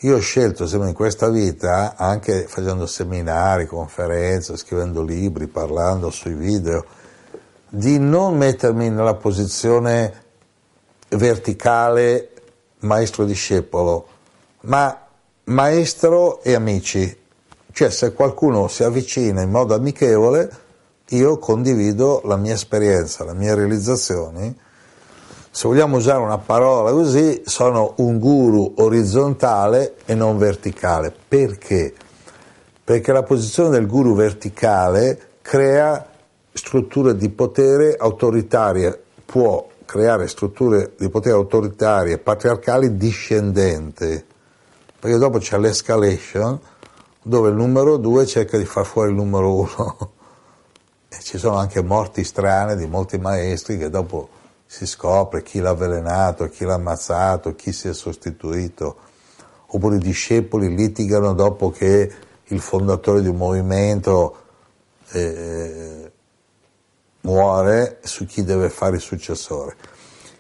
io 0.01 0.17
ho 0.17 0.19
scelto 0.19 0.65
in 0.85 0.93
questa 0.93 1.27
vita, 1.29 1.95
anche 1.95 2.45
facendo 2.47 2.85
seminari, 2.85 3.65
conferenze, 3.65 4.55
scrivendo 4.55 5.01
libri, 5.01 5.47
parlando 5.47 6.11
sui 6.11 6.33
video, 6.33 6.85
di 7.67 7.97
non 7.97 8.37
mettermi 8.37 8.89
nella 8.91 9.15
posizione 9.15 10.25
verticale 11.09 12.29
maestro-discepolo, 12.79 14.07
ma 14.61 15.07
maestro 15.45 16.43
e 16.43 16.53
amici. 16.53 17.17
Cioè 17.71 17.89
se 17.89 18.13
qualcuno 18.13 18.67
si 18.67 18.83
avvicina 18.83 19.41
in 19.41 19.49
modo 19.49 19.73
amichevole, 19.73 20.65
io 21.09 21.39
condivido 21.39 22.21
la 22.25 22.35
mia 22.35 22.53
esperienza, 22.53 23.23
le 23.23 23.33
mie 23.33 23.55
realizzazioni 23.55 24.65
se 25.57 25.67
vogliamo 25.67 25.97
usare 25.97 26.19
una 26.19 26.37
parola 26.37 26.91
così, 26.91 27.41
sono 27.43 27.95
un 27.97 28.19
guru 28.19 28.75
orizzontale 28.75 29.95
e 30.05 30.13
non 30.13 30.37
verticale. 30.37 31.11
Perché? 31.27 31.95
Perché 32.83 33.11
la 33.11 33.23
posizione 33.23 33.69
del 33.69 33.87
guru 33.87 34.13
verticale 34.13 35.19
crea 35.41 36.11
strutture 36.53 37.15
di 37.15 37.29
potere 37.29 37.95
autoritarie, 37.97 39.01
può 39.25 39.67
creare 39.83 40.27
strutture 40.27 40.91
di 40.95 41.09
potere 41.09 41.33
autoritarie, 41.33 42.19
patriarcali 42.19 42.95
discendenti, 42.95 44.23
perché 44.99 45.17
dopo 45.17 45.39
c'è 45.39 45.57
l'escalation 45.57 46.59
dove 47.23 47.49
il 47.49 47.55
numero 47.55 47.97
due 47.97 48.27
cerca 48.27 48.59
di 48.59 48.65
far 48.65 48.85
fuori 48.85 49.09
il 49.09 49.15
numero 49.15 49.51
uno. 49.55 50.11
E 51.09 51.19
ci 51.21 51.39
sono 51.39 51.55
anche 51.55 51.81
morti 51.81 52.23
strane 52.23 52.75
di 52.75 52.85
molti 52.85 53.17
maestri 53.17 53.77
che 53.77 53.89
dopo 53.89 54.36
si 54.67 54.85
scopre 54.85 55.41
chi 55.41 55.59
l'ha 55.59 55.69
avvelenato, 55.69 56.49
chi 56.49 56.65
l'ha 56.65 56.73
ammazzato, 56.73 57.55
chi 57.55 57.71
si 57.71 57.87
è 57.87 57.93
sostituito, 57.93 58.97
oppure 59.67 59.95
i 59.95 59.99
discepoli 59.99 60.75
litigano 60.75 61.33
dopo 61.33 61.71
che 61.71 62.13
il 62.43 62.59
fondatore 62.59 63.21
di 63.21 63.29
un 63.29 63.37
movimento 63.37 64.35
eh, 65.11 66.11
muore 67.21 67.99
su 68.03 68.25
chi 68.25 68.43
deve 68.43 68.69
fare 68.69 68.97
il 68.97 69.01
successore. 69.01 69.75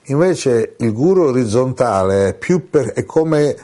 Invece 0.09 0.75
il 0.77 0.93
guru 0.93 1.23
orizzontale 1.23 2.29
è, 2.29 2.59
per, 2.59 2.91
è 2.93 3.03
come 3.05 3.55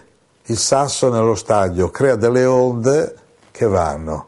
il 0.46 0.58
sasso 0.58 1.10
nello 1.10 1.36
stadio, 1.36 1.90
crea 1.90 2.16
delle 2.16 2.46
onde 2.46 3.16
che 3.52 3.66
vanno. 3.66 4.28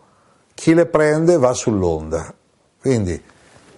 Chi 0.54 0.74
le 0.74 0.86
prende 0.86 1.38
va 1.38 1.54
sull'onda. 1.54 2.34
Quindi 2.80 3.22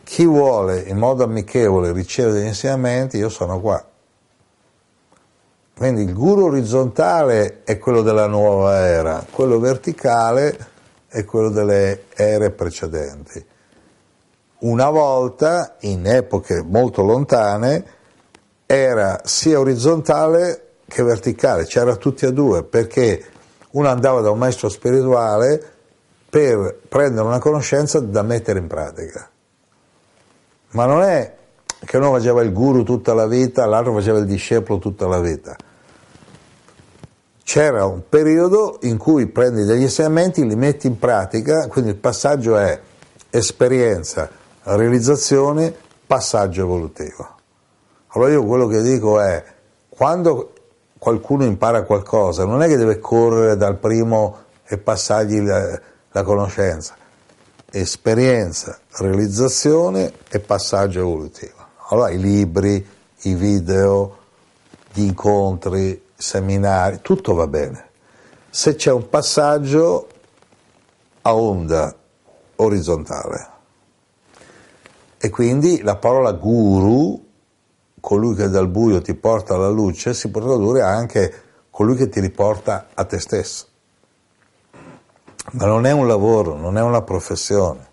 chi 0.08 0.26
vuole 0.26 0.80
in 0.88 0.98
modo 0.98 1.26
amichevole 1.26 1.92
ricevere 1.92 2.36
degli 2.36 2.48
insegnamenti, 2.48 3.18
io 3.18 3.28
sono 3.28 3.60
qua. 3.60 3.86
Quindi 5.76 6.04
il 6.04 6.14
guru 6.14 6.46
orizzontale 6.46 7.64
è 7.66 7.78
quello 7.78 8.02
della 8.02 8.26
nuova 8.26 8.88
era, 8.88 9.26
quello 9.30 9.60
verticale 9.60 10.58
è 11.10 11.26
quello 11.26 11.50
delle 11.50 12.06
ere 12.16 12.52
precedenti. 12.52 13.46
Una 14.60 14.90
volta, 14.90 15.76
in 15.82 16.08
epoche 16.08 16.64
molto 16.64 17.04
lontane, 17.04 17.84
era 18.66 19.20
sia 19.26 19.60
orizzontale 19.60 20.76
che 20.88 21.04
verticale, 21.04 21.66
c'era 21.66 21.98
tutti 21.98 22.26
e 22.26 22.32
due, 22.32 22.64
perché 22.64 23.26
uno 23.72 23.90
andava 23.90 24.22
da 24.22 24.32
un 24.32 24.38
maestro 24.38 24.70
spirituale 24.70 25.62
per 26.30 26.80
prendere 26.88 27.28
una 27.28 27.40
conoscenza 27.40 28.00
da 28.00 28.22
mettere 28.22 28.60
in 28.60 28.68
pratica. 28.68 29.30
Ma 30.72 30.86
non 30.86 31.02
è 31.04 31.36
che 31.86 31.98
uno 31.98 32.12
faceva 32.12 32.42
il 32.42 32.52
guru 32.52 32.84
tutta 32.84 33.14
la 33.14 33.28
vita, 33.28 33.66
l'altro 33.66 33.94
faceva 33.94 34.20
il 34.20 34.26
discepolo 34.26 34.80
tutta 34.80 35.08
la 35.08 35.20
vita. 35.20 35.56
C'era 37.44 37.86
un 37.86 38.02
periodo 38.10 38.80
in 38.82 38.98
cui 38.98 39.28
prendi 39.28 39.64
degli 39.64 39.84
insegnamenti, 39.84 40.46
li 40.46 40.56
metti 40.56 40.88
in 40.88 41.00
pratica, 41.00 41.68
quindi 41.68 41.92
il 41.92 41.96
passaggio 41.96 42.58
è 42.58 42.80
esperienza, 43.30 44.30
realizzazione, 44.64 45.74
passaggio 46.06 46.64
evolutivo. 46.64 47.36
Allora 48.10 48.32
io 48.32 48.44
quello 48.44 48.68
che 48.68 48.82
dico 48.82 49.22
è, 49.22 49.44
quando 49.88 50.54
qualcuno 50.98 51.46
impara 51.46 51.84
qualcosa, 51.84 52.44
non 52.44 52.62
è 52.62 52.68
che 52.68 52.76
deve 52.76 53.00
correre 53.00 53.56
dal 53.56 53.78
primo 53.78 54.38
e 54.66 54.78
passargli 54.78 55.42
la, 55.42 55.80
la 56.12 56.24
conoscenza, 56.24 56.96
esperienza, 57.72 58.80
realizzazione 58.98 60.14
e 60.30 60.40
passaggio 60.40 61.00
evolutivo. 61.00 61.66
Allora 61.90 62.10
i 62.10 62.20
libri, 62.20 62.86
i 63.22 63.34
video, 63.34 64.18
gli 64.94 65.02
incontri, 65.04 65.90
i 65.90 66.02
seminari, 66.16 67.00
tutto 67.02 67.34
va 67.34 67.48
bene. 67.48 67.90
Se 68.50 68.76
c'è 68.76 68.92
un 68.92 69.10
passaggio 69.10 70.08
a 71.22 71.36
onda 71.36 71.94
orizzontale. 72.56 73.56
E 75.18 75.30
quindi 75.30 75.82
la 75.82 75.98
parola 75.98 76.32
guru, 76.32 77.26
colui 78.00 78.36
che 78.36 78.50
dal 78.50 78.68
buio 78.70 79.02
ti 79.02 79.14
porta 79.14 79.56
alla 79.56 79.70
luce, 79.70 80.14
si 80.14 80.30
può 80.30 80.42
tradurre 80.42 80.82
anche 80.82 81.44
colui 81.70 81.96
che 81.96 82.08
ti 82.08 82.20
riporta 82.20 82.88
a 82.94 83.04
te 83.04 83.20
stesso. 83.20 83.68
Ma 85.52 85.66
non 85.66 85.86
è 85.86 85.92
un 85.92 86.08
lavoro, 86.08 86.56
non 86.56 86.78
è 86.78 86.82
una 86.82 87.02
professione. 87.02 87.88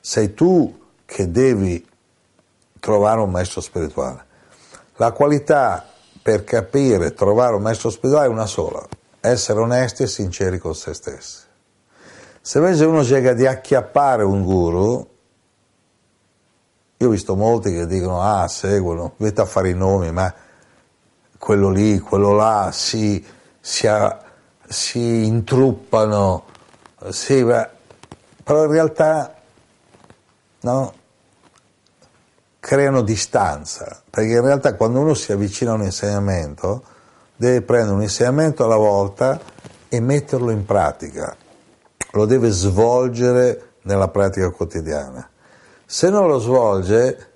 Sei 0.00 0.32
tu 0.34 0.82
che 1.04 1.30
devi 1.30 1.86
trovare 2.80 3.20
un 3.20 3.30
maestro 3.30 3.60
spirituale. 3.60 4.24
La 4.96 5.12
qualità 5.12 5.86
per 6.22 6.44
capire, 6.44 7.12
trovare 7.12 7.54
un 7.54 7.62
maestro 7.62 7.90
spirituale 7.90 8.26
è 8.26 8.30
una 8.30 8.46
sola, 8.46 8.86
essere 9.20 9.60
onesti 9.60 10.04
e 10.04 10.06
sinceri 10.06 10.58
con 10.58 10.74
se 10.74 10.94
stessi. 10.94 11.42
Se 12.40 12.58
invece 12.58 12.84
uno 12.84 13.04
cerca 13.04 13.34
di 13.34 13.46
acchiappare 13.46 14.22
un 14.22 14.42
guru, 14.42 15.08
io 16.96 17.06
ho 17.06 17.10
visto 17.10 17.36
molti 17.36 17.72
che 17.72 17.86
dicono, 17.86 18.22
ah, 18.22 18.48
seguono, 18.48 19.14
vedete 19.18 19.42
a 19.42 19.46
fare 19.46 19.68
i 19.68 19.74
nomi, 19.74 20.10
ma 20.12 20.32
quello 21.38 21.68
lì, 21.68 21.98
quello 21.98 22.32
là, 22.32 22.70
si, 22.72 23.22
si, 23.60 23.88
si 24.66 25.26
intruppano 25.26 26.52
beh, 27.06 27.68
però 28.42 28.64
in 28.64 28.70
realtà 28.70 29.34
no, 30.60 30.94
creano 32.58 33.02
distanza, 33.02 34.02
perché 34.08 34.32
in 34.32 34.42
realtà 34.42 34.74
quando 34.74 35.00
uno 35.00 35.12
si 35.12 35.32
avvicina 35.32 35.72
a 35.72 35.74
un 35.74 35.82
insegnamento 35.82 36.82
deve 37.36 37.60
prendere 37.60 37.94
un 37.94 38.02
insegnamento 38.02 38.64
alla 38.64 38.76
volta 38.76 39.38
e 39.88 40.00
metterlo 40.00 40.50
in 40.50 40.64
pratica, 40.64 41.36
lo 42.12 42.24
deve 42.24 42.48
svolgere 42.48 43.72
nella 43.82 44.08
pratica 44.08 44.48
quotidiana. 44.50 45.28
Se 45.84 46.08
non 46.08 46.26
lo 46.26 46.38
svolge, 46.38 47.32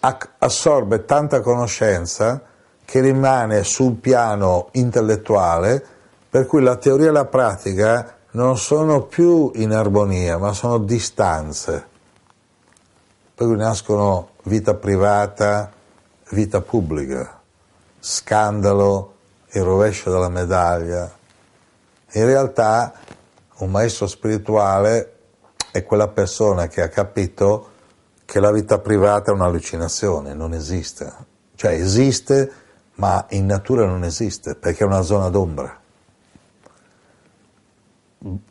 assorbe 0.00 1.04
tanta 1.04 1.40
conoscenza 1.40 2.42
che 2.84 3.00
rimane 3.00 3.62
sul 3.62 3.94
piano 3.94 4.68
intellettuale, 4.72 5.84
per 6.28 6.46
cui 6.46 6.62
la 6.62 6.76
teoria 6.76 7.08
e 7.08 7.12
la 7.12 7.24
pratica 7.24 8.15
non 8.36 8.58
sono 8.58 9.04
più 9.04 9.50
in 9.54 9.72
armonia, 9.72 10.36
ma 10.36 10.52
sono 10.52 10.76
distanze. 10.76 11.94
per 13.34 13.46
cui 13.46 13.56
nascono 13.56 14.30
vita 14.44 14.74
privata, 14.74 15.70
vita 16.30 16.60
pubblica, 16.60 17.40
scandalo, 17.98 19.14
il 19.52 19.62
rovescio 19.62 20.10
della 20.10 20.28
medaglia. 20.28 21.10
In 22.12 22.24
realtà 22.24 22.92
un 23.58 23.70
maestro 23.70 24.06
spirituale 24.06 25.16
è 25.70 25.82
quella 25.84 26.08
persona 26.08 26.66
che 26.66 26.82
ha 26.82 26.88
capito 26.88 27.70
che 28.26 28.40
la 28.40 28.50
vita 28.50 28.78
privata 28.78 29.30
è 29.30 29.34
un'allucinazione, 29.34 30.34
non 30.34 30.52
esiste. 30.52 31.10
Cioè 31.54 31.72
esiste, 31.72 32.52
ma 32.94 33.24
in 33.30 33.46
natura 33.46 33.86
non 33.86 34.04
esiste, 34.04 34.54
perché 34.56 34.84
è 34.84 34.86
una 34.86 35.02
zona 35.02 35.30
d'ombra. 35.30 35.84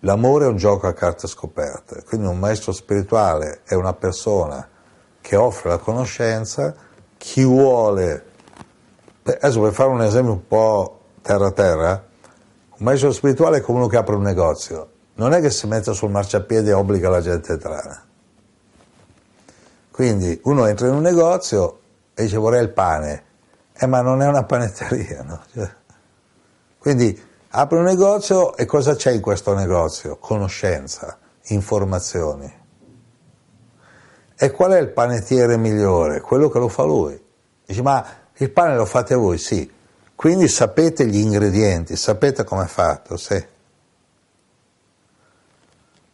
L'amore 0.02 0.46
è 0.46 0.48
un 0.48 0.58
gioco 0.58 0.88
a 0.88 0.94
carte 0.94 1.28
scoperte, 1.28 2.04
quindi 2.04 2.28
un 2.28 2.40
maestro 2.40 2.72
spirituale 2.72 3.62
è 3.66 3.74
una 3.74 3.94
persona 3.94 4.68
che 5.20 5.36
offre 5.36 5.70
la 5.70 5.78
conoscenza, 5.78 6.74
chi 7.18 7.44
vuole, 7.44 8.26
adesso 9.24 9.60
per 9.60 9.74
fare 9.74 9.90
un 9.90 10.02
esempio 10.02 10.34
un 10.34 10.48
po' 10.48 11.00
terra-terra, 11.22 12.06
un 12.78 12.86
maestro 12.86 13.12
spirituale 13.12 13.58
è 13.58 13.62
come 13.62 13.80
uno 13.80 13.88
che 13.88 13.98
apre 13.98 14.16
un 14.16 14.22
negozio, 14.22 14.90
non 15.16 15.34
è 15.34 15.42
che 15.42 15.50
si 15.50 15.66
mette 15.68 15.94
sul 15.94 16.12
marciapiede 16.12 16.70
e 16.70 16.74
obbliga 16.74 17.10
la 17.10 17.22
gente 17.22 17.52
a 17.52 17.54
entrare. 17.56 18.02
Quindi 19.92 20.40
uno 20.44 20.66
entra 20.66 20.88
in 20.88 20.94
un 20.94 21.02
negozio 21.02 21.80
e 22.14 22.24
dice 22.24 22.38
vorrei 22.38 22.62
il 22.62 22.70
pane, 22.70 23.24
eh, 23.74 23.88
ma 23.88 24.02
non 24.02 24.22
è 24.22 24.28
una 24.28 24.44
panetteria, 24.44 25.24
no? 25.24 25.42
Cioè, 25.54 25.70
quindi 26.78 27.25
apre 27.56 27.78
un 27.78 27.86
negozio 27.86 28.56
e 28.58 28.66
cosa 28.66 28.96
c'è 28.96 29.12
in 29.12 29.22
questo 29.22 29.54
negozio? 29.54 30.18
Conoscenza, 30.18 31.18
informazioni. 31.44 32.64
E 34.38 34.52
qual 34.52 34.72
è 34.72 34.80
il 34.80 34.90
panettiere 34.90 35.56
migliore? 35.56 36.20
Quello 36.20 36.50
che 36.50 36.60
lo 36.60 36.68
fa 36.68 36.84
lui. 36.84 37.20
Dice, 37.66 37.82
ma 37.82 38.06
il 38.34 38.52
pane 38.52 38.76
lo 38.76 38.86
fate 38.86 39.16
voi? 39.16 39.38
Sì. 39.38 39.72
Quindi 40.14 40.50
sapete 40.50 41.06
gli 41.06 41.18
ingredienti, 41.18 41.96
sapete 41.96 42.44
come 42.44 42.66
è 42.66 42.68
fatto? 42.68 43.16
Sì. 43.16 43.44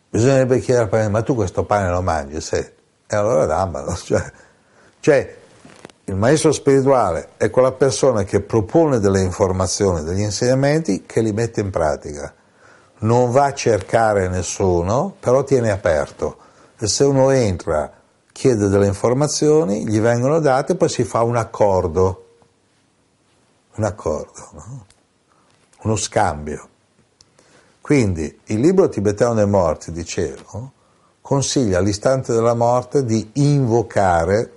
Bisognerebbe 0.09 0.59
chiedere 0.59 0.83
al 0.85 0.89
pane, 0.89 1.07
ma 1.09 1.23
tu 1.23 1.33
questo 1.33 1.65
pane 1.65 1.89
lo 1.89 2.01
mangi? 2.01 2.39
Sì. 2.39 2.57
E 2.57 3.15
allora 3.15 3.45
dammelo. 3.45 3.97
Cioè, 4.03 4.31
cioè, 4.99 5.40
il 6.11 6.17
maestro 6.17 6.51
spirituale 6.51 7.29
è 7.37 7.49
quella 7.49 7.71
persona 7.71 8.25
che 8.25 8.41
propone 8.41 8.99
delle 8.99 9.21
informazioni, 9.21 10.03
degli 10.03 10.19
insegnamenti 10.19 11.03
che 11.05 11.21
li 11.21 11.31
mette 11.31 11.61
in 11.61 11.69
pratica. 11.69 12.33
Non 12.99 13.31
va 13.31 13.45
a 13.45 13.53
cercare 13.53 14.27
nessuno, 14.27 15.15
però 15.17 15.45
tiene 15.45 15.71
aperto. 15.71 16.35
E 16.77 16.87
se 16.87 17.05
uno 17.05 17.29
entra 17.29 17.89
chiede 18.33 18.67
delle 18.67 18.87
informazioni, 18.87 19.87
gli 19.87 20.01
vengono 20.01 20.41
date, 20.41 20.75
poi 20.75 20.89
si 20.89 21.05
fa 21.05 21.23
un 21.23 21.37
accordo, 21.37 22.25
un 23.75 23.83
accordo, 23.85 24.49
no? 24.51 24.85
uno 25.83 25.95
scambio. 25.95 26.67
Quindi 27.79 28.41
il 28.47 28.59
libro 28.59 28.89
tibetano 28.89 29.35
dei 29.35 29.47
morti, 29.47 29.93
dicevo, 29.93 30.73
consiglia 31.21 31.77
all'istante 31.77 32.33
della 32.33 32.53
morte 32.53 33.05
di 33.05 33.29
invocare, 33.35 34.55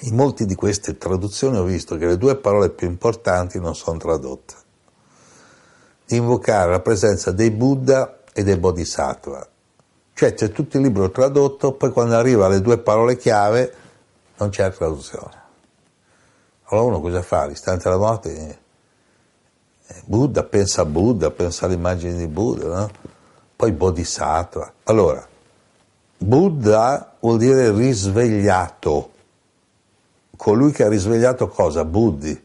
in 0.00 0.14
molte 0.14 0.44
di 0.46 0.54
queste 0.54 0.98
traduzioni 0.98 1.56
ho 1.56 1.64
visto 1.64 1.96
che 1.96 2.06
le 2.06 2.18
due 2.18 2.36
parole 2.36 2.70
più 2.70 2.86
importanti 2.88 3.58
non 3.60 3.74
sono 3.74 3.98
tradotte, 3.98 4.54
invocare 6.08 6.70
la 6.70 6.80
presenza 6.80 7.30
dei 7.30 7.50
Buddha 7.50 8.20
e 8.32 8.42
dei 8.42 8.56
Bodhisattva, 8.56 9.48
cioè 10.12 10.34
c'è 10.34 10.50
tutto 10.50 10.76
il 10.76 10.82
libro 10.82 11.10
tradotto, 11.10 11.72
poi 11.72 11.90
quando 11.90 12.16
arriva 12.16 12.46
alle 12.46 12.60
due 12.60 12.78
parole 12.78 13.16
chiave 13.16 13.74
non 14.36 14.50
c'è 14.50 14.62
la 14.62 14.70
traduzione. 14.70 15.42
Allora 16.64 16.86
uno 16.86 17.00
cosa 17.00 17.22
fa? 17.22 17.42
All'istante 17.42 17.84
della 17.84 17.98
morte 17.98 18.58
eh, 19.86 20.02
Buddha, 20.06 20.42
pensa 20.44 20.82
a 20.82 20.84
Buddha, 20.84 21.30
pensa 21.30 21.66
all'immagine 21.66 22.16
di 22.16 22.26
Buddha, 22.26 22.66
no? 22.66 22.90
poi 23.54 23.72
Bodhisattva. 23.72 24.72
Allora, 24.84 25.26
Buddha 26.16 27.16
vuol 27.20 27.38
dire 27.38 27.70
risvegliato, 27.70 29.10
colui 30.36 30.72
che 30.72 30.84
ha 30.84 30.88
risvegliato 30.88 31.48
cosa? 31.48 31.84
Buddhi. 31.84 32.42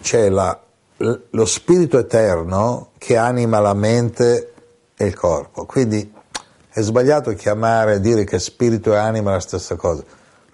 C'è 0.00 0.28
la, 0.28 0.58
lo 0.96 1.44
spirito 1.46 1.98
eterno 1.98 2.90
che 2.98 3.16
anima 3.16 3.58
la 3.58 3.74
mente 3.74 4.52
e 4.96 5.06
il 5.06 5.14
corpo. 5.14 5.64
Quindi 5.64 6.12
è 6.68 6.80
sbagliato 6.80 7.32
chiamare, 7.34 8.00
dire 8.00 8.24
che 8.24 8.38
spirito 8.38 8.92
e 8.92 8.96
anima 8.96 9.30
è 9.30 9.34
la 9.34 9.40
stessa 9.40 9.76
cosa. 9.76 10.02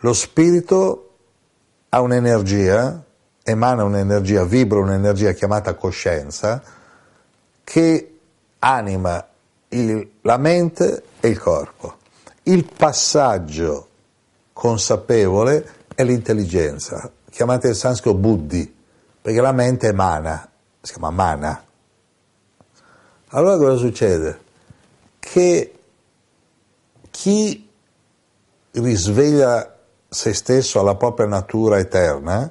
Lo 0.01 0.13
spirito 0.13 1.11
ha 1.89 2.01
un'energia, 2.01 3.03
emana 3.43 3.85
un'energia, 3.85 4.45
vibra 4.45 4.81
un'energia 4.81 5.33
chiamata 5.33 5.75
coscienza, 5.75 6.63
che 7.65 8.19
anima 8.59 9.27
il, 9.69 10.11
la 10.23 10.37
mente 10.37 11.03
e 11.21 11.29
il 11.29 11.39
corpo. 11.39 11.97
Il 12.45 12.71
passaggio 12.77 13.89
consapevole 14.53 15.79
è 16.01 16.05
l'intelligenza, 16.05 17.11
chiamata 17.31 17.69
in 17.69 17.75
sanscrito 17.75 18.17
buddhi, 18.17 18.75
perché 19.23 19.41
la 19.41 19.53
mente 19.53 19.89
è 19.89 19.93
mana, 19.93 20.49
si 20.81 20.93
chiama 20.93 21.11
mana. 21.11 21.65
Allora 23.29 23.57
cosa 23.57 23.77
succede? 23.77 24.41
Che 25.19 25.75
chi 27.11 27.69
risveglia 28.73 29.77
se 30.09 30.35
stesso 30.35 30.81
alla 30.81 30.97
propria 30.97 31.27
natura 31.27 31.79
eterna, 31.79 32.51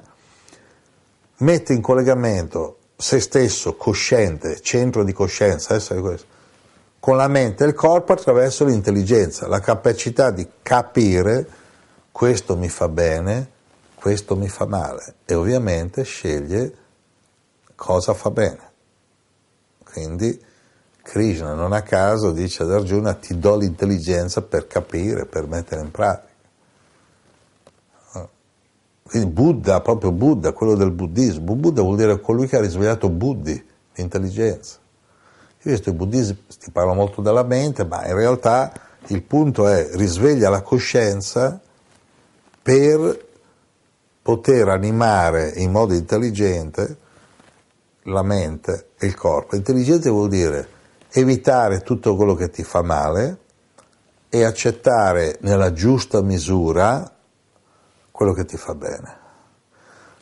mette 1.38 1.72
in 1.72 1.82
collegamento 1.82 2.78
se 2.96 3.20
stesso 3.20 3.76
cosciente, 3.76 4.60
centro 4.60 5.04
di 5.04 5.12
coscienza, 5.12 5.78
questo, 6.00 6.26
con 6.98 7.16
la 7.16 7.28
mente 7.28 7.64
e 7.64 7.68
il 7.68 7.74
corpo 7.74 8.12
attraverso 8.12 8.64
l'intelligenza, 8.64 9.46
la 9.48 9.60
capacità 9.60 10.30
di 10.30 10.46
capire 10.62 11.58
questo 12.12 12.56
mi 12.56 12.68
fa 12.68 12.88
bene, 12.88 13.50
questo 13.94 14.36
mi 14.36 14.48
fa 14.48 14.66
male 14.66 15.14
e 15.24 15.34
ovviamente 15.34 16.02
sceglie 16.02 16.74
cosa 17.74 18.14
fa 18.14 18.30
bene. 18.30 18.68
Quindi 19.84 20.38
Krishna 21.02 21.54
non 21.54 21.72
a 21.72 21.82
caso 21.82 22.30
dice 22.30 22.62
ad 22.62 22.72
Arjuna 22.72 23.14
ti 23.14 23.38
do 23.38 23.56
l'intelligenza 23.56 24.42
per 24.42 24.66
capire, 24.66 25.26
per 25.26 25.46
mettere 25.46 25.80
in 25.80 25.90
pratica. 25.90 26.28
Quindi 29.02 29.28
Buddha, 29.28 29.80
proprio 29.80 30.12
Buddha, 30.12 30.52
quello 30.52 30.76
del 30.76 30.92
buddismo, 30.92 31.56
Buddha 31.56 31.82
vuol 31.82 31.96
dire 31.96 32.20
colui 32.20 32.46
che 32.46 32.56
ha 32.56 32.60
risvegliato 32.60 33.08
Buddhi, 33.08 33.68
l'intelligenza. 33.94 34.78
Io 35.62 35.72
visto 35.72 35.90
i 35.90 35.92
buddisti 35.92 36.70
parlano 36.70 36.96
molto 36.96 37.20
della 37.20 37.42
mente, 37.42 37.84
ma 37.84 38.06
in 38.06 38.14
realtà 38.14 38.72
il 39.08 39.22
punto 39.22 39.66
è 39.66 39.90
risveglia 39.94 40.48
la 40.48 40.62
coscienza 40.62 41.60
per 42.70 43.26
poter 44.22 44.68
animare 44.68 45.54
in 45.56 45.72
modo 45.72 45.92
intelligente 45.92 46.98
la 48.04 48.22
mente 48.22 48.90
e 48.96 49.06
il 49.06 49.16
corpo. 49.16 49.56
Intelligente 49.56 50.08
vuol 50.08 50.28
dire 50.28 50.68
evitare 51.10 51.80
tutto 51.80 52.14
quello 52.14 52.36
che 52.36 52.48
ti 52.48 52.62
fa 52.62 52.82
male 52.82 53.38
e 54.28 54.44
accettare 54.44 55.38
nella 55.40 55.72
giusta 55.72 56.22
misura 56.22 57.12
quello 58.12 58.32
che 58.32 58.44
ti 58.44 58.56
fa 58.56 58.76
bene. 58.76 59.18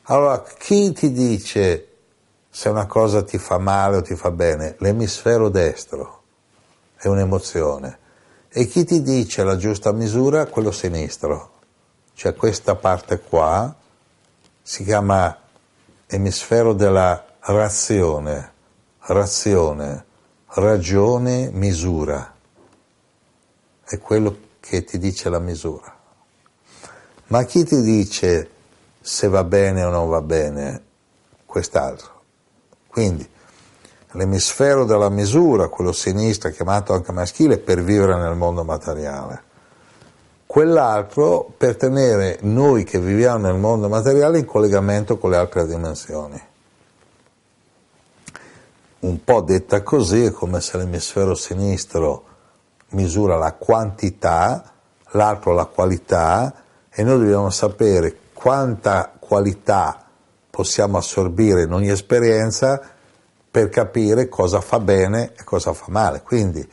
Allora, 0.05 0.43
chi 0.43 0.93
ti 0.93 1.13
dice 1.13 1.89
se 2.49 2.71
una 2.71 2.87
cosa 2.87 3.23
ti 3.25 3.37
fa 3.37 3.59
male 3.59 3.97
o 3.97 4.01
ti 4.01 4.17
fa 4.17 4.31
bene? 4.31 4.77
L'emisfero 4.79 5.51
destro 5.51 6.23
è 6.97 7.09
un'emozione. 7.09 7.99
E 8.49 8.65
chi 8.65 8.85
ti 8.85 9.03
dice 9.03 9.45
la 9.45 9.59
giusta 9.59 9.93
misura? 9.93 10.47
Quello 10.47 10.71
sinistro. 10.71 11.57
Cioè 12.19 12.35
questa 12.35 12.75
parte 12.75 13.21
qua 13.21 13.73
si 14.61 14.83
chiama 14.83 15.39
emisfero 16.09 16.73
della 16.73 17.25
razione, 17.43 18.53
razione 19.03 20.05
ragione, 20.55 21.49
misura. 21.53 22.35
È 23.85 23.99
quello 24.01 24.37
che 24.59 24.83
ti 24.83 24.99
dice 24.99 25.29
la 25.29 25.39
misura. 25.39 25.97
Ma 27.29 27.45
chi 27.45 27.63
ti 27.63 27.81
dice 27.83 28.51
se 29.01 29.29
va 29.29 29.45
bene 29.45 29.85
o 29.85 29.91
non 29.91 30.09
va 30.09 30.21
bene? 30.21 30.83
Quest'altro. 31.47 32.23
Quindi 32.89 33.31
l'emisfero 34.15 34.85
della 34.85 35.09
misura, 35.09 35.69
quello 35.69 35.93
sinistro 35.93 36.51
chiamato 36.51 36.95
anche 36.95 37.13
maschile, 37.13 37.59
per 37.59 37.81
vivere 37.81 38.17
nel 38.17 38.35
mondo 38.35 38.65
materiale. 38.65 39.47
Quell'altro 40.49 41.53
per 41.57 41.77
tenere 41.77 42.39
noi 42.41 42.85
che 42.85 42.99
viviamo 42.99 43.47
nel 43.47 43.59
mondo 43.59 43.89
materiale 43.89 44.39
in 44.39 44.47
collegamento 44.47 45.19
con 45.19 45.31
le 45.31 45.37
altre 45.37 45.67
dimensioni 45.67 46.43
un 49.01 49.23
po' 49.23 49.43
detta 49.43 49.83
così 49.83 50.25
è 50.25 50.33
come 50.33 50.61
se 50.61 50.77
l'emisfero 50.77 51.35
sinistro 51.35 52.25
misura 52.91 53.37
la 53.37 53.53
quantità, 53.53 54.73
l'altro 55.11 55.53
la 55.53 55.67
qualità 55.67 56.53
e 56.91 57.03
noi 57.05 57.19
dobbiamo 57.19 57.51
sapere 57.51 58.17
quanta 58.33 59.13
qualità 59.19 60.05
possiamo 60.51 60.99
assorbire 60.99 61.63
in 61.63 61.73
ogni 61.73 61.91
esperienza 61.91 62.81
per 63.51 63.69
capire 63.69 64.29
cosa 64.29 64.61
fa 64.61 64.81
bene 64.81 65.33
e 65.37 65.45
cosa 65.45 65.73
fa 65.73 65.87
male. 65.89 66.23
Quindi, 66.23 66.67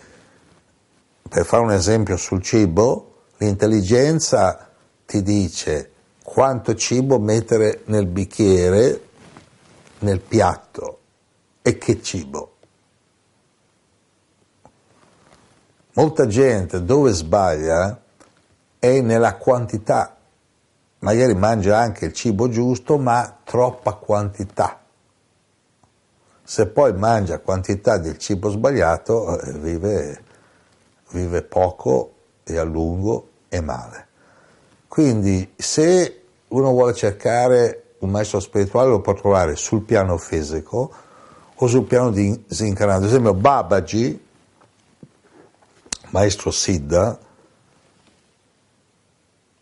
per 1.28 1.46
fare 1.46 1.64
un 1.64 1.72
esempio 1.72 2.18
sul 2.18 2.42
cibo, 2.42 3.12
l'intelligenza 3.38 4.70
ti 5.06 5.22
dice 5.22 5.92
quanto 6.24 6.74
cibo 6.76 7.20
mettere 7.20 7.82
nel 7.86 8.08
bicchiere, 8.08 9.02
nel 10.00 10.20
piatto 10.20 11.00
e 11.62 11.78
che 11.78 12.02
cibo. 12.02 12.54
Molta 15.94 16.28
gente 16.28 16.84
dove 16.84 17.12
sbaglia 17.12 18.02
è 18.80 19.02
nella 19.02 19.36
quantità, 19.36 20.18
magari 21.00 21.36
mangia 21.36 21.78
anche 21.78 22.06
il 22.06 22.14
cibo 22.14 22.50
giusto 22.50 22.98
ma 22.98 23.40
troppa 23.44 23.94
quantità. 23.94 24.82
Se 26.44 26.68
poi 26.68 26.94
mangia 26.94 27.40
quantità 27.40 27.98
del 27.98 28.18
cibo 28.18 28.50
sbagliato 28.50 29.40
eh, 29.40 29.54
vive, 29.54 30.24
vive 31.12 31.42
poco 31.44 32.15
e 32.46 32.58
a 32.58 32.64
lungo 32.64 33.30
e 33.50 33.60
male. 33.62 34.08
Quindi 34.88 35.54
se 35.56 36.22
uno 36.50 36.70
vuole 36.72 36.94
cercare 36.94 37.96
un 38.00 38.12
maestro 38.12 38.40
spirituale 38.40 38.90
lo 38.90 39.02
può 39.02 39.14
trovare 39.14 39.56
sul 39.56 39.82
piano 39.82 40.18
fisico 40.18 40.94
o 41.56 41.68
sul 41.68 41.84
piano 41.84 42.12
disincarnato. 42.12 43.00
Ad 43.00 43.08
esempio 43.08 43.34
Babaji, 43.34 44.26
maestro 46.10 46.52
Siddha, 46.52 47.18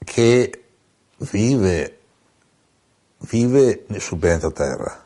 che 0.03 0.63
vive, 1.17 1.97
vive 3.19 3.86
sul 3.97 4.17
pianeta 4.17 4.51
Terra 4.51 5.03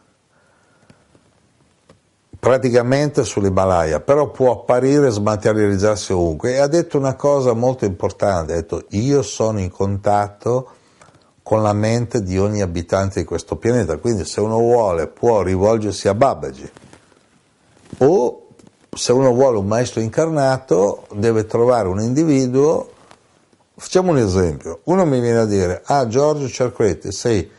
praticamente 2.40 3.24
sull'Himalaya, 3.24 4.00
però 4.00 4.30
può 4.30 4.52
apparire 4.52 5.08
e 5.08 5.12
smaterializzarsi 5.12 6.14
ovunque. 6.14 6.54
E 6.54 6.58
ha 6.60 6.68
detto 6.68 6.98
una 6.98 7.16
cosa 7.16 7.54
molto 7.54 7.86
importante, 7.86 8.54
ha 8.54 8.56
detto 8.56 8.86
io 8.90 9.22
sono 9.22 9.60
in 9.60 9.72
contatto 9.72 10.72
con 11.42 11.62
la 11.62 11.74
mente 11.74 12.22
di 12.22 12.38
ogni 12.38 12.62
abitante 12.62 13.22
di 13.22 13.26
questo 13.26 13.56
pianeta, 13.56 13.98
quindi 13.98 14.26
se 14.26 14.42
uno 14.42 14.58
vuole 14.58 15.08
può 15.08 15.42
rivolgersi 15.42 16.10
a 16.10 16.14
Babaji 16.14 16.70
o 18.00 18.48
se 18.94 19.12
uno 19.14 19.32
vuole 19.32 19.58
un 19.58 19.66
maestro 19.66 20.02
incarnato 20.02 21.06
deve 21.14 21.46
trovare 21.46 21.88
un 21.88 22.02
individuo, 22.02 22.92
facciamo 23.76 24.12
un 24.12 24.18
esempio, 24.18 24.82
uno 24.86 25.06
mi 25.06 25.22
viene 25.22 25.40
a 25.40 25.46
dire, 25.46 25.82
ah 25.86 26.06
Giorgio 26.08 26.50
Cerquetti, 26.50 27.14
sei, 27.14 27.50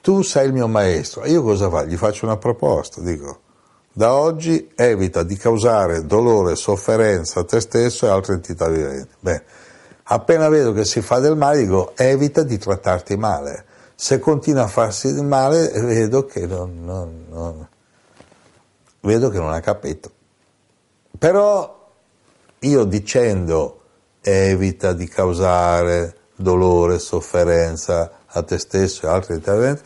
tu 0.00 0.22
sei 0.22 0.46
il 0.46 0.54
mio 0.54 0.68
maestro, 0.68 1.26
io 1.26 1.42
cosa 1.42 1.68
faccio? 1.68 1.86
Gli 1.86 1.96
faccio 1.96 2.24
una 2.24 2.38
proposta, 2.38 3.02
dico, 3.02 3.40
da 3.96 4.12
oggi 4.12 4.70
evita 4.74 5.22
di 5.22 5.38
causare 5.38 6.04
dolore 6.04 6.52
e 6.52 6.56
sofferenza 6.56 7.40
a 7.40 7.44
te 7.44 7.60
stesso 7.60 8.04
e 8.04 8.10
altre 8.10 8.34
entità 8.34 8.68
viventi. 8.68 9.14
Bene, 9.18 9.42
appena 10.02 10.50
vedo 10.50 10.74
che 10.74 10.84
si 10.84 11.00
fa 11.00 11.18
del 11.18 11.34
male, 11.34 11.62
dico 11.62 11.96
evita 11.96 12.42
di 12.42 12.58
trattarti 12.58 13.16
male. 13.16 13.64
Se 13.94 14.18
continua 14.18 14.64
a 14.64 14.66
farsi 14.66 15.14
del 15.14 15.24
male, 15.24 15.70
vedo 15.80 16.26
che 16.26 16.46
non, 16.46 16.84
non, 16.84 17.24
non, 17.30 17.66
vedo 19.00 19.30
che 19.30 19.38
non 19.38 19.54
ha 19.54 19.60
capito. 19.60 20.10
Però 21.18 21.90
io 22.58 22.84
dicendo 22.84 23.80
evita 24.20 24.92
di 24.92 25.08
causare 25.08 26.16
dolore, 26.36 26.96
e 26.96 26.98
sofferenza 26.98 28.10
a 28.26 28.42
te 28.42 28.58
stesso 28.58 29.06
e 29.06 29.08
altre 29.08 29.32
entità 29.32 29.54
viventi, 29.54 29.82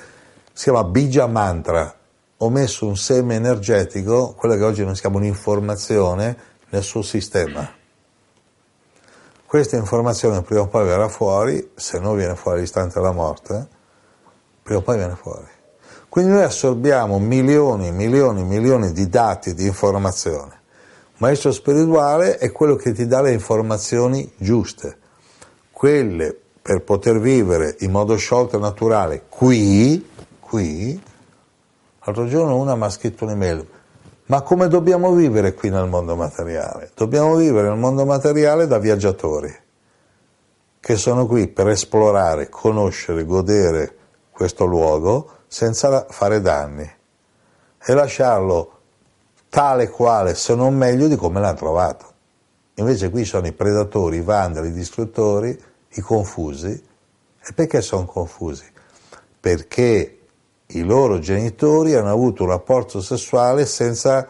si 0.52 0.64
chiama 0.64 0.82
Bija 0.82 1.28
Mantra 1.28 1.94
ho 2.42 2.48
messo 2.48 2.86
un 2.86 2.96
seme 2.96 3.34
energetico, 3.34 4.32
quello 4.34 4.56
che 4.56 4.64
oggi 4.64 4.82
noi 4.82 4.94
chiamiamo 4.94 5.18
un'informazione, 5.18 6.36
nel 6.70 6.82
suo 6.82 7.02
sistema. 7.02 7.68
Questa 9.44 9.76
informazione 9.76 10.40
prima 10.42 10.62
o 10.62 10.68
poi 10.68 10.86
verrà 10.86 11.08
fuori, 11.08 11.72
se 11.74 11.98
non 11.98 12.16
viene 12.16 12.36
fuori 12.36 12.58
all'istante 12.58 12.94
della 12.94 13.12
morte, 13.12 13.68
prima 14.62 14.78
o 14.78 14.82
poi 14.82 14.96
viene 14.96 15.16
fuori. 15.16 15.48
Quindi 16.08 16.32
noi 16.32 16.42
assorbiamo 16.42 17.18
milioni, 17.18 17.92
milioni, 17.92 18.42
milioni 18.42 18.92
di 18.92 19.08
dati, 19.08 19.52
di 19.52 19.66
informazioni. 19.66 20.52
Maestro 21.18 21.52
spirituale 21.52 22.38
è 22.38 22.50
quello 22.52 22.76
che 22.76 22.92
ti 22.92 23.06
dà 23.06 23.20
le 23.20 23.32
informazioni 23.32 24.32
giuste, 24.38 24.96
quelle 25.72 26.34
per 26.62 26.82
poter 26.84 27.20
vivere 27.20 27.76
in 27.80 27.90
modo 27.90 28.16
sciolto 28.16 28.56
e 28.56 28.60
naturale 28.60 29.24
qui, 29.28 30.08
qui, 30.38 31.08
L'altro 32.10 32.26
giorno 32.26 32.56
una 32.56 32.74
mi 32.74 32.82
ha 32.82 32.90
scritto 32.90 33.22
un'email, 33.22 33.68
ma 34.26 34.42
come 34.42 34.66
dobbiamo 34.66 35.12
vivere 35.12 35.54
qui 35.54 35.70
nel 35.70 35.86
mondo 35.86 36.16
materiale? 36.16 36.90
Dobbiamo 36.92 37.36
vivere 37.36 37.68
nel 37.68 37.78
mondo 37.78 38.04
materiale 38.04 38.66
da 38.66 38.78
viaggiatori, 38.78 39.56
che 40.80 40.96
sono 40.96 41.28
qui 41.28 41.46
per 41.46 41.68
esplorare, 41.68 42.48
conoscere, 42.48 43.24
godere 43.24 43.96
questo 44.32 44.64
luogo 44.64 45.34
senza 45.46 46.06
fare 46.10 46.40
danni 46.40 46.90
e 47.80 47.94
lasciarlo 47.94 48.78
tale 49.48 49.88
quale, 49.88 50.34
se 50.34 50.56
non 50.56 50.74
meglio, 50.74 51.06
di 51.06 51.14
come 51.14 51.38
l'hanno 51.38 51.56
trovato. 51.56 52.06
Invece 52.74 53.08
qui 53.08 53.24
sono 53.24 53.46
i 53.46 53.52
predatori, 53.52 54.16
i 54.16 54.22
vandali, 54.22 54.70
i 54.70 54.72
distruttori, 54.72 55.56
i 55.90 56.00
confusi. 56.00 56.70
E 56.70 57.52
perché 57.52 57.80
sono 57.82 58.04
confusi? 58.04 58.64
Perché 59.38 60.19
i 60.72 60.82
loro 60.82 61.18
genitori 61.18 61.94
hanno 61.94 62.10
avuto 62.10 62.44
un 62.44 62.50
rapporto 62.50 63.00
sessuale 63.00 63.66
senza 63.66 64.26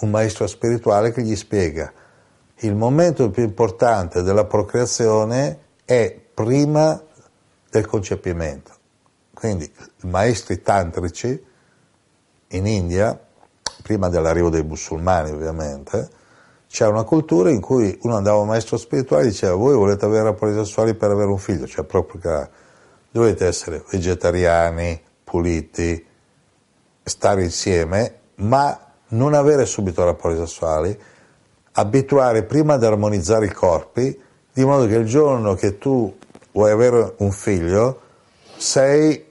un 0.00 0.10
maestro 0.10 0.46
spirituale 0.46 1.12
che 1.12 1.22
gli 1.22 1.36
spiega 1.36 1.92
il 2.58 2.74
momento 2.74 3.30
più 3.30 3.42
importante 3.42 4.22
della 4.22 4.44
procreazione 4.44 5.58
è 5.84 6.18
prima 6.34 7.00
del 7.70 7.86
concepimento. 7.86 8.72
Quindi 9.34 9.64
i 9.64 10.08
maestri 10.08 10.62
tantrici 10.62 11.44
in 12.48 12.66
India, 12.66 13.18
prima 13.82 14.08
dell'arrivo 14.08 14.50
dei 14.50 14.62
musulmani 14.62 15.30
ovviamente, 15.30 16.08
c'era 16.68 16.90
una 16.90 17.02
cultura 17.02 17.50
in 17.50 17.60
cui 17.60 17.98
uno 18.02 18.16
andava 18.16 18.38
a 18.38 18.42
un 18.42 18.48
maestro 18.48 18.76
spirituale 18.76 19.24
e 19.24 19.28
diceva 19.28 19.54
voi 19.54 19.74
volete 19.74 20.04
avere 20.04 20.24
rapporti 20.24 20.54
sessuali 20.54 20.94
per 20.94 21.10
avere 21.10 21.30
un 21.30 21.38
figlio, 21.38 21.66
cioè 21.66 21.84
proprio 21.84 22.20
che 22.20 22.48
dovete 23.10 23.46
essere 23.46 23.84
vegetariani, 23.90 25.00
puliti, 25.34 26.06
stare 27.02 27.42
insieme, 27.42 28.18
ma 28.36 28.92
non 29.08 29.34
avere 29.34 29.66
subito 29.66 30.04
rapporti 30.04 30.38
sessuali, 30.38 30.96
abituare 31.72 32.44
prima 32.44 32.74
ad 32.74 32.84
armonizzare 32.84 33.46
i 33.46 33.52
corpi, 33.52 34.16
di 34.52 34.64
modo 34.64 34.86
che 34.86 34.94
il 34.94 35.06
giorno 35.06 35.54
che 35.54 35.76
tu 35.78 36.16
vuoi 36.52 36.70
avere 36.70 37.14
un 37.18 37.32
figlio, 37.32 38.00
sei 38.56 39.24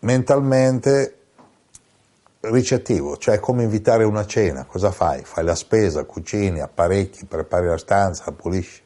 mentalmente 0.00 1.16
ricettivo, 2.40 3.16
cioè 3.16 3.40
come 3.40 3.62
invitare 3.62 4.04
una 4.04 4.26
cena, 4.26 4.66
cosa 4.66 4.90
fai? 4.90 5.24
Fai 5.24 5.44
la 5.44 5.54
spesa, 5.54 6.04
cucini, 6.04 6.60
apparecchi, 6.60 7.24
prepari 7.24 7.68
la 7.68 7.78
stanza, 7.78 8.30
pulisci. 8.32 8.82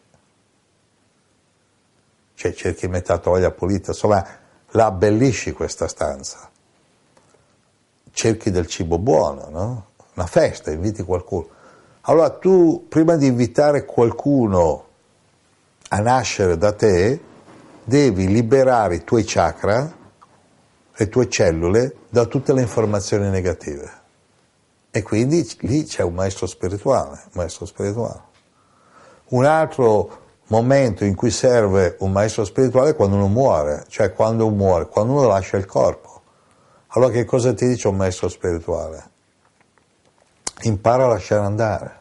Cioè 2.35 2.55
cerchi 2.55 2.87
metà 2.87 3.19
toglia 3.19 3.51
pulita, 3.51 3.91
insomma 3.91 4.25
la 4.71 4.87
abbellisci 4.87 5.51
questa 5.51 5.89
stanza 5.89 6.51
cerchi 8.13 8.51
del 8.51 8.67
cibo 8.67 8.99
buono, 8.99 9.49
no? 9.51 9.87
Una 10.15 10.27
festa, 10.27 10.71
inviti 10.71 11.03
qualcuno. 11.03 11.49
Allora 12.03 12.31
tu, 12.31 12.87
prima 12.89 13.17
di 13.17 13.27
invitare 13.27 13.85
qualcuno 13.85 14.85
a 15.89 16.01
nascere 16.01 16.57
da 16.57 16.73
te, 16.73 17.21
devi 17.85 18.29
liberare 18.29 18.97
i 18.97 19.05
tuoi 19.05 19.25
chakra, 19.25 20.01
le 20.95 21.09
tue 21.09 21.29
cellule, 21.29 21.97
da 22.09 22.27
tutte 22.27 22.53
le 22.53 22.61
informazioni 22.61 23.29
negative. 23.29 24.01
E 24.91 25.03
quindi 25.03 25.49
lì 25.61 25.85
c'è 25.85 26.03
un 26.03 26.15
maestro 26.15 26.47
spirituale, 26.47 27.23
maestro 27.33 27.65
spirituale. 27.65 28.21
Un 29.29 29.47
altro 29.47 30.21
momento 30.49 31.05
in 31.05 31.15
cui 31.15 31.31
serve 31.31 31.97
un 32.01 32.13
maestro 32.13 32.45
spirituale 32.45 32.91
è 32.91 32.95
quando 32.95 33.17
uno 33.17 33.29
muore, 33.29 33.85
cioè 33.89 34.13
quando 34.13 34.47
uno 34.47 34.57
muore, 34.57 34.89
quando 34.89 35.15
uno 35.15 35.27
lascia 35.27 35.57
il 35.57 35.65
corpo. 35.65 36.12
Allora 36.95 37.11
che 37.11 37.25
cosa 37.25 37.55
ti 37.55 37.67
dice 37.67 37.89
un 37.89 37.97
maestro 37.97 38.29
spirituale? 38.29 39.11
Impara 40.63 41.05
a 41.05 41.09
lasciare 41.09 41.45
andare. 41.45 42.01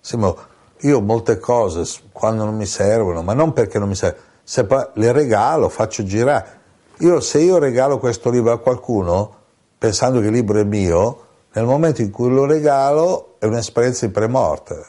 Simo, 0.00 0.36
io 0.80 1.00
molte 1.00 1.38
cose 1.38 1.84
quando 2.12 2.44
non 2.44 2.56
mi 2.56 2.66
servono, 2.66 3.22
ma 3.22 3.32
non 3.32 3.54
perché 3.54 3.78
non 3.78 3.88
mi 3.88 3.94
servono, 3.94 4.22
se 4.42 4.66
le 4.94 5.12
regalo, 5.12 5.70
faccio 5.70 6.04
girare. 6.04 6.58
Io, 6.98 7.20
se 7.20 7.38
io 7.38 7.56
regalo 7.56 7.98
questo 7.98 8.28
libro 8.28 8.52
a 8.52 8.58
qualcuno, 8.58 9.34
pensando 9.78 10.20
che 10.20 10.26
il 10.26 10.32
libro 10.32 10.58
è 10.58 10.64
mio, 10.64 11.26
nel 11.52 11.64
momento 11.64 12.02
in 12.02 12.10
cui 12.10 12.28
lo 12.28 12.44
regalo 12.44 13.36
è 13.38 13.46
un'esperienza 13.46 14.04
di 14.04 14.12
premorte. 14.12 14.86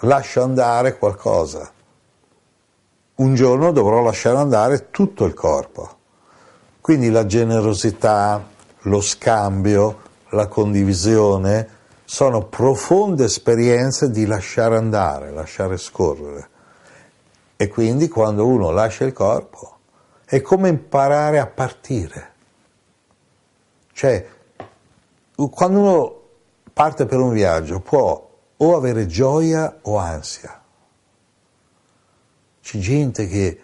Lascio 0.00 0.42
andare 0.42 0.96
qualcosa. 0.96 1.70
un 3.16 3.34
giorno 3.34 3.72
dovrò 3.72 4.00
lasciare 4.00 4.38
andare 4.38 4.90
tutto 4.90 5.24
il 5.24 5.34
corpo. 5.34 5.97
Quindi 6.88 7.10
la 7.10 7.26
generosità, 7.26 8.42
lo 8.84 9.02
scambio, 9.02 10.00
la 10.30 10.46
condivisione 10.46 11.68
sono 12.06 12.46
profonde 12.46 13.24
esperienze 13.24 14.10
di 14.10 14.24
lasciare 14.24 14.78
andare, 14.78 15.30
lasciare 15.30 15.76
scorrere. 15.76 16.48
E 17.56 17.68
quindi 17.68 18.08
quando 18.08 18.46
uno 18.46 18.70
lascia 18.70 19.04
il 19.04 19.12
corpo 19.12 19.80
è 20.24 20.40
come 20.40 20.70
imparare 20.70 21.38
a 21.38 21.46
partire. 21.46 22.32
Cioè, 23.92 24.26
quando 25.50 25.78
uno 25.78 26.20
parte 26.72 27.04
per 27.04 27.18
un 27.18 27.32
viaggio 27.32 27.80
può 27.80 28.30
o 28.56 28.74
avere 28.74 29.04
gioia 29.06 29.80
o 29.82 29.98
ansia. 29.98 30.58
C'è 32.62 32.78
gente 32.78 33.26
che 33.28 33.60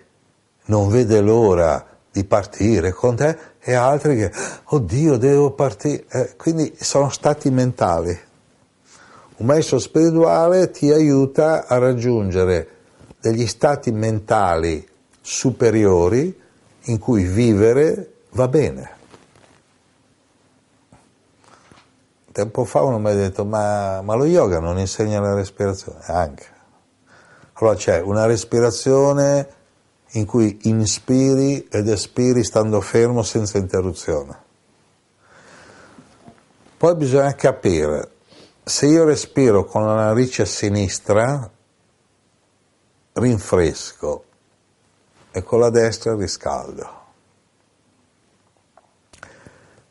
non 0.67 0.91
vede 0.91 1.23
l'ora 1.23 1.93
di 2.15 2.23
partire 2.23 2.93
con 2.93 3.17
te 3.17 3.37
e 3.59 3.75
altri 3.75 4.15
che, 4.15 4.31
oddio, 4.67 5.17
devo 5.17 5.51
partire. 5.51 6.05
Eh, 6.09 6.37
quindi 6.37 6.73
sono 6.79 7.11
stati 7.11 7.51
mentali. 7.51 8.17
Un 9.39 9.47
maestro 9.47 9.81
spirituale 9.81 10.71
ti 10.71 10.93
aiuta 10.93 11.67
a 11.67 11.77
raggiungere 11.79 12.69
degli 13.21 13.49
stati 13.49 13.91
mentali 13.91 14.89
superiori 15.21 16.41
in 16.83 16.99
cui 17.01 17.25
vivere 17.25 18.13
va 18.31 18.47
bene. 18.47 18.91
Tempo 22.31 22.65
fa 22.65 22.83
uno 22.83 23.01
mi 23.01 23.11
ha 23.11 23.15
detto, 23.15 23.45
ma, 23.45 24.03
ma 24.03 24.15
lo 24.15 24.25
yoga 24.25 24.61
non 24.61 24.79
insegna 24.79 25.19
la 25.19 25.35
respirazione? 25.35 25.99
Anche. 26.07 26.47
Allora 27.55 27.75
c'è 27.75 28.01
una 28.01 28.27
respirazione 28.27 29.63
in 30.15 30.27
cui 30.27 30.59
inspiri 30.63 31.67
ed 31.71 31.89
espiri 31.89 32.45
stando 32.45 32.81
fermo 32.81 33.23
senza 33.23 33.59
interruzione. 33.59 34.43
Poi 36.77 36.95
bisogna 36.97 37.35
capire, 37.35 38.11
se 38.63 38.87
io 38.87 39.05
respiro 39.05 39.65
con 39.65 39.85
la 39.85 39.95
narice 39.95 40.45
sinistra, 40.47 41.51
rinfresco 43.13 44.25
e 45.31 45.43
con 45.43 45.61
la 45.61 45.71
destra 45.71 46.15
riscaldo. 46.15 47.03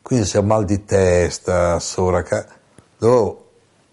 Quindi 0.00 0.26
se 0.26 0.38
ho 0.38 0.42
mal 0.42 0.64
di 0.64 0.84
testa, 0.84 1.78
sovraca, 1.80 2.46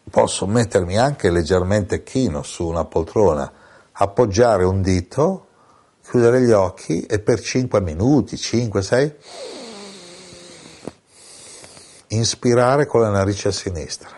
posso 0.09 0.45
mettermi 0.45 0.97
anche 0.97 1.29
leggermente 1.29 2.03
chino 2.03 2.43
su 2.43 2.67
una 2.67 2.86
poltrona, 2.86 3.51
appoggiare 3.93 4.63
un 4.63 4.82
dito, 4.82 5.47
chiudere 6.03 6.41
gli 6.41 6.51
occhi 6.51 7.01
e 7.01 7.19
per 7.19 7.39
5 7.39 7.81
minuti, 7.81 8.37
5, 8.37 8.81
6, 8.81 9.15
inspirare 12.09 12.85
con 12.85 13.01
la 13.01 13.09
narice 13.09 13.49
a 13.49 13.51
sinistra. 13.51 14.09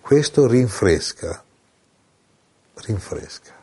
Questo 0.00 0.46
rinfresca, 0.46 1.42
rinfresca. 2.74 3.54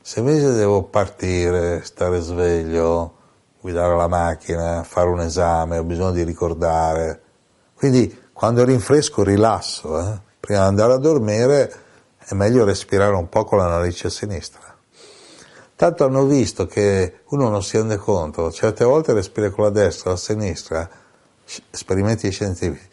Se 0.00 0.18
invece 0.18 0.52
devo 0.54 0.82
partire, 0.82 1.84
stare 1.84 2.18
sveglio, 2.20 3.14
guidare 3.60 3.94
la 3.94 4.08
macchina, 4.08 4.82
fare 4.82 5.08
un 5.08 5.20
esame, 5.20 5.78
ho 5.78 5.84
bisogno 5.84 6.10
di 6.10 6.24
ricordare. 6.24 7.22
Quindi 7.76 8.28
quando 8.32 8.64
rinfresco 8.64 9.22
rilasso, 9.22 9.98
eh? 10.00 10.20
prima 10.40 10.62
di 10.62 10.66
andare 10.66 10.94
a 10.94 10.98
dormire 10.98 11.72
è 12.30 12.34
meglio 12.34 12.64
respirare 12.64 13.16
un 13.16 13.28
po' 13.28 13.42
con 13.42 13.58
la 13.58 13.66
narice 13.66 14.08
sinistra. 14.08 14.72
Tanto 15.74 16.04
hanno 16.04 16.26
visto 16.26 16.64
che 16.64 17.22
uno 17.30 17.48
non 17.48 17.60
si 17.64 17.76
rende 17.76 17.96
conto, 17.96 18.52
certe 18.52 18.84
volte 18.84 19.12
respira 19.12 19.50
con 19.50 19.64
la 19.64 19.70
destra, 19.70 20.10
la 20.10 20.16
sinistra, 20.16 20.88
esperimenti 21.70 22.30
scientifici, 22.30 22.88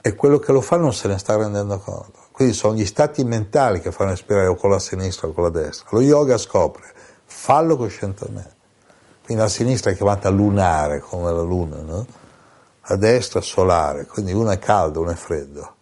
e 0.00 0.14
quello 0.14 0.38
che 0.38 0.52
lo 0.52 0.62
fa 0.62 0.78
non 0.78 0.94
se 0.94 1.08
ne 1.08 1.18
sta 1.18 1.36
rendendo 1.36 1.78
conto. 1.78 2.20
Quindi 2.32 2.54
sono 2.54 2.74
gli 2.74 2.86
stati 2.86 3.22
mentali 3.22 3.80
che 3.80 3.92
fanno 3.92 4.10
respirare 4.10 4.46
o 4.46 4.54
con 4.54 4.70
la 4.70 4.78
sinistra 4.78 5.28
o 5.28 5.32
con 5.32 5.42
la 5.44 5.50
destra. 5.50 5.86
Lo 5.90 6.00
yoga 6.00 6.38
scopre, 6.38 6.90
fallo 7.26 7.76
coscientemente. 7.76 8.54
Quindi 9.26 9.42
la 9.42 9.50
sinistra 9.50 9.90
è 9.90 9.94
chiamata 9.94 10.30
lunare, 10.30 11.00
come 11.00 11.30
la 11.30 11.42
luna, 11.42 11.82
no? 11.82 12.06
La 12.86 12.96
destra 12.96 13.42
solare, 13.42 14.06
quindi 14.06 14.32
uno 14.32 14.50
è 14.50 14.58
caldo, 14.58 15.00
uno 15.00 15.10
è 15.10 15.16
freddo. 15.16 15.74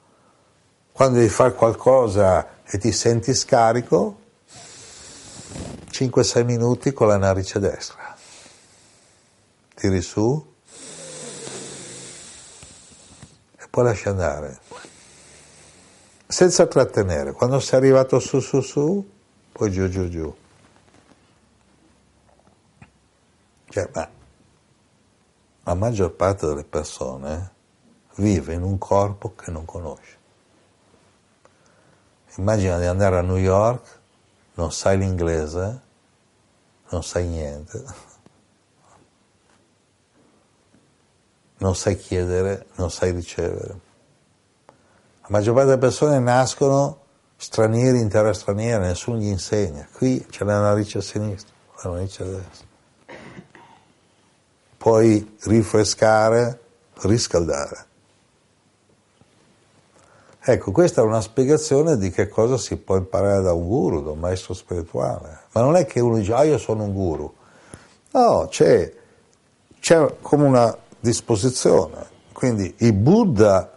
Quando 0.92 1.18
devi 1.18 1.30
fare 1.30 1.54
qualcosa 1.54 2.46
e 2.74 2.78
ti 2.78 2.90
senti 2.90 3.34
scarico, 3.34 4.18
5-6 5.90 6.44
minuti 6.46 6.94
con 6.94 7.06
la 7.06 7.18
narice 7.18 7.58
destra. 7.58 8.16
Tiri 9.74 10.00
su 10.00 10.54
e 13.58 13.68
poi 13.68 13.84
lasci 13.84 14.08
andare 14.08 14.58
senza 16.26 16.66
trattenere. 16.66 17.32
Quando 17.32 17.60
sei 17.60 17.78
arrivato 17.78 18.18
su, 18.18 18.40
su, 18.40 18.62
su, 18.62 19.06
poi 19.52 19.70
giù, 19.70 19.86
giù, 19.90 20.08
giù. 20.08 20.34
Cioè, 23.68 23.90
ma 23.92 24.10
la 25.64 25.74
maggior 25.74 26.14
parte 26.14 26.46
delle 26.46 26.64
persone 26.64 27.52
vive 28.14 28.54
in 28.54 28.62
un 28.62 28.78
corpo 28.78 29.34
che 29.34 29.50
non 29.50 29.66
conosce. 29.66 30.20
Immagina 32.36 32.78
di 32.78 32.86
andare 32.86 33.18
a 33.18 33.22
New 33.22 33.36
York, 33.36 34.00
non 34.54 34.72
sai 34.72 34.96
l'inglese, 34.96 35.80
non 36.88 37.02
sai 37.02 37.26
niente, 37.26 37.84
non 41.58 41.76
sai 41.76 41.96
chiedere, 41.96 42.66
non 42.76 42.90
sai 42.90 43.12
ricevere. 43.12 43.80
La 45.20 45.28
maggior 45.28 45.54
parte 45.54 45.70
delle 45.70 45.80
persone 45.80 46.18
nascono 46.18 47.00
stranieri 47.36 48.00
in 48.00 48.08
terra 48.08 48.32
straniera, 48.32 48.86
nessuno 48.86 49.18
gli 49.18 49.26
insegna. 49.26 49.86
Qui 49.92 50.24
c'è 50.30 50.44
la 50.44 50.60
narice 50.60 50.98
a 50.98 51.02
sinistra, 51.02 51.52
la 51.82 51.90
narice 51.90 52.22
a 52.22 52.26
destra. 52.26 52.66
Puoi 54.78 55.36
rinfrescare, 55.42 56.60
riscaldare. 57.02 57.86
Ecco, 60.44 60.72
questa 60.72 61.02
è 61.02 61.04
una 61.04 61.20
spiegazione 61.20 61.96
di 61.96 62.10
che 62.10 62.26
cosa 62.26 62.56
si 62.56 62.76
può 62.76 62.96
imparare 62.96 63.42
da 63.42 63.52
un 63.52 63.64
guru, 63.64 64.02
da 64.02 64.10
un 64.10 64.18
maestro 64.18 64.54
spirituale. 64.54 65.42
Ma 65.52 65.60
non 65.60 65.76
è 65.76 65.86
che 65.86 66.00
uno 66.00 66.16
dice, 66.16 66.32
ah 66.32 66.42
io 66.42 66.58
sono 66.58 66.82
un 66.82 66.92
guru. 66.92 67.32
No, 68.10 68.48
c'è, 68.48 68.92
c'è 69.78 70.16
come 70.20 70.44
una 70.44 70.76
disposizione. 70.98 72.06
Quindi 72.32 72.74
il 72.78 72.92
Buddha 72.92 73.70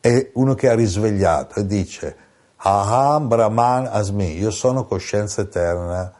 è 0.00 0.30
uno 0.34 0.54
che 0.54 0.68
ha 0.68 0.74
risvegliato 0.74 1.60
e 1.60 1.66
dice 1.66 2.16
Aham 2.56 3.28
Brahman 3.28 3.88
Asmi, 3.90 4.36
io 4.36 4.50
sono 4.50 4.84
coscienza 4.84 5.40
eterna 5.40 6.12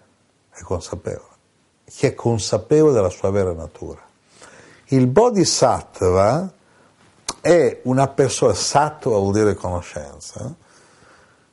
e 0.55 0.62
consapevole. 0.62 1.37
Chi 1.85 2.07
è 2.07 2.14
consapevole 2.14 2.95
della 2.95 3.11
sua 3.11 3.31
vera 3.31 3.53
natura. 3.53 4.01
Il 4.87 5.07
Bodhisattva 5.07 6.51
è 7.41 7.80
una 7.84 8.09
persona, 8.09 8.55
sattva 8.55 9.16
vuol 9.16 9.32
dire 9.32 9.55
conoscenza, 9.55 10.55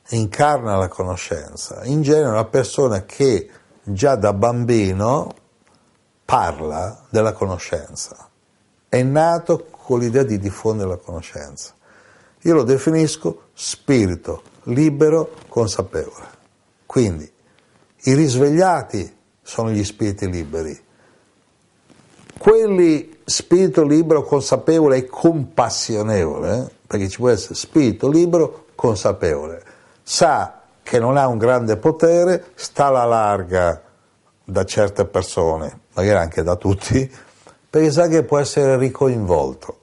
incarna 0.08 0.76
la 0.76 0.88
conoscenza, 0.88 1.84
in 1.84 2.02
genere 2.02 2.28
una 2.28 2.44
persona 2.44 3.04
che 3.04 3.50
già 3.82 4.16
da 4.16 4.32
bambino 4.32 5.34
parla 6.24 7.04
della 7.08 7.32
conoscenza, 7.32 8.28
è 8.88 9.02
nato 9.02 9.66
con 9.70 10.00
l'idea 10.00 10.24
di 10.24 10.38
diffondere 10.38 10.88
la 10.88 10.96
conoscenza. 10.96 11.74
Io 12.42 12.54
lo 12.54 12.62
definisco 12.62 13.48
spirito 13.54 14.42
libero, 14.64 15.32
consapevole. 15.48 16.34
Quindi 16.86 17.30
i 18.02 18.14
risvegliati 18.14 19.16
sono 19.42 19.70
gli 19.70 19.84
spiriti 19.84 20.30
liberi. 20.30 20.84
Quelli 22.38 23.15
spirito 23.28 23.82
libero, 23.82 24.22
consapevole 24.22 24.98
e 24.98 25.06
compassionevole, 25.06 26.58
eh? 26.58 26.70
perché 26.86 27.08
ci 27.08 27.18
può 27.18 27.28
essere 27.28 27.54
spirito 27.54 28.08
libero, 28.08 28.66
consapevole, 28.76 29.62
sa 30.00 30.62
che 30.80 31.00
non 31.00 31.16
ha 31.16 31.26
un 31.26 31.36
grande 31.36 31.76
potere, 31.76 32.52
sta 32.54 32.86
alla 32.86 33.04
larga 33.04 33.82
da 34.44 34.64
certe 34.64 35.06
persone, 35.06 35.80
magari 35.94 36.18
anche 36.18 36.44
da 36.44 36.54
tutti, 36.54 37.10
perché 37.68 37.90
sa 37.90 38.06
che 38.06 38.22
può 38.22 38.38
essere 38.38 38.76
ricoinvolto. 38.76 39.80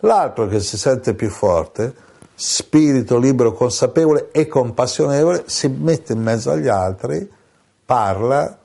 L'altro 0.00 0.46
che 0.48 0.60
si 0.60 0.76
sente 0.76 1.14
più 1.14 1.30
forte, 1.30 1.94
spirito 2.34 3.18
libero, 3.18 3.54
consapevole 3.54 4.28
e 4.32 4.46
compassionevole, 4.46 5.44
si 5.46 5.68
mette 5.68 6.12
in 6.12 6.20
mezzo 6.20 6.50
agli 6.50 6.68
altri, 6.68 7.26
parla, 7.86 8.58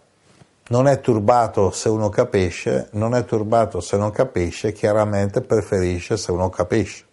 non 0.67 0.87
è 0.87 0.99
turbato 1.01 1.71
se 1.71 1.89
uno 1.89 2.09
capisce, 2.09 2.87
non 2.91 3.15
è 3.15 3.25
turbato 3.25 3.81
se 3.81 3.97
non 3.97 4.11
capisce, 4.11 4.71
chiaramente 4.71 5.41
preferisce 5.41 6.15
se 6.17 6.31
uno 6.31 6.49
capisce. 6.49 7.05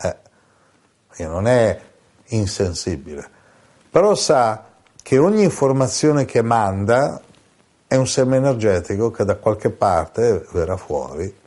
Eh. 0.00 0.16
non 1.26 1.46
è 1.46 1.80
insensibile, 2.26 3.28
però 3.90 4.14
sa 4.14 4.64
che 5.02 5.18
ogni 5.18 5.42
informazione 5.42 6.24
che 6.24 6.42
manda 6.42 7.20
è 7.86 7.96
un 7.96 8.06
seme 8.06 8.36
energetico 8.36 9.10
che 9.10 9.24
da 9.24 9.36
qualche 9.36 9.70
parte 9.70 10.46
verrà 10.52 10.76
fuori 10.76 11.42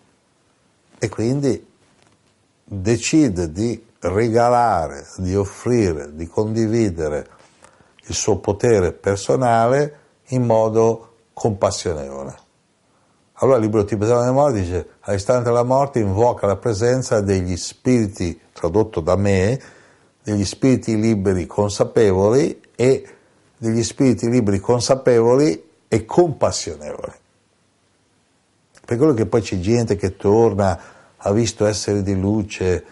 e 0.99 1.09
quindi 1.09 1.65
decide 2.63 3.51
di 3.51 3.85
regalare, 3.99 5.07
di 5.17 5.35
offrire, 5.35 6.15
di 6.15 6.27
condividere 6.27 7.27
il 8.05 8.15
suo 8.15 8.37
potere 8.37 8.93
personale 8.93 10.05
in 10.27 10.45
modo 10.45 11.15
compassionevole. 11.33 12.45
Allora 13.39 13.57
il 13.57 13.63
libro 13.63 13.85
tibetano 13.85 14.21
della 14.21 14.31
morte 14.31 14.59
dice, 14.59 14.87
all'istante 15.01 15.43
della 15.43 15.63
morte 15.63 15.99
invoca 15.99 16.47
la 16.47 16.55
presenza 16.55 17.21
degli 17.21 17.55
spiriti, 17.55 18.39
tradotto 18.51 18.99
da 18.99 19.15
me, 19.15 19.61
degli 20.23 20.43
spiriti 20.43 20.99
liberi 20.99 21.45
consapevoli 21.45 22.59
e 22.75 23.07
degli 23.57 23.83
spiriti 23.83 24.27
liberi 24.29 24.59
consapevoli 24.59 25.63
e 25.87 26.05
compassionevoli. 26.05 27.13
Per 28.85 28.97
quello 28.97 29.13
che 29.13 29.25
poi 29.27 29.41
c'è 29.41 29.59
gente 29.59 29.95
che 29.95 30.15
torna, 30.15 30.79
ha 31.17 31.31
visto 31.31 31.65
esseri 31.65 32.01
di 32.01 32.19
luce, 32.19 32.85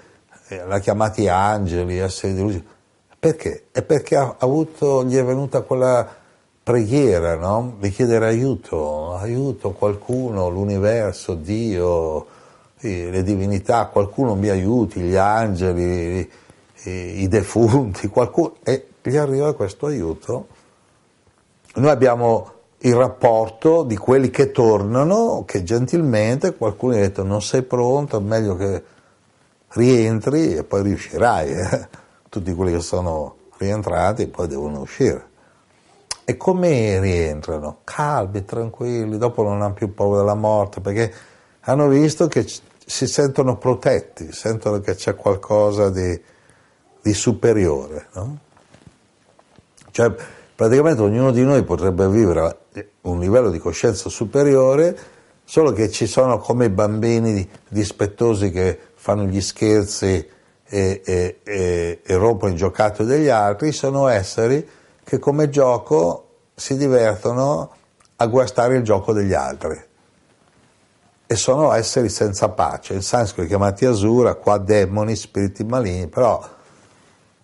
eh, 0.49 0.65
l'ha 0.65 0.79
chiamati 0.79 1.27
angeli, 1.27 1.97
esseri 1.97 2.33
di 2.33 2.41
luce. 2.41 2.63
Perché? 3.17 3.65
È 3.71 3.81
perché 3.81 4.15
ha 4.15 4.35
avuto, 4.37 5.03
gli 5.05 5.15
è 5.15 5.23
venuta 5.23 5.61
quella 5.61 6.23
preghiera, 6.65 7.35
no? 7.35 7.75
di 7.79 7.91
chiedere 7.91 8.25
aiuto, 8.25 9.13
aiuto 9.13 9.73
qualcuno, 9.73 10.49
l'universo, 10.49 11.35
Dio, 11.35 12.25
le 12.79 13.21
divinità, 13.21 13.85
qualcuno 13.85 14.33
mi 14.33 14.49
aiuti, 14.49 14.99
gli 15.01 15.15
angeli, 15.15 16.27
i 16.85 17.27
defunti, 17.27 18.07
qualcuno, 18.07 18.55
e 18.63 18.87
gli 19.03 19.15
arriva 19.15 19.53
questo 19.53 19.85
aiuto. 19.85 20.47
Noi 21.75 21.91
abbiamo 21.91 22.51
il 22.79 22.95
rapporto 22.95 23.83
di 23.83 23.95
quelli 23.95 24.31
che 24.31 24.49
tornano, 24.49 25.43
che 25.45 25.61
gentilmente 25.61 26.55
qualcuno 26.55 26.95
ha 26.95 26.97
detto 26.97 27.21
non 27.21 27.43
sei 27.43 27.61
pronto, 27.61 28.17
è 28.17 28.21
meglio 28.21 28.55
che 28.55 28.83
rientri 29.73 30.55
e 30.55 30.63
poi 30.63 30.81
riuscirai. 30.81 31.51
Eh? 31.51 31.87
Tutti 32.27 32.51
quelli 32.55 32.71
che 32.71 32.81
sono 32.81 33.35
rientrati 33.57 34.25
poi 34.25 34.47
devono 34.47 34.79
uscire. 34.79 35.33
E 36.27 36.37
come 36.37 36.99
rientrano? 36.99 37.81
Calmi, 37.83 38.43
tranquilli, 38.43 39.19
dopo 39.19 39.43
non 39.43 39.61
hanno 39.61 39.73
più 39.73 39.93
paura 39.93 40.17
della 40.17 40.33
morte 40.33 40.81
perché 40.81 41.13
hanno 41.61 41.87
visto 41.87 42.27
che 42.27 42.47
si 42.85 43.05
sentono 43.05 43.57
protetti, 43.57 44.31
sentono 44.31 44.79
che 44.79 44.95
c'è 44.95 45.15
qualcosa 45.15 45.91
di, 45.91 46.19
di 46.99 47.13
superiore. 47.13 48.07
No? 48.13 48.37
Cioè, 49.91 50.15
praticamente 50.55 51.03
ognuno 51.03 51.31
di 51.31 51.43
noi 51.43 51.63
potrebbe 51.63 52.09
vivere 52.09 52.57
un 53.01 53.19
livello 53.19 53.51
di 53.51 53.59
coscienza 53.59 54.09
superiore, 54.09 54.97
solo 55.43 55.71
che 55.73 55.91
ci 55.91 56.07
sono 56.07 56.39
come 56.39 56.65
i 56.65 56.69
bambini 56.69 57.47
dispettosi 57.69 58.49
che 58.49 58.79
fanno 58.95 59.25
gli 59.25 59.41
scherzi 59.41 60.27
e, 60.67 61.01
e, 61.05 61.39
e, 61.43 61.99
e 62.03 62.15
rompono 62.15 62.51
il 62.51 62.57
giocattolo 62.57 63.07
degli 63.07 63.27
altri, 63.27 63.71
sono 63.71 64.07
esseri 64.07 64.67
che 65.05 65.19
come 65.19 65.49
gioco 65.49 66.29
si 66.55 66.75
divertono 66.75 67.71
a 68.17 68.25
guastare 68.25 68.77
il 68.77 68.83
gioco 68.83 69.13
degli 69.13 69.33
altri 69.33 69.79
e 71.27 71.35
sono 71.35 71.71
esseri 71.73 72.09
senza 72.09 72.49
pace. 72.49 72.93
In 72.93 73.01
sanscrito 73.01 73.47
chiamati 73.47 73.85
asura, 73.85 74.33
qua 74.33 74.57
demoni, 74.57 75.15
spiriti 75.15 75.63
maligni, 75.63 76.07
però 76.07 76.43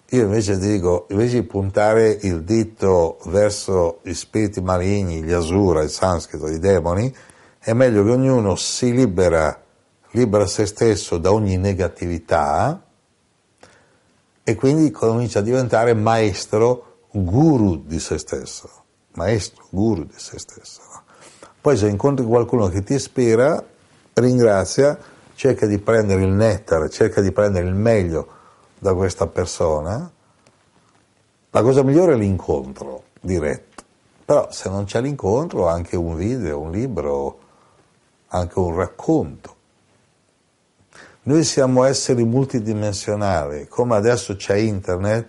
io 0.09 0.23
invece 0.23 0.57
dico, 0.57 1.05
invece 1.11 1.41
di 1.41 1.43
puntare 1.43 2.17
il 2.21 2.43
dito 2.43 3.19
verso 3.25 3.99
gli 4.01 4.13
spiriti 4.13 4.59
maligni, 4.59 5.23
gli 5.23 5.31
asura, 5.31 5.83
in 5.83 5.89
sanscrito, 5.89 6.47
i 6.47 6.59
demoni, 6.59 7.15
è 7.59 7.73
meglio 7.73 8.03
che 8.03 8.09
ognuno 8.09 8.55
si 8.55 8.91
libera, 8.91 9.61
libera 10.11 10.47
se 10.47 10.65
stesso 10.65 11.17
da 11.17 11.31
ogni 11.31 11.57
negatività 11.57 12.83
e 14.43 14.55
quindi 14.55 14.89
comincia 14.89 15.39
a 15.39 15.43
diventare 15.43 15.93
maestro 15.93 16.90
guru 17.11 17.83
di 17.83 17.99
se 17.99 18.17
stesso, 18.17 18.69
maestro, 19.13 19.65
guru 19.69 20.05
di 20.05 20.17
se 20.17 20.39
stesso. 20.39 20.81
Poi 21.59 21.77
se 21.77 21.87
incontri 21.87 22.25
qualcuno 22.25 22.67
che 22.69 22.83
ti 22.83 22.93
ispira, 22.93 23.63
ringrazia, 24.13 24.97
cerca 25.35 25.65
di 25.65 25.77
prendere 25.79 26.23
il 26.23 26.31
nettare, 26.31 26.89
cerca 26.89 27.21
di 27.21 27.31
prendere 27.31 27.67
il 27.67 27.75
meglio 27.75 28.27
da 28.79 28.93
questa 28.93 29.27
persona. 29.27 30.11
La 31.49 31.61
cosa 31.61 31.83
migliore 31.83 32.13
è 32.13 32.17
l'incontro 32.17 33.03
diretto, 33.19 33.83
però 34.25 34.51
se 34.51 34.69
non 34.69 34.85
c'è 34.85 35.01
l'incontro 35.01 35.67
anche 35.67 35.95
un 35.95 36.15
video, 36.15 36.59
un 36.59 36.71
libro, 36.71 37.39
anche 38.27 38.57
un 38.57 38.75
racconto. 38.75 39.55
Noi 41.23 41.43
siamo 41.43 41.83
esseri 41.83 42.23
multidimensionali, 42.23 43.67
come 43.67 43.95
adesso 43.95 44.35
c'è 44.35 44.55
internet, 44.55 45.27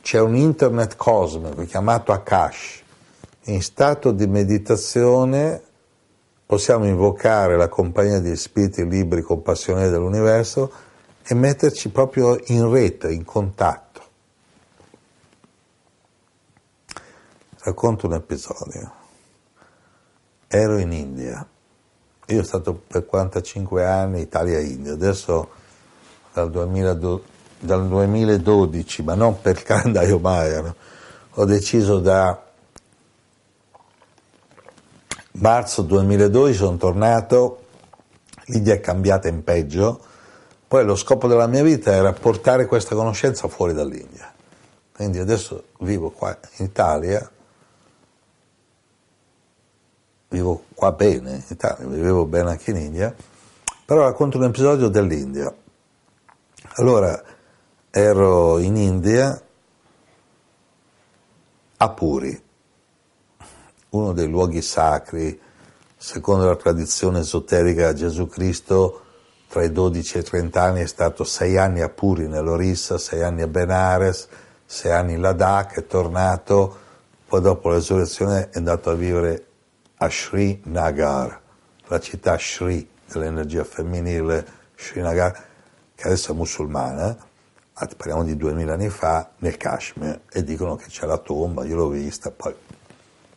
c'è 0.00 0.20
un 0.20 0.36
internet 0.36 0.96
cosmico 0.96 1.64
chiamato 1.64 2.12
Akash. 2.12 2.82
In 3.44 3.62
stato 3.62 4.10
di 4.12 4.26
meditazione 4.26 5.62
possiamo 6.46 6.86
invocare 6.86 7.56
la 7.56 7.68
compagnia 7.68 8.20
degli 8.20 8.36
spiriti 8.36 8.86
liberi 8.88 9.22
compassionevoli 9.22 9.90
dell'universo 9.90 10.72
e 11.22 11.34
metterci 11.34 11.90
proprio 11.90 12.40
in 12.46 12.70
rete, 12.70 13.12
in 13.12 13.24
contatto. 13.24 14.02
Racconto 17.60 18.06
un 18.06 18.14
episodio. 18.14 18.92
Ero 20.46 20.78
in 20.78 20.92
India. 20.92 21.46
Io 22.26 22.42
sono 22.42 22.62
stato 22.62 22.74
per 22.86 23.04
45 23.04 23.84
anni 23.84 24.20
Italia-India, 24.20 24.92
adesso 24.92 25.50
dal 26.32 26.50
2012 26.50 27.37
dal 27.58 27.86
2012, 27.88 29.02
ma 29.02 29.14
non 29.14 29.40
per 29.40 29.62
calendario 29.62 30.18
Maya, 30.18 30.74
ho 31.30 31.44
deciso 31.44 31.98
da 31.98 32.42
marzo 35.32 35.82
2012, 35.82 36.56
sono 36.56 36.76
tornato, 36.76 37.64
l'India 38.46 38.74
è 38.74 38.80
cambiata 38.80 39.28
in 39.28 39.44
peggio, 39.44 40.00
poi 40.66 40.84
lo 40.84 40.96
scopo 40.96 41.28
della 41.28 41.46
mia 41.46 41.62
vita 41.62 41.92
era 41.92 42.12
portare 42.12 42.66
questa 42.66 42.94
conoscenza 42.94 43.48
fuori 43.48 43.72
dall'India. 43.72 44.32
Quindi 44.92 45.18
adesso 45.18 45.64
vivo 45.80 46.10
qua 46.10 46.36
in 46.56 46.64
Italia, 46.66 47.30
vivo 50.28 50.64
qua 50.74 50.92
bene 50.92 51.30
in 51.34 51.44
Italia, 51.48 51.86
vivevo 51.86 52.24
bene 52.26 52.50
anche 52.50 52.70
in 52.72 52.76
India, 52.76 53.14
però 53.84 54.02
racconto 54.02 54.36
un 54.38 54.44
episodio 54.44 54.88
dell'India. 54.88 55.54
Allora, 56.74 57.22
ero 57.98 58.58
in 58.58 58.76
India 58.76 59.42
a 61.78 61.90
Puri, 61.90 62.42
uno 63.90 64.12
dei 64.12 64.28
luoghi 64.28 64.62
sacri, 64.62 65.40
secondo 65.96 66.46
la 66.46 66.54
tradizione 66.54 67.20
esoterica 67.20 67.92
Gesù 67.94 68.28
Cristo 68.28 69.02
tra 69.48 69.64
i 69.64 69.72
12 69.72 70.16
e 70.16 70.20
i 70.20 70.22
30 70.22 70.62
anni 70.62 70.82
è 70.82 70.86
stato 70.86 71.24
sei 71.24 71.56
anni 71.56 71.80
a 71.80 71.88
Puri 71.88 72.28
nell'Orissa, 72.28 72.98
sei 72.98 73.24
anni 73.24 73.42
a 73.42 73.48
Benares, 73.48 74.28
sei 74.64 74.92
anni 74.92 75.14
in 75.14 75.20
Ladakh, 75.20 75.78
è 75.78 75.86
tornato, 75.86 76.76
poi 77.26 77.40
dopo 77.40 77.68
la 77.68 77.74
resurrezione 77.76 78.50
è 78.50 78.58
andato 78.58 78.90
a 78.90 78.94
vivere 78.94 79.46
a 79.96 80.08
Srinagar, 80.08 81.40
la 81.86 81.98
città 81.98 82.38
Sri 82.38 82.88
dell'energia 83.10 83.64
femminile, 83.64 84.46
Srinagar, 84.76 85.46
che 85.96 86.06
adesso 86.06 86.30
è 86.30 86.34
musulmana, 86.36 87.26
parliamo 87.96 88.24
di 88.24 88.36
duemila 88.36 88.74
anni 88.74 88.88
fa, 88.88 89.30
nel 89.38 89.56
Kashmir, 89.56 90.22
e 90.32 90.42
dicono 90.42 90.76
che 90.76 90.86
c'è 90.88 91.06
la 91.06 91.18
tomba, 91.18 91.64
io 91.64 91.76
l'ho 91.76 91.88
vista, 91.88 92.30
poi 92.30 92.54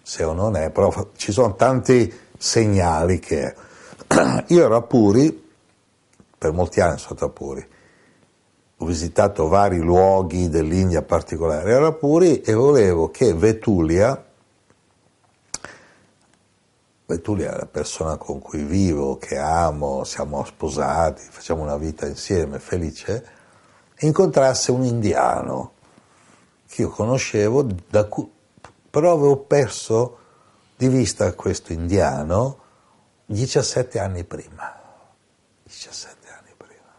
se 0.01 0.23
o 0.23 0.33
non 0.33 0.55
è, 0.55 0.71
però 0.71 1.09
ci 1.15 1.31
sono 1.31 1.55
tanti 1.55 2.11
segnali 2.37 3.19
che... 3.19 3.55
Io 4.47 4.65
ero 4.65 4.75
a 4.75 4.81
Puri, 4.81 5.49
per 6.37 6.51
molti 6.51 6.81
anni 6.81 6.97
sono 6.97 7.15
stato 7.15 7.25
a 7.25 7.29
Puri, 7.29 7.67
ho 8.77 8.85
visitato 8.85 9.47
vari 9.47 9.77
luoghi 9.77 10.49
dell'India 10.49 11.03
particolari, 11.03 11.69
ero 11.69 11.87
a 11.87 11.93
Puri 11.93 12.41
e 12.41 12.53
volevo 12.53 13.09
che 13.09 13.33
Vetulia, 13.33 14.25
Vetulia 17.05 17.53
è 17.53 17.57
la 17.57 17.67
persona 17.67 18.17
con 18.17 18.39
cui 18.39 18.63
vivo, 18.63 19.17
che 19.17 19.37
amo, 19.37 20.03
siamo 20.03 20.43
sposati, 20.43 21.21
facciamo 21.29 21.61
una 21.61 21.77
vita 21.77 22.07
insieme, 22.07 22.57
felice, 22.57 23.39
incontrasse 24.05 24.71
un 24.71 24.83
indiano 24.83 25.73
che 26.67 26.83
io 26.83 26.89
conoscevo, 26.89 27.67
cui, 28.09 28.31
però 28.89 29.13
avevo 29.13 29.37
perso 29.37 30.17
di 30.75 30.87
vista 30.87 31.33
questo 31.33 31.73
indiano 31.73 32.59
17 33.25 33.99
anni 33.99 34.23
prima. 34.23 34.79
17 35.63 36.27
anni 36.29 36.53
prima. 36.57 36.91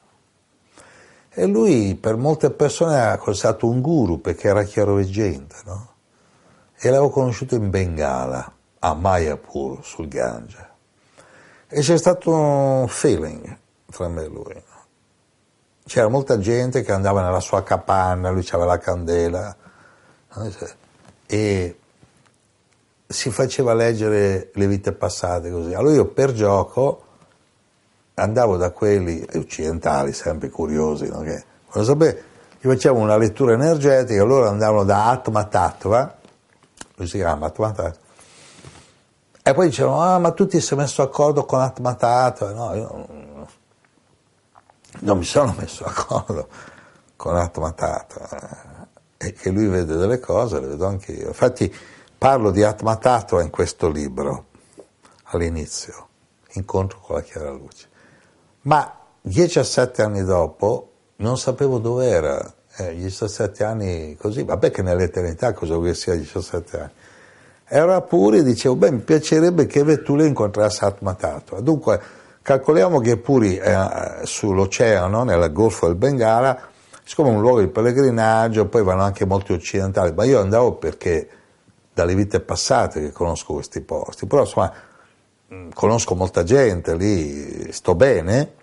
E 1.31 1.47
lui 1.47 1.95
per 1.95 2.17
molte 2.17 2.51
persone 2.51 2.97
era 2.97 3.17
considerato 3.17 3.67
un 3.67 3.81
guru 3.81 4.21
perché 4.21 4.49
era 4.49 4.63
chiaroveggente, 4.63 5.57
no? 5.65 5.91
E 6.79 6.89
l'avevo 6.89 7.11
conosciuto 7.11 7.55
in 7.55 7.71
Bengala, 7.71 8.53
a 8.79 8.95
Mayapur, 8.95 9.85
sul 9.85 10.09
Gange. 10.09 10.71
E 11.69 11.81
c'è 11.81 11.97
stato 11.97 12.31
un 12.33 12.87
feeling 12.89 13.59
tra 13.91 14.09
me 14.09 14.25
e 14.25 14.29
lui. 14.29 14.63
C'era 15.85 16.09
molta 16.09 16.39
gente 16.39 16.83
che 16.83 16.93
andava 16.93 17.23
nella 17.23 17.41
sua 17.41 17.63
capanna, 17.63 18.31
lui 18.31 18.47
aveva 18.51 18.65
la 18.65 18.79
candela 18.79 19.57
e 21.27 21.77
si 23.07 23.31
faceva 23.31 23.75
leggere 23.75 24.51
le 24.55 24.67
vite 24.67 24.93
passate 24.93 25.51
così. 25.51 25.75
Allora 25.75 25.95
io 25.95 26.07
per 26.07 26.33
gioco 26.33 27.05
andavo 28.15 28.57
da 28.57 28.71
quelli 28.71 29.25
occidentali, 29.35 30.13
sempre 30.13 30.49
curiosi, 30.49 31.09
no? 31.09 31.21
che 31.21 31.45
voglio 31.71 31.85
sapere, 31.85 32.23
gli 32.61 32.69
facevo 32.69 32.99
una 32.99 33.17
lettura 33.17 33.53
energetica, 33.53 34.23
loro 34.23 34.49
andavano 34.49 34.85
da 34.85 35.11
Atma 35.11 35.45
Tattva, 35.45 36.19
lui 36.95 37.07
si 37.07 37.17
chiama 37.17 37.47
Atma 37.47 37.73
Tattva, 37.73 38.01
e 39.43 39.55
poi 39.55 39.69
dicevano, 39.69 40.01
ah 40.01 40.19
ma 40.19 40.31
tu 40.33 40.47
ti 40.47 40.61
sei 40.61 40.79
messo 40.79 41.03
d'accordo 41.03 41.45
con 41.45 41.61
Atma 41.61 41.95
Tattva? 41.95 42.53
No, 42.53 42.75
io 42.75 43.07
non 45.01 45.19
mi 45.19 45.25
sono 45.25 45.55
messo 45.59 45.85
d'accordo 45.87 46.49
con 47.17 47.37
Atma 47.37 47.73
Tattva, 47.73 48.89
e 49.17 49.33
che 49.33 49.51
lui 49.51 49.69
vede 49.69 49.97
delle 49.97 50.19
cose, 50.19 50.61
le 50.61 50.67
vedo 50.69 50.87
anche 50.87 51.13
io. 51.13 51.29
Infatti 51.29 51.73
parlo 52.19 52.51
di 52.51 52.63
Atma 52.63 52.97
Tattva 52.97 53.43
in 53.43 53.51
questo 53.51 53.89
libro, 53.89 54.47
all'inizio, 55.25 56.09
incontro 56.55 56.99
con 57.01 57.17
la 57.17 57.23
chiara 57.23 57.51
luce. 57.51 57.89
Ma 58.63 58.99
17 59.21 60.03
anni 60.03 60.25
dopo 60.25 60.91
non 61.17 61.39
sapevo 61.39 61.79
dove 61.79 62.09
era, 62.09 62.55
eh, 62.77 62.95
17 62.95 63.63
anni 63.63 64.17
così, 64.17 64.43
vabbè 64.43 64.71
che 64.71 64.83
nell'eternità 64.83 65.53
cosa 65.53 65.77
vuoi 65.77 65.95
sia 65.95 66.15
17 66.15 66.79
anni. 66.79 66.93
Era 67.65 68.01
pure 68.03 68.39
e 68.39 68.43
dicevo, 68.43 68.75
beh, 68.75 68.91
mi 68.91 69.01
piacerebbe 69.01 69.67
che 69.67 70.03
tu 70.03 70.17
le 70.17 70.27
incontrassi 70.27 70.85
Atma 70.85 71.15
Tattva. 71.15 71.61
Dunque, 71.61 72.01
calcoliamo 72.43 72.99
che 73.01 73.17
Puri 73.17 73.57
è 73.57 74.21
sull'oceano, 74.25 75.25
nel 75.25 75.53
Golfo 75.53 75.87
del 75.87 75.97
Bengala, 75.97 76.59
siccome 77.05 77.31
è 77.31 77.33
un 77.33 77.41
luogo 77.41 77.61
di 77.61 77.69
pellegrinaggio, 77.69 78.67
poi 78.67 78.83
vanno 78.83 79.03
anche 79.03 79.25
molti 79.25 79.53
occidentali, 79.53 80.13
ma 80.13 80.25
io 80.25 80.41
andavo 80.41 80.75
perché 80.75 81.29
dalle 81.95 82.15
vite 82.15 82.41
passate 82.41 83.01
che 83.01 83.13
conosco 83.13 83.55
questi 83.55 83.81
posti, 83.81 84.27
però 84.27 84.43
insomma 84.43 84.73
Mm, 85.53 85.69
conosco 85.75 86.15
molta 86.15 86.45
gente 86.45 86.97
lì, 86.97 87.71
sto 87.73 87.95
bene, 87.95 88.55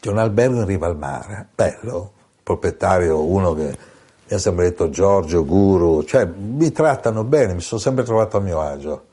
c'è 0.00 0.10
un 0.10 0.18
albergo 0.18 0.58
in 0.58 0.66
riva 0.66 0.86
al 0.86 0.96
mare, 0.96 1.46
bello, 1.54 2.10
proprietario, 2.42 3.22
uno 3.22 3.54
che 3.54 3.78
mi 4.26 4.34
ha 4.34 4.38
sempre 4.38 4.70
detto 4.70 4.90
Giorgio, 4.90 5.44
Guru, 5.44 6.02
cioè 6.02 6.24
mi 6.24 6.72
trattano 6.72 7.22
bene, 7.22 7.54
mi 7.54 7.60
sono 7.60 7.80
sempre 7.80 8.02
trovato 8.02 8.38
a 8.38 8.40
mio 8.40 8.60
agio, 8.60 9.04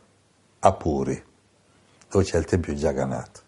a 0.59 0.73
Puri, 0.73 1.23
dove 2.11 2.25
c'è 2.25 2.37
il 2.37 2.45
tempio 2.45 2.73
Jagannath. 2.73 3.41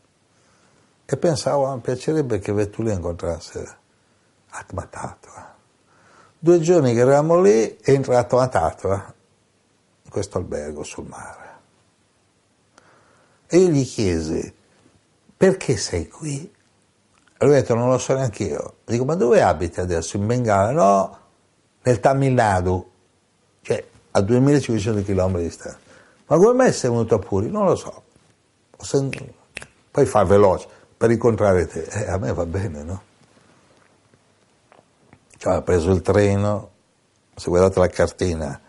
E 1.05 1.17
pensavo, 1.17 1.67
ah, 1.67 1.75
mi 1.75 1.81
piacerebbe 1.81 2.39
che 2.39 2.53
Vettuli 2.53 2.93
incontrasse 2.93 3.77
Atma 4.51 4.87
Tattva. 4.89 5.55
Due 6.39 6.59
giorni 6.61 6.93
che 6.93 6.99
eravamo 6.99 7.41
lì, 7.41 7.77
è 7.77 7.91
entrato 7.91 8.39
a 8.39 8.47
Tattva, 8.47 9.13
in 10.03 10.09
questo 10.09 10.37
albergo 10.37 10.83
sul 10.83 11.05
mare. 11.07 11.41
E 13.47 13.57
io 13.57 13.67
gli 13.67 13.85
chiesi, 13.85 14.53
perché 15.35 15.75
sei 15.75 16.07
qui? 16.07 16.51
E 17.37 17.45
lui 17.45 17.55
ha 17.55 17.59
detto, 17.59 17.75
non 17.75 17.89
lo 17.89 17.97
so 17.97 18.15
neanche 18.15 18.45
io. 18.45 18.75
Dico, 18.85 19.03
ma 19.03 19.15
dove 19.15 19.41
abiti 19.41 19.81
adesso? 19.81 20.15
In 20.15 20.25
Bengala? 20.25 20.71
No, 20.71 21.17
nel 21.81 21.99
Tamil 21.99 22.31
Nadu, 22.31 22.91
cioè 23.61 23.85
a 24.11 24.21
2500 24.21 25.03
km 25.03 25.35
di 25.35 25.43
distanza. 25.43 25.79
Ma 26.27 26.37
come 26.37 26.53
mai 26.53 26.71
sei 26.71 26.89
venuto 26.89 27.15
a 27.15 27.19
Puri? 27.19 27.49
Non 27.49 27.65
lo 27.65 27.75
so. 27.75 28.02
Poi 29.91 30.05
fa 30.05 30.23
veloce, 30.23 30.67
per 30.97 31.11
incontrare 31.11 31.67
te. 31.67 31.83
Eh, 31.83 32.09
a 32.09 32.17
me 32.17 32.33
va 32.33 32.45
bene, 32.45 32.83
no? 32.83 33.01
Cioè, 35.37 35.53
ha 35.55 35.61
preso 35.61 35.91
il 35.91 36.01
treno, 36.01 36.69
se 37.35 37.49
guardate 37.49 37.79
la 37.79 37.87
cartina, 37.87 38.59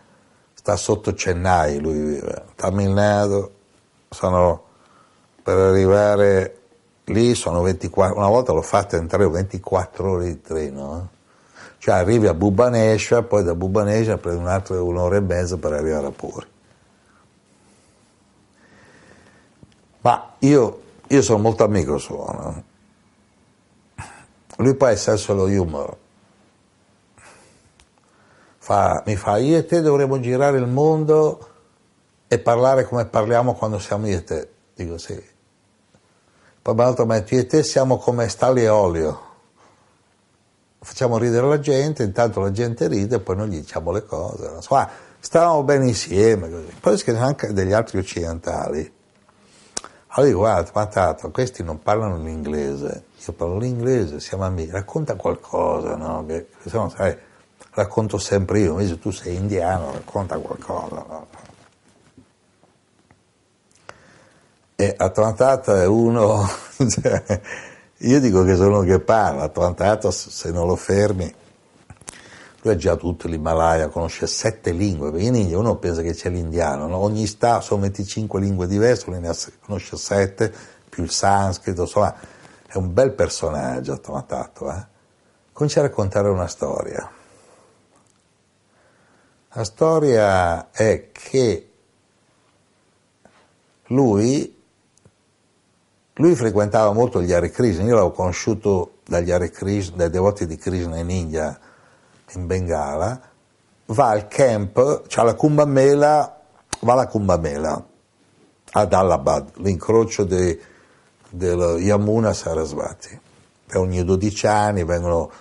sta 0.53 0.75
sotto 0.75 1.13
Chennai, 1.13 1.79
lui 1.79 1.99
vive, 1.99 2.45
Tamil 2.55 2.89
Nadu, 2.89 3.51
sono 4.09 4.63
per 5.41 5.57
arrivare 5.57 6.59
lì 7.05 7.35
sono 7.35 7.61
24, 7.61 8.17
una 8.17 8.27
volta 8.27 8.51
l'ho 8.51 8.61
fatta 8.61 8.97
in 8.97 9.07
treno, 9.07 9.29
24 9.29 10.09
ore 10.09 10.25
di 10.25 10.41
treno, 10.41 10.97
eh? 10.97 11.15
cioè 11.77 11.95
arrivi 11.95 12.27
a 12.27 12.33
Bhubanesha, 12.33 13.21
poi 13.21 13.43
da 13.43 13.53
Bhubanesha 13.53 14.17
prendi 14.17 14.41
un'altra 14.41 14.81
un'ora 14.81 15.17
e 15.17 15.21
mezza 15.21 15.57
per 15.57 15.73
arrivare 15.73 16.07
a 16.07 16.11
Puri. 16.11 16.47
Ma 20.05 20.35
io, 20.39 20.81
io 21.07 21.21
sono 21.23 21.39
molto 21.39 21.63
amico 21.63 21.97
suo, 21.97 22.31
no? 22.31 22.63
lui 24.57 24.75
poi 24.75 24.91
ha 24.93 24.95
senso 24.95 25.33
lo 25.33 25.45
humor. 25.45 25.97
Fa, 28.59 29.01
mi 29.07 29.15
fa, 29.15 29.37
io 29.37 29.57
e 29.57 29.65
te 29.65 29.81
dovremmo 29.81 30.19
girare 30.19 30.59
il 30.59 30.67
mondo 30.67 31.49
e 32.27 32.37
parlare 32.37 32.85
come 32.85 33.05
parliamo 33.05 33.55
quando 33.55 33.79
siamo 33.79 34.07
io 34.07 34.17
e 34.17 34.23
te. 34.23 34.49
Dico 34.75 34.99
sì. 34.99 35.19
Poi 36.61 36.73
un'altra 36.75 37.03
io 37.03 37.23
e 37.39 37.45
te 37.47 37.63
siamo 37.63 37.97
come 37.97 38.29
stalli 38.29 38.61
e 38.61 38.69
olio. 38.69 39.21
Facciamo 40.81 41.17
ridere 41.17 41.47
la 41.47 41.59
gente, 41.59 42.03
intanto 42.03 42.41
la 42.41 42.51
gente 42.51 42.87
ride 42.87 43.15
e 43.15 43.19
poi 43.21 43.37
noi 43.37 43.49
gli 43.49 43.59
diciamo 43.59 43.91
le 43.91 44.05
cose. 44.05 44.51
Insomma, 44.53 44.87
stavamo 45.19 45.63
bene 45.63 45.87
insieme. 45.87 46.47
Così. 46.47 46.75
Poi 46.79 46.95
scrivono 46.95 47.25
anche 47.25 47.51
degli 47.53 47.73
altri 47.73 47.97
occidentali. 47.97 48.94
Allora 50.17 50.31
dico, 50.31 50.39
guarda, 50.39 50.71
Matato, 50.73 51.29
questi 51.29 51.61
non 51.61 51.81
parlano 51.81 52.15
l'inglese, 52.17 53.03
io 53.17 53.33
parlo 53.33 53.57
l'inglese, 53.57 54.21
siamo 54.21 54.45
amici, 54.45 54.71
racconta 54.71 55.15
qualcosa, 55.15 55.97
no? 55.97 56.25
Che, 56.25 56.47
se 56.63 56.69
sai, 56.95 57.17
racconto 57.71 58.17
sempre 58.17 58.59
io, 58.59 58.71
invece 58.71 58.97
tu 58.97 59.11
sei 59.11 59.35
indiano, 59.35 59.91
racconta 59.91 60.37
qualcosa, 60.37 61.05
no? 61.05 61.27
E 64.77 64.93
Atlantata 64.97 65.81
è 65.81 65.85
uno, 65.85 66.47
cioè, 66.87 67.41
io 67.97 68.19
dico 68.21 68.45
che 68.45 68.55
sono 68.55 68.79
uno 68.79 68.87
che 68.87 68.99
parla, 69.01 69.43
Atlantata 69.43 70.11
se 70.11 70.49
non 70.51 70.65
lo 70.65 70.77
fermi, 70.77 71.33
lui 72.65 72.73
ha 72.73 72.77
già 72.77 72.95
tutto 72.95 73.27
l'Himalaya, 73.27 73.89
conosce 73.89 74.25
sette 74.25 74.71
lingue, 74.71 75.11
perché 75.11 75.27
in 75.27 75.35
India 75.35 75.59
uno 75.59 75.75
pensa 75.75 76.01
che 76.01 76.13
c'è 76.13 76.29
l'indiano, 76.29 76.87
no? 76.87 76.97
ogni 76.97 77.27
stato 77.27 77.61
sono 77.61 77.81
25 77.81 78.39
lingue 78.39 78.65
diverse, 78.65 79.11
lui 79.11 79.19
ne 79.19 79.31
conosce 79.63 79.97
sette, 79.97 80.51
più 80.89 81.03
il 81.03 81.11
sanscrito, 81.11 81.81
insomma 81.81 82.15
è 82.65 82.75
un 82.75 82.91
bel 82.91 83.11
personaggio 83.11 83.93
Atlantata. 83.93 84.79
Eh? 84.79 84.93
Comincia 85.53 85.81
a 85.81 85.83
raccontare 85.83 86.27
una 86.27 86.47
storia. 86.47 87.07
La 89.49 89.63
storia 89.63 90.71
è 90.71 91.11
che 91.11 91.69
lui 93.85 94.53
lui 96.17 96.33
frequentava 96.33 96.93
molto 96.93 97.21
gli 97.21 97.31
Hare 97.31 97.51
Krishna, 97.51 97.83
io 97.83 97.95
l'avevo 97.95 98.11
conosciuto 98.11 98.99
dagli 99.05 99.31
Hare 99.31 99.51
Krishna, 99.51 99.97
dai 99.97 100.09
devoti 100.09 100.47
di 100.47 100.55
Krishna 100.55 100.97
in 100.97 101.09
India, 101.09 101.59
in 102.33 102.47
Bengala, 102.47 103.21
va 103.87 104.09
al 104.09 104.27
camp, 104.27 105.07
c'ha 105.07 105.23
la 105.23 105.35
Kumbh 105.35 105.63
Mela, 105.63 106.41
va 106.79 106.93
alla 106.93 107.07
Kumbh 107.07 107.39
Mela 107.39 107.85
ad 108.71 108.93
Allahabad, 108.93 109.51
l'incrocio 109.57 110.23
de, 110.23 110.59
del 111.29 111.77
Yamuna 111.79 112.33
Sarasvati. 112.33 113.19
E 113.67 113.77
ogni 113.77 114.03
12 114.03 114.47
anni 114.47 114.83
vengono, 114.83 115.31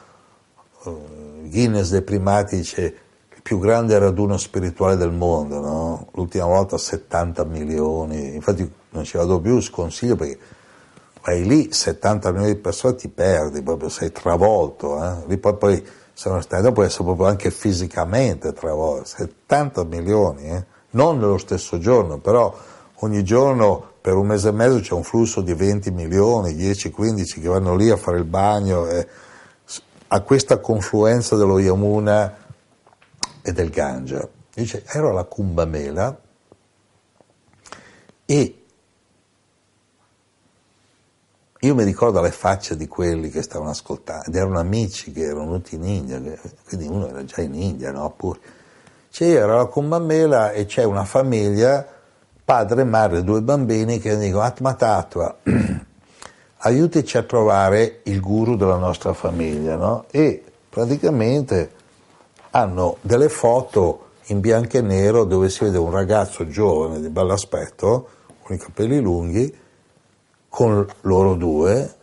uh, 0.85 1.49
Guinness 1.49 1.91
dei 1.91 2.03
primati 2.03 2.57
dice 2.57 2.97
il 3.35 3.43
più 3.43 3.59
grande 3.59 3.99
raduno 3.99 4.37
spirituale 4.37 4.97
del 4.97 5.13
mondo, 5.13 5.61
no? 5.61 6.09
l'ultima 6.13 6.47
volta 6.47 6.79
70 6.79 7.45
milioni, 7.45 8.35
infatti 8.35 8.71
non 8.91 9.05
ci 9.05 9.17
vado 9.17 9.41
più, 9.41 9.61
sconsiglio 9.61 10.17
perché 10.17 10.39
vai 11.23 11.45
lì 11.45 11.73
70 11.73 12.31
milioni 12.31 12.55
di 12.55 12.61
persone 12.61 12.95
ti 12.95 13.09
perdi, 13.09 13.63
proprio 13.63 13.89
sei 13.89 14.13
travolto, 14.13 15.03
eh? 15.03 15.25
lì 15.27 15.39
poi, 15.39 15.57
poi 15.57 15.87
sono 16.15 16.41
dopo 16.49 16.83
essere 16.83 17.05
proprio 17.05 17.27
anche 17.27 17.51
fisicamente 17.51 18.53
travolto, 18.53 19.05
70 19.05 19.85
milioni, 19.85 20.49
eh? 20.49 20.65
non 20.91 21.19
nello 21.19 21.39
stesso 21.39 21.79
giorno, 21.79 22.19
però 22.19 22.57
ogni 23.01 23.23
giorno 23.25 23.93
per 24.01 24.15
un 24.15 24.27
mese 24.27 24.49
e 24.49 24.53
mezzo 24.53 24.81
c'è 24.81 24.93
un 24.93 25.03
flusso 25.03 25.41
di 25.41 25.53
20 25.53 25.91
milioni, 25.91 26.55
10-15 26.55 27.41
che 27.41 27.49
vanno 27.49 27.75
lì 27.75 27.91
a 27.91 27.97
fare 27.97 28.19
il 28.19 28.25
bagno, 28.25 28.87
eh, 28.89 29.07
a 30.09 30.21
questa 30.21 30.61
confluenza 30.61 31.37
dello 31.37 31.59
Yamuna 31.59 32.37
e 33.43 33.53
del 33.53 33.71
Gangia. 33.71 34.29
Dice, 34.55 34.85
ero 34.87 35.11
alla 35.11 35.25
Kumbamela 35.25 36.21
e 38.25 38.64
io 41.65 41.75
mi 41.75 41.85
ricordo 41.85 42.21
le 42.21 42.31
facce 42.31 42.77
di 42.77 42.87
quelli 42.87 43.31
che 43.31 43.41
stavano 43.41 43.71
ascoltando, 43.71 44.27
ed 44.27 44.35
erano 44.35 44.59
amici 44.59 45.13
che 45.13 45.23
erano 45.23 45.47
venuti 45.47 45.77
in 45.77 45.85
India, 45.85 46.21
quindi 46.69 46.87
uno 46.87 47.09
era 47.09 47.25
già 47.25 47.41
in 47.41 47.55
India, 47.55 47.91
no? 47.91 48.13
Pure. 48.15 48.39
C'era 49.11 49.57
la 49.57 49.65
Kumbamela 49.65 50.53
e 50.53 50.67
c'è 50.67 50.85
una 50.85 51.05
famiglia, 51.05 51.87
padre 52.45 52.85
madre, 52.85 53.25
due 53.25 53.41
bambini, 53.41 53.99
che 53.99 54.19
dicono 54.19 54.43
Atma 54.43 54.75
Tattva, 54.75 55.39
aiutici 56.59 57.17
a 57.17 57.23
trovare 57.23 58.01
il 58.05 58.21
guru 58.21 58.57
della 58.57 58.77
nostra 58.77 59.15
famiglia, 59.15 59.77
no? 59.77 60.05
E 60.11 60.45
praticamente 60.69 61.71
hanno 62.51 62.99
delle 63.01 63.31
foto 63.31 64.09
in 64.27 64.41
bianco 64.41 64.77
e 64.77 64.83
nero 64.83 65.25
dove 65.25 65.49
si 65.49 65.65
vede 65.65 65.79
un 65.79 65.91
ragazzo 65.91 66.47
giovane 66.47 67.01
di 67.01 67.09
bell'aspetto, 67.09 68.09
con 68.43 68.55
i 68.55 68.59
capelli 68.59 69.01
lunghi, 69.01 69.63
con 70.55 70.87
loro 71.01 71.35
due, 71.35 71.95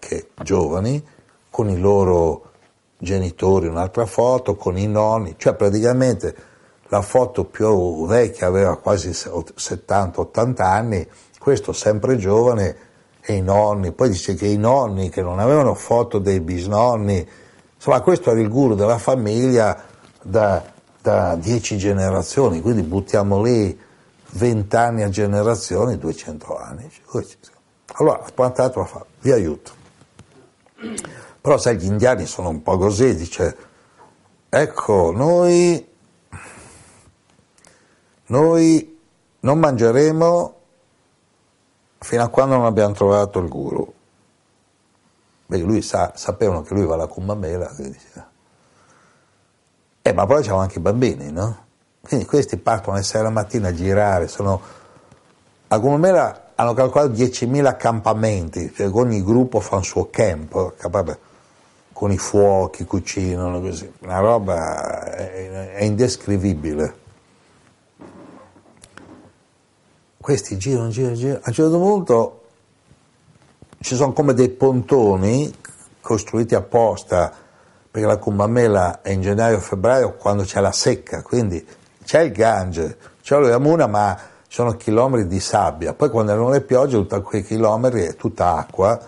che 0.00 0.30
giovani, 0.42 1.00
con 1.48 1.70
i 1.70 1.78
loro 1.78 2.50
genitori, 2.98 3.68
un'altra 3.68 4.04
foto, 4.04 4.56
con 4.56 4.76
i 4.76 4.88
nonni, 4.88 5.36
cioè 5.36 5.54
praticamente 5.54 6.34
la 6.88 7.02
foto 7.02 7.44
più 7.44 8.04
vecchia 8.08 8.48
aveva 8.48 8.76
quasi 8.78 9.10
70-80 9.10 10.60
anni, 10.60 11.08
questo 11.38 11.72
sempre 11.72 12.16
giovane 12.16 12.76
e 13.20 13.34
i 13.34 13.42
nonni, 13.42 13.92
poi 13.92 14.08
dice 14.08 14.34
che 14.34 14.46
i 14.46 14.56
nonni 14.56 15.08
che 15.08 15.22
non 15.22 15.38
avevano 15.38 15.74
foto 15.74 16.18
dei 16.18 16.40
bisnonni, 16.40 17.24
insomma 17.76 18.00
questo 18.00 18.32
era 18.32 18.40
il 18.40 18.48
guru 18.48 18.74
della 18.74 18.98
famiglia 18.98 19.84
da, 20.20 20.64
da 21.00 21.36
dieci 21.36 21.78
generazioni, 21.78 22.60
quindi 22.60 22.82
buttiamo 22.82 23.40
lì 23.40 23.78
20 24.32 24.74
anni 24.76 25.02
a 25.02 25.08
generazione, 25.08 25.96
200 25.96 26.56
anni. 26.58 26.90
Allora, 27.94 28.24
Spantato 28.26 28.84
fa, 28.84 29.04
vi 29.20 29.32
aiuto. 29.32 29.72
Però 31.40 31.58
sai, 31.58 31.76
gli 31.76 31.84
indiani 31.84 32.26
sono 32.26 32.48
un 32.48 32.62
po' 32.62 32.78
così, 32.78 33.14
dice, 33.14 33.56
ecco, 34.48 35.10
noi, 35.10 35.86
noi 38.26 39.00
non 39.40 39.58
mangeremo 39.58 40.56
fino 41.98 42.22
a 42.22 42.28
quando 42.28 42.56
non 42.56 42.64
abbiamo 42.64 42.94
trovato 42.94 43.38
il 43.40 43.48
guru. 43.48 43.92
Beh, 45.46 45.58
lui 45.58 45.82
sa, 45.82 46.12
sapevano 46.16 46.62
che 46.62 46.72
lui 46.74 46.86
va 46.86 46.94
alla 46.94 47.06
Kumbamela, 47.06 47.66
quindi 47.74 47.98
diceva. 47.98 48.30
Eh, 50.00 50.12
ma 50.12 50.26
poi 50.26 50.42
c'erano 50.42 50.60
anche 50.60 50.78
i 50.78 50.82
bambini, 50.82 51.30
no? 51.30 51.66
Quindi 52.00 52.24
questi 52.24 52.56
partono 52.56 52.96
alle 52.96 53.04
6 53.04 53.22
la 53.22 53.30
mattina 53.30 53.68
a 53.68 53.74
girare, 53.74 54.28
sono... 54.28 54.60
A 55.68 55.78
Kumbamela 55.78 56.41
hanno 56.62 56.74
calcolato 56.74 57.12
10.000 57.12 57.64
accampamenti, 57.66 58.72
cioè 58.74 58.88
ogni 58.92 59.22
gruppo 59.22 59.60
fa 59.60 59.76
un 59.76 59.84
suo 59.84 60.08
camp, 60.10 60.74
con 61.92 62.10
i 62.10 62.18
fuochi, 62.18 62.84
cucinano, 62.84 63.60
così. 63.60 63.92
Una 64.00 64.18
roba 64.18 65.12
è, 65.14 65.72
è 65.74 65.84
indescrivibile. 65.84 67.00
questi 70.22 70.56
girano, 70.56 70.88
girano, 70.88 71.16
girano. 71.16 71.40
A 71.42 71.48
un 71.48 71.52
certo 71.52 71.78
punto 71.78 72.42
ci 73.80 73.96
sono 73.96 74.12
come 74.12 74.32
dei 74.32 74.48
pontoni 74.48 75.52
costruiti 76.00 76.54
apposta 76.54 77.32
perché 77.90 78.06
la 78.06 78.16
Kumbamela 78.16 79.02
è 79.02 79.10
in 79.10 79.20
gennaio-febbraio 79.20 80.14
quando 80.14 80.44
c'è 80.44 80.60
la 80.60 80.72
secca, 80.72 81.22
quindi 81.22 81.66
c'è 82.04 82.20
il 82.20 82.32
Gange, 82.32 82.96
c'è 83.20 83.36
lo 83.36 83.48
Yamuna 83.48 83.86
ma 83.86 84.18
sono 84.52 84.76
chilometri 84.76 85.26
di 85.28 85.40
sabbia, 85.40 85.94
poi 85.94 86.10
quando 86.10 86.30
arrivano 86.30 86.52
le 86.52 86.60
piogge 86.60 86.98
tutti 86.98 87.18
quei 87.22 87.42
chilometri 87.42 88.02
è 88.02 88.16
tutta 88.16 88.54
acqua 88.54 89.00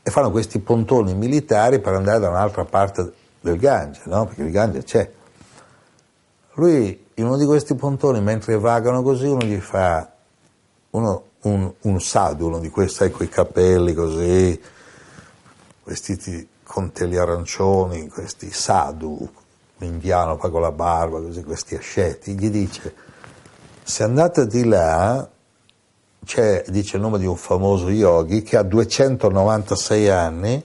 e 0.00 0.08
fanno 0.08 0.30
questi 0.30 0.60
pontoni 0.60 1.16
militari 1.16 1.80
per 1.80 1.94
andare 1.94 2.20
da 2.20 2.28
un'altra 2.28 2.64
parte 2.64 3.12
del 3.40 3.58
Gange, 3.58 4.02
no? 4.04 4.24
perché 4.26 4.42
il 4.42 4.52
Gange 4.52 4.84
c'è. 4.84 5.10
Lui 6.52 7.06
in 7.14 7.26
uno 7.26 7.36
di 7.36 7.44
questi 7.44 7.74
pontoni, 7.74 8.20
mentre 8.20 8.56
vagano 8.56 9.02
così, 9.02 9.26
uno 9.26 9.42
gli 9.42 9.58
fa 9.58 10.08
uno, 10.90 11.24
un, 11.42 11.72
un 11.80 12.00
sadhu, 12.00 12.46
uno 12.46 12.60
di 12.60 12.70
questi, 12.70 12.98
sai, 12.98 13.10
coi 13.10 13.28
capelli 13.28 13.94
così, 13.94 14.62
vestiti 15.82 16.48
con 16.62 16.92
teli 16.92 17.16
arancioni, 17.16 18.06
questi 18.06 18.52
sadhu, 18.52 19.28
indiano, 19.78 20.36
poi 20.36 20.52
con 20.52 20.60
la 20.60 20.70
barba, 20.70 21.20
così, 21.20 21.42
questi 21.42 21.74
asceti, 21.74 22.38
gli 22.38 22.48
dice, 22.48 23.05
se 23.86 24.02
andate 24.02 24.48
di 24.48 24.64
là, 24.64 25.28
c'è, 26.24 26.64
dice 26.66 26.96
il 26.96 27.02
nome 27.02 27.20
di 27.20 27.26
un 27.26 27.36
famoso 27.36 27.88
yogi 27.88 28.42
che 28.42 28.56
ha 28.56 28.64
296 28.64 30.08
anni 30.08 30.64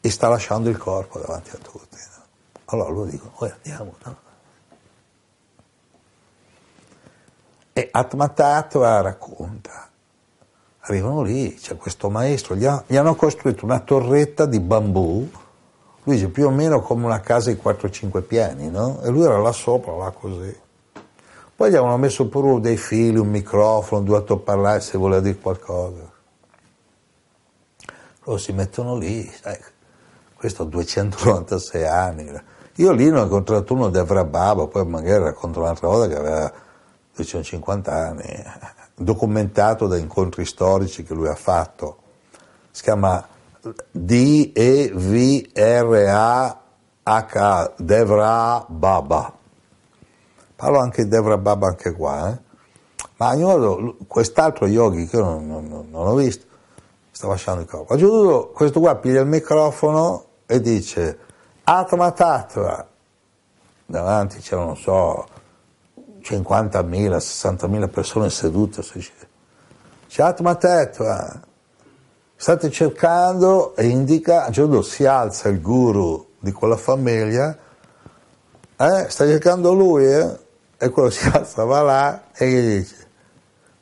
e 0.00 0.10
sta 0.10 0.28
lasciando 0.28 0.68
il 0.68 0.76
corpo 0.76 1.18
davanti 1.18 1.50
a 1.50 1.58
tutti. 1.60 1.96
No? 1.96 2.22
Allora 2.66 2.90
loro 2.90 3.06
dicono, 3.06 3.32
oh, 3.34 3.52
andiamo, 3.52 3.94
no? 4.04 4.16
E 7.72 7.88
Atmatattva 7.90 9.00
racconta, 9.00 9.88
arrivano 10.78 11.22
lì, 11.22 11.54
c'è 11.54 11.76
questo 11.76 12.08
maestro, 12.08 12.54
gli, 12.54 12.66
ha, 12.66 12.84
gli, 12.86 12.94
hanno 12.94 13.16
costruito 13.16 13.64
una 13.64 13.80
torretta 13.80 14.46
di 14.46 14.60
bambù, 14.60 15.28
lui 16.04 16.14
dice 16.14 16.28
più 16.28 16.46
o 16.46 16.50
meno 16.50 16.80
come 16.82 17.04
una 17.04 17.20
casa 17.20 17.50
di 17.50 17.60
4-5 17.60 18.22
piani, 18.22 18.70
no? 18.70 19.00
E 19.00 19.08
lui 19.08 19.24
era 19.24 19.38
là 19.38 19.50
sopra, 19.50 19.96
là 19.96 20.12
così. 20.12 20.66
Poi 21.58 21.70
gli 21.70 21.74
avevano 21.74 21.96
messo 21.96 22.28
pure 22.28 22.60
dei 22.60 22.76
fili, 22.76 23.18
un 23.18 23.30
microfono, 23.30 24.02
due 24.02 24.18
altoparlati 24.18 24.80
se 24.80 24.96
voleva 24.96 25.20
dire 25.20 25.38
qualcosa. 25.38 26.08
Loro 28.22 28.38
si 28.38 28.52
mettono 28.52 28.96
lì, 28.96 29.28
sai, 29.28 29.58
questo 30.36 30.62
ha 30.62 30.66
296 30.66 31.84
anni. 31.84 32.30
Io 32.76 32.92
lì 32.92 33.10
ne 33.10 33.18
ho 33.18 33.24
incontrato 33.24 33.74
uno 33.74 33.90
di 33.90 33.98
Avrababa, 33.98 34.68
poi 34.68 34.86
magari 34.86 35.24
racconto 35.24 35.58
un'altra 35.58 35.88
volta 35.88 36.06
che 36.06 36.16
aveva 36.16 36.52
250 37.16 37.92
anni, 37.92 38.44
documentato 38.94 39.88
da 39.88 39.96
incontri 39.96 40.44
storici 40.44 41.02
che 41.02 41.12
lui 41.12 41.26
ha 41.26 41.34
fatto. 41.34 41.96
Si 42.70 42.84
chiama 42.84 43.26
D-E-V-R-A-H, 43.90 44.92
Devra 47.78 48.64
Baba. 48.68 49.37
Parlo 50.58 50.80
anche 50.80 51.04
di 51.04 51.08
Devra 51.08 51.38
Baba 51.38 51.68
anche 51.68 51.92
qua, 51.92 52.30
eh? 52.30 52.38
ma 53.18 53.32
io, 53.34 53.94
quest'altro 54.08 54.66
yogi 54.66 55.06
che 55.06 55.14
io 55.14 55.22
non, 55.22 55.46
non, 55.46 55.86
non 55.88 56.06
ho 56.08 56.14
visto, 56.16 56.46
sta 57.12 57.28
lasciando 57.28 57.60
il 57.60 57.68
corpo. 57.68 57.94
Aggiunto, 57.94 58.48
questo 58.48 58.80
qua 58.80 58.96
piglia 58.96 59.20
il 59.20 59.28
microfono 59.28 60.24
e 60.46 60.60
dice 60.60 61.16
Atma 61.62 62.10
Tattva. 62.10 62.88
Davanti 63.86 64.40
c'era, 64.40 64.64
non 64.64 64.76
so, 64.76 65.28
50.000, 66.22 67.16
60.000 67.18 67.88
persone 67.88 68.28
sedute. 68.28 68.82
Chatma 70.08 70.56
Tetva, 70.56 71.40
state 72.34 72.68
cercando 72.72 73.76
e 73.76 73.86
indica, 73.86 74.42
a 74.42 74.48
un 74.48 74.52
certo 74.54 74.82
si 74.82 75.06
alza 75.06 75.48
il 75.50 75.60
guru 75.60 76.30
di 76.40 76.50
quella 76.50 76.76
famiglia, 76.76 77.56
eh, 78.76 79.06
sta 79.08 79.24
cercando 79.24 79.72
lui, 79.72 80.04
eh? 80.04 80.46
E 80.78 80.88
quello 80.90 81.10
si 81.10 81.28
alza, 81.28 81.64
va 81.64 81.82
là 81.82 82.22
e 82.34 82.48
gli 82.48 82.78
dice, 82.78 82.96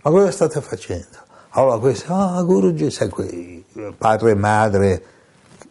ma 0.03 0.11
cosa 0.11 0.31
state 0.31 0.61
facendo? 0.61 1.25
Allora 1.51 1.79
questo, 1.79 2.13
ah, 2.13 2.43
Guruji, 2.43 2.91
sai, 2.91 3.09
quei 3.09 3.65
padre 3.97 4.33
e 4.33 4.35
madre 4.35 5.05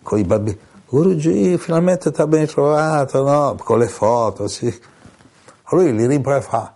con 0.03 0.19
i 0.19 0.23
bambini, 0.23 0.57
Guruji, 0.87 1.57
finalmente 1.57 2.11
ti 2.11 2.21
ha 2.21 2.27
ben 2.27 2.45
trovato, 2.45 3.23
no? 3.23 3.57
Con 3.61 3.79
le 3.79 3.87
foto, 3.87 4.47
sì 4.47 4.93
lui 5.75 5.93
li 5.93 6.05
rimprovera 6.05 6.43
e 6.43 6.47
fa, 6.47 6.73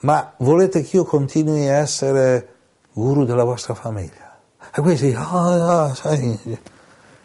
ma 0.00 0.32
volete 0.38 0.82
che 0.82 0.96
io 0.96 1.04
continui 1.04 1.68
a 1.68 1.76
essere 1.76 2.48
guru 2.92 3.24
della 3.24 3.44
vostra 3.44 3.74
famiglia? 3.74 4.38
E 4.74 4.80
questi, 4.80 5.12
ah, 5.16 5.84
ah, 5.84 5.94
sai. 5.94 6.58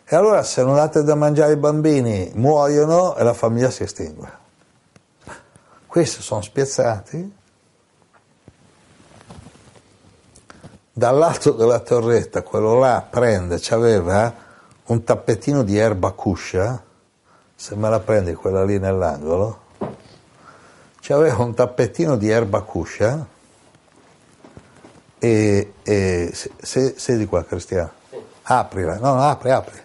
E 0.04 0.16
allora 0.16 0.44
se 0.44 0.64
non 0.64 0.76
date 0.76 1.04
da 1.04 1.16
mangiare 1.16 1.54
ai 1.54 1.58
bambini 1.58 2.32
muoiono 2.36 3.16
e 3.16 3.24
la 3.24 3.34
famiglia 3.34 3.70
si 3.70 3.84
estingue. 3.84 4.40
Questi 5.92 6.22
sono 6.22 6.40
spiazzati. 6.40 7.36
Dall'alto 10.94 11.52
della 11.52 11.80
torretta, 11.80 12.44
quello 12.44 12.80
là 12.80 13.06
prende, 13.10 13.58
c'aveva 13.60 14.34
un 14.86 15.04
tappetino 15.04 15.64
di 15.64 15.76
erba 15.76 16.12
cuscia, 16.12 16.82
se 17.54 17.76
me 17.76 17.90
la 17.90 18.00
prendi 18.00 18.34
quella 18.36 18.64
lì 18.64 18.80
nell'angolo, 18.80 19.60
aveva 21.10 21.44
un 21.44 21.54
tappetino 21.54 22.16
di 22.16 22.30
erba 22.30 22.62
cuscia 22.62 23.28
e, 25.20 25.74
e 25.84 26.32
se, 26.34 26.94
sei 26.96 27.26
qua 27.26 27.44
Cristiano, 27.44 27.92
aprila, 28.44 28.98
no, 28.98 29.16
no, 29.16 29.24
apri, 29.24 29.52
apri. 29.52 29.80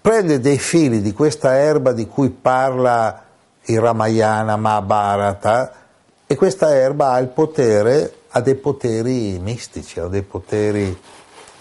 Prende 0.00 0.40
dei 0.40 0.58
fili 0.58 1.00
di 1.00 1.12
questa 1.12 1.54
erba 1.54 1.92
di 1.92 2.08
cui 2.08 2.30
parla 2.30 3.25
il 3.66 3.80
Ramayana, 3.80 4.56
Mahabharata, 4.56 5.84
e 6.26 6.34
questa 6.34 6.74
erba 6.74 7.12
ha 7.12 7.18
il 7.18 7.28
potere, 7.28 8.22
ha 8.30 8.40
dei 8.40 8.56
poteri 8.56 9.38
mistici, 9.38 10.00
ha 10.00 10.06
dei 10.06 10.22
poteri... 10.22 10.98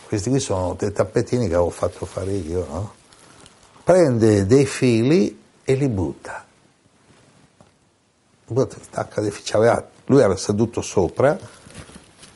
Questi 0.07 0.29
qui 0.29 0.39
sono 0.39 0.75
dei 0.77 0.91
tappetini 0.91 1.47
che 1.47 1.55
avevo 1.55 1.69
fatto 1.69 2.05
fare 2.05 2.31
io, 2.31 2.65
no? 2.69 2.93
Prende 3.83 4.45
dei 4.45 4.65
fili 4.65 5.39
e 5.63 5.73
li 5.73 5.87
butta. 5.89 6.45
butta 8.45 8.77
stacca 8.81 9.21
dei 9.21 9.31
fili. 9.31 9.83
Lui 10.05 10.21
era 10.21 10.35
seduto 10.35 10.81
sopra 10.81 11.37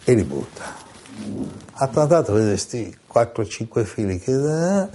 e 0.04 0.14
li 0.14 0.24
butta. 0.24 0.76
Ha 1.74 1.88
trattato 1.88 2.34
vede 2.34 2.50
questi 2.50 2.98
4-5 3.12 3.84
fili 3.84 4.20
che 4.20 4.32
eh, 4.32 4.88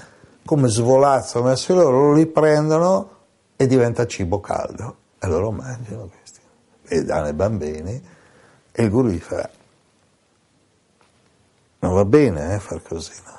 come 0.44 0.68
svolazzano 0.68 1.46
verso 1.46 1.74
loro, 1.74 2.12
li 2.12 2.26
prendono 2.26 3.14
e 3.56 3.66
diventa 3.66 4.06
cibo 4.06 4.40
caldo. 4.40 4.97
E 5.18 5.26
loro 5.26 5.51
mangiano 5.51 6.09
questi. 6.09 6.40
E 6.86 7.05
danno 7.05 7.26
ai 7.26 7.32
bambini. 7.32 8.02
E 8.72 8.82
il 8.82 8.90
guru 8.90 9.09
gli 9.09 9.18
fa 9.18 9.48
non 11.85 11.93
va 11.93 12.05
bene 12.06 12.55
eh, 12.55 12.59
far 12.59 12.82
così 12.82 13.12
no? 13.26 13.32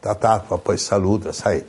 Tatacqua 0.00 0.58
poi 0.58 0.76
saluta 0.76 1.32
sai 1.32 1.64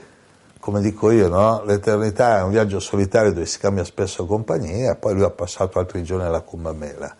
come 0.59 0.81
dico 0.81 1.11
io 1.11 1.27
no? 1.27 1.63
l'eternità 1.63 2.39
è 2.39 2.41
un 2.41 2.49
viaggio 2.49 2.79
solitario 2.79 3.31
dove 3.31 3.45
si 3.45 3.59
cambia 3.59 3.83
spesso 3.83 4.25
compagnia 4.25 4.95
poi 4.95 5.13
lui 5.13 5.23
ha 5.23 5.29
passato 5.29 5.77
altri 5.77 6.01
giorni 6.03 6.25
alla 6.25 6.41
Kumbamela 6.41 7.15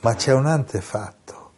ma 0.00 0.14
c'è 0.14 0.32
un 0.32 0.46
antefatto. 0.46 1.50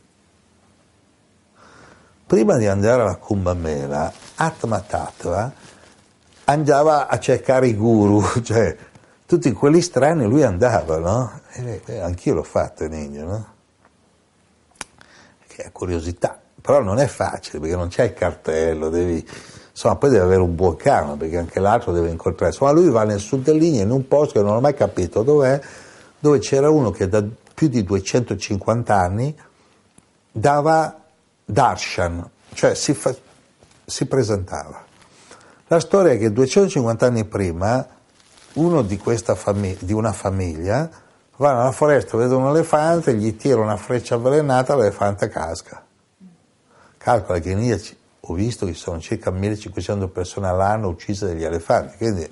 Prima 2.26 2.56
di 2.56 2.66
andare 2.66 3.02
alla 3.02 3.16
Kumbamela 3.16 4.12
Atma 4.36 4.80
Tattva 4.80 5.52
andava 6.48 7.08
a 7.08 7.18
cercare 7.18 7.68
i 7.68 7.74
guru, 7.74 8.22
cioè 8.42 8.76
tutti 9.26 9.52
quelli 9.52 9.80
strani 9.80 10.24
lui 10.24 10.42
andava, 10.42 10.98
no? 10.98 11.40
E, 11.52 11.82
eh, 11.84 11.98
anch'io 11.98 12.34
l'ho 12.34 12.42
fatto 12.42 12.84
in 12.84 12.92
India, 12.92 13.24
no? 13.24 13.46
Che 15.46 15.62
è 15.62 15.72
curiosità, 15.72 16.40
però 16.60 16.80
non 16.80 16.98
è 16.98 17.06
facile 17.06 17.60
perché 17.60 17.76
non 17.76 17.88
c'è 17.88 18.04
il 18.04 18.14
cartello, 18.14 18.88
devi, 18.88 19.26
insomma 19.70 19.96
poi 19.96 20.10
devi 20.10 20.22
avere 20.22 20.40
un 20.40 20.54
buon 20.54 20.76
karma 20.76 21.16
perché 21.16 21.36
anche 21.36 21.60
l'altro 21.60 21.92
deve 21.92 22.10
incontrare, 22.10 22.52
insomma 22.52 22.70
lui 22.70 22.88
va 22.88 23.04
nel 23.04 23.20
sud 23.20 23.42
dell'India 23.42 23.82
in 23.82 23.90
un 23.90 24.08
posto 24.08 24.38
che 24.38 24.44
non 24.44 24.56
ho 24.56 24.60
mai 24.60 24.74
capito 24.74 25.22
dov'è, 25.22 25.60
dove 26.18 26.38
c'era 26.38 26.70
uno 26.70 26.90
che 26.90 27.08
da 27.08 27.22
più 27.54 27.68
di 27.68 27.84
250 27.84 28.94
anni 28.94 29.36
dava 30.30 30.98
darshan, 31.44 32.30
cioè 32.54 32.74
si, 32.74 32.94
fa, 32.94 33.14
si 33.84 34.06
presentava 34.06 34.86
la 35.68 35.80
storia 35.80 36.12
è 36.12 36.18
che 36.18 36.32
250 36.32 37.06
anni 37.06 37.24
prima 37.24 37.86
uno 38.54 38.82
di, 38.82 38.98
famig- 38.98 39.82
di 39.82 39.92
una 39.92 40.12
famiglia 40.12 40.88
va 41.36 41.54
nella 41.54 41.72
foresta, 41.72 42.16
vede 42.16 42.34
un 42.34 42.48
elefante, 42.48 43.14
gli 43.14 43.36
tira 43.36 43.60
una 43.60 43.76
freccia 43.76 44.16
avvelenata, 44.16 44.74
l'elefante 44.74 45.28
casca. 45.28 45.84
Calcola 46.96 47.38
che 47.38 47.50
in 47.50 47.58
India 47.60 47.78
ho 48.20 48.34
visto 48.34 48.66
che 48.66 48.74
sono 48.74 48.98
circa 48.98 49.30
1500 49.30 50.08
persone 50.08 50.48
all'anno 50.48 50.88
uccise 50.88 51.26
dagli 51.26 51.44
elefanti, 51.44 51.96
quindi 51.96 52.30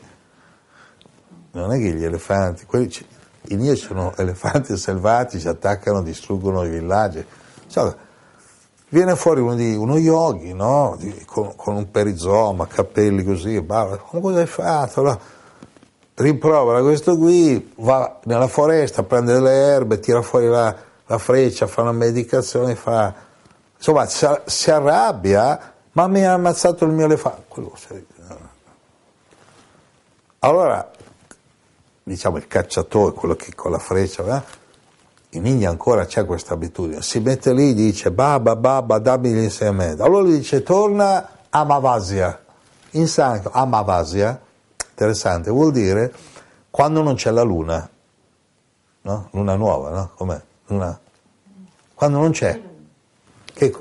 non 1.52 1.72
è 1.72 1.78
che 1.78 1.92
gli 1.92 2.04
elefanti, 2.04 2.66
quelli, 2.66 2.92
in 3.48 3.60
India 3.60 3.76
sono 3.76 4.14
elefanti 4.18 4.76
selvatici, 4.76 5.46
attaccano, 5.46 6.02
distruggono 6.02 6.64
i 6.64 6.70
villaggi. 6.70 7.24
Cioè, 7.68 7.94
Viene 8.88 9.16
fuori 9.16 9.40
uno, 9.40 9.56
di, 9.56 9.74
uno 9.74 9.98
yogi, 9.98 10.54
no? 10.54 10.94
di, 10.98 11.24
con, 11.24 11.56
con, 11.56 11.74
un 11.74 11.90
perizoma, 11.90 12.68
capelli 12.68 13.24
così, 13.24 13.60
ma 13.60 13.98
cosa 13.98 14.38
hai 14.38 14.46
fatto? 14.46 15.02
No? 15.02 15.20
Rimprovera 16.14 16.80
questo 16.82 17.16
qui, 17.16 17.72
va 17.78 18.20
nella 18.24 18.46
foresta, 18.46 19.02
prende 19.02 19.40
le 19.40 19.50
erbe, 19.50 19.98
tira 19.98 20.22
fuori 20.22 20.46
la, 20.46 20.74
la 21.04 21.18
freccia, 21.18 21.66
fa 21.66 21.82
una 21.82 21.92
medicazione, 21.92 22.76
fa... 22.76 23.12
insomma 23.76 24.06
si, 24.06 24.24
si, 24.44 24.70
arrabbia, 24.70 25.74
ma 25.92 26.06
mi 26.06 26.24
ha 26.24 26.34
ammazzato 26.34 26.84
il 26.84 26.92
mio 26.92 27.06
elefante. 27.06 27.44
Allora, 30.38 30.88
diciamo 32.04 32.36
il 32.36 32.46
cacciatore, 32.46 33.12
quello 33.14 33.34
che 33.34 33.52
con 33.52 33.72
la 33.72 33.80
freccia, 33.80 34.36
eh? 34.36 34.64
In 35.30 35.46
India 35.46 35.68
ancora 35.68 36.06
c'è 36.06 36.24
questa 36.24 36.54
abitudine, 36.54 37.02
si 37.02 37.20
mette 37.20 37.52
lì 37.52 37.70
e 37.70 37.74
dice 37.74 38.10
Baba, 38.10 38.56
Baba, 38.56 38.98
dammi 38.98 39.32
l'insegnamento. 39.32 40.02
Allora 40.02 40.22
lui 40.22 40.38
dice 40.38 40.62
torna 40.62 41.28
a 41.50 41.64
Mavasia, 41.64 42.44
in 42.92 43.06
santo 43.06 43.50
Amavasia, 43.52 44.40
interessante, 44.90 45.50
vuol 45.50 45.72
dire 45.72 46.12
quando 46.70 47.02
non 47.02 47.14
c'è 47.14 47.30
la 47.30 47.42
luna, 47.42 47.88
no? 49.02 49.28
luna 49.32 49.54
nuova, 49.56 49.90
no? 49.90 50.10
Com'è? 50.14 50.40
Luna... 50.66 50.98
Quando 51.94 52.18
non 52.18 52.30
c'è. 52.32 52.60
Che, 53.52 53.74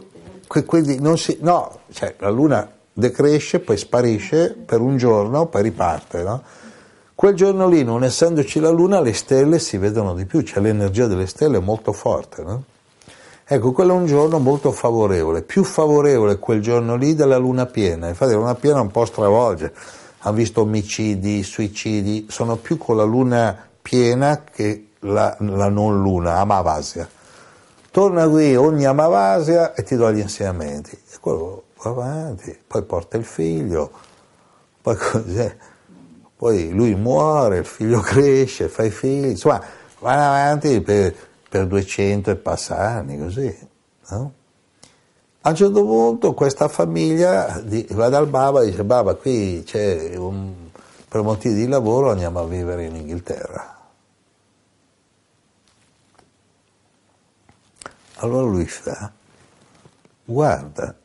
quindi 0.65 1.01
non 1.01 1.17
si, 1.17 1.37
no, 1.41 1.79
cioè 1.91 2.15
la 2.19 2.29
luna 2.29 2.71
decresce, 2.93 3.59
poi 3.59 3.75
sparisce 3.75 4.51
per 4.51 4.79
un 4.79 4.95
giorno, 4.95 5.47
poi 5.47 5.63
riparte, 5.63 6.23
no? 6.23 6.41
Quel 7.15 7.33
giorno 7.33 7.69
lì, 7.69 7.81
non 7.85 8.03
essendoci 8.03 8.59
la 8.59 8.69
luna, 8.69 8.99
le 8.99 9.13
stelle 9.13 9.57
si 9.57 9.77
vedono 9.77 10.13
di 10.13 10.25
più, 10.25 10.41
cioè 10.41 10.61
l'energia 10.61 11.07
delle 11.07 11.27
stelle 11.27 11.59
molto 11.59 11.93
forte. 11.93 12.43
No? 12.43 12.63
Ecco, 13.45 13.71
quello 13.71 13.93
è 13.93 13.97
un 13.97 14.05
giorno 14.05 14.37
molto 14.37 14.73
favorevole, 14.73 15.41
più 15.41 15.63
favorevole 15.63 16.39
quel 16.39 16.61
giorno 16.61 16.97
lì 16.97 17.15
della 17.15 17.37
luna 17.37 17.67
piena. 17.67 18.09
Infatti 18.09 18.31
la 18.31 18.39
luna 18.39 18.55
piena 18.55 18.81
un 18.81 18.91
po' 18.91 19.05
stravolge, 19.05 19.73
hanno 20.19 20.35
visto 20.35 20.61
omicidi, 20.61 21.41
suicidi, 21.41 22.27
sono 22.29 22.57
più 22.57 22.77
con 22.77 22.97
la 22.97 23.03
luna 23.03 23.65
piena 23.81 24.43
che 24.43 24.89
la, 24.99 25.37
la 25.39 25.69
non 25.69 26.01
luna, 26.01 26.39
Amavasia. 26.39 27.07
Torna 27.91 28.27
qui 28.27 28.57
ogni 28.57 28.83
Amavasia 28.83 29.73
e 29.73 29.83
ti 29.83 29.95
do 29.95 30.11
gli 30.11 30.19
insegnamenti. 30.19 30.91
E 30.91 31.17
quello 31.21 31.63
va 31.81 31.91
avanti, 31.91 32.57
poi 32.67 32.81
porta 32.81 33.15
il 33.15 33.23
figlio, 33.23 33.89
poi 34.81 34.97
cos'è? 34.97 35.55
Poi 36.45 36.69
lui 36.69 36.93
muore, 36.93 37.57
il 37.57 37.65
figlio 37.65 38.01
cresce, 38.01 38.69
fa 38.69 38.83
i 38.83 38.91
figli, 38.91 39.29
insomma, 39.29 39.59
vanno 39.97 40.21
avanti 40.21 40.79
per, 40.79 41.15
per 41.49 41.65
200 41.65 42.29
e 42.29 42.35
passa 42.35 42.77
anni, 42.77 43.17
così. 43.17 43.67
No? 44.09 44.33
A 45.41 45.49
un 45.49 45.55
certo 45.55 45.83
punto 45.83 46.35
questa 46.35 46.67
famiglia 46.67 47.63
va 47.89 48.09
dal 48.09 48.27
Baba 48.27 48.61
e 48.61 48.67
dice, 48.67 48.83
Baba, 48.83 49.15
qui 49.15 49.63
c'è 49.65 50.15
un, 50.17 50.53
per 51.07 51.23
motivi 51.23 51.55
di 51.55 51.67
lavoro 51.67 52.11
andiamo 52.11 52.41
a 52.41 52.45
vivere 52.45 52.85
in 52.85 52.95
Inghilterra. 52.95 53.89
Allora 58.17 58.45
lui 58.45 58.67
fa, 58.67 59.11
guarda, 60.23 60.95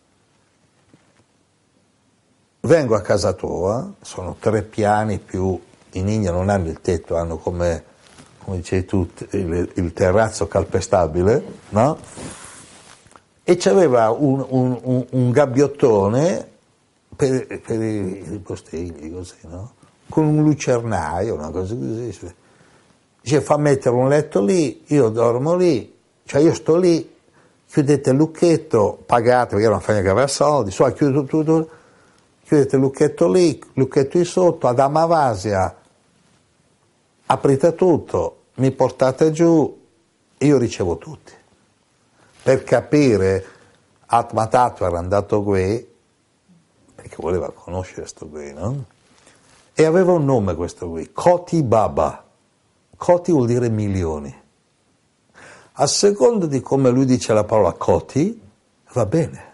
vengo 2.71 2.95
a 2.95 3.01
casa 3.01 3.33
tua, 3.33 3.95
sono 4.01 4.37
tre 4.39 4.63
piani 4.63 5.19
più, 5.19 5.59
in 5.95 6.09
India 6.09 6.31
non 6.31 6.49
hanno 6.49 6.69
il 6.69 6.81
tetto, 6.81 7.17
hanno 7.17 7.37
come, 7.37 7.83
come 8.45 8.59
dicevi 8.59 8.85
tu 8.85 9.09
il, 9.31 9.69
il 9.75 9.93
terrazzo 9.93 10.47
calpestabile, 10.47 11.43
no? 11.71 11.99
E 13.43 13.57
c'aveva 13.57 14.11
un, 14.11 14.47
un, 14.49 14.79
un, 14.83 15.05
un 15.11 15.31
gabbiottone 15.33 16.49
per, 17.17 17.61
per 17.61 17.83
i, 17.83 18.35
i, 18.35 18.39
postigli, 18.39 19.13
così, 19.13 19.35
no? 19.49 19.73
Con 20.09 20.27
un 20.27 20.45
lucernaio, 20.45 21.35
una 21.35 21.51
cosa 21.51 21.75
così. 21.75 22.35
Dice, 23.21 23.41
fa 23.41 23.57
mettere 23.57 23.97
un 23.97 24.09
letto 24.09 24.41
lì, 24.45 24.85
io 24.87 25.09
dormo 25.09 25.57
lì, 25.57 25.93
cioè 26.25 26.41
io 26.41 26.55
sto 26.55 26.77
lì, 26.77 27.17
chiudete 27.69 28.11
il 28.11 28.17
lucchetto, 28.17 29.03
pagate, 29.05 29.57
perché 29.57 29.67
una 29.67 29.81
famiglia 29.81 30.05
che 30.05 30.11
aveva 30.11 30.29
soldi, 30.29 30.71
so, 30.71 30.85
chiudo 30.93 31.25
tutto, 31.25 31.43
tutto 31.43 31.79
chiudete 32.51 32.79
lucchetto 32.79 33.31
lì, 33.31 33.63
lucchetto 33.75 34.19
di 34.19 34.25
sotto, 34.25 34.67
ad 34.67 34.81
Amavasia, 34.81 35.73
aprite 37.27 37.77
tutto, 37.77 38.39
mi 38.55 38.73
portate 38.73 39.31
giù, 39.31 39.81
io 40.37 40.59
ricevo 40.59 40.99
tutti. 40.99 41.33
Per 42.43 42.65
capire, 42.65 43.45
Atma 44.07 44.49
Tattva 44.49 44.89
era 44.89 44.99
andato 44.99 45.45
qui, 45.45 45.89
perché 46.93 47.15
voleva 47.21 47.53
conoscere 47.53 48.01
questo 48.01 48.27
qui, 48.27 48.53
no? 48.53 48.85
E 49.73 49.85
aveva 49.85 50.11
un 50.11 50.25
nome 50.25 50.57
questo 50.57 50.91
qui, 50.91 51.13
Koti 51.13 51.63
Baba. 51.63 52.25
Koti 52.97 53.31
vuol 53.31 53.47
dire 53.47 53.69
milioni. 53.69 54.43
A 55.75 55.87
seconda 55.87 56.47
di 56.47 56.61
come 56.61 56.91
lui 56.91 57.05
dice 57.05 57.33
la 57.33 57.45
parola 57.45 57.75
Koti, 57.75 58.43
va 58.93 59.07
bene. 59.07 59.49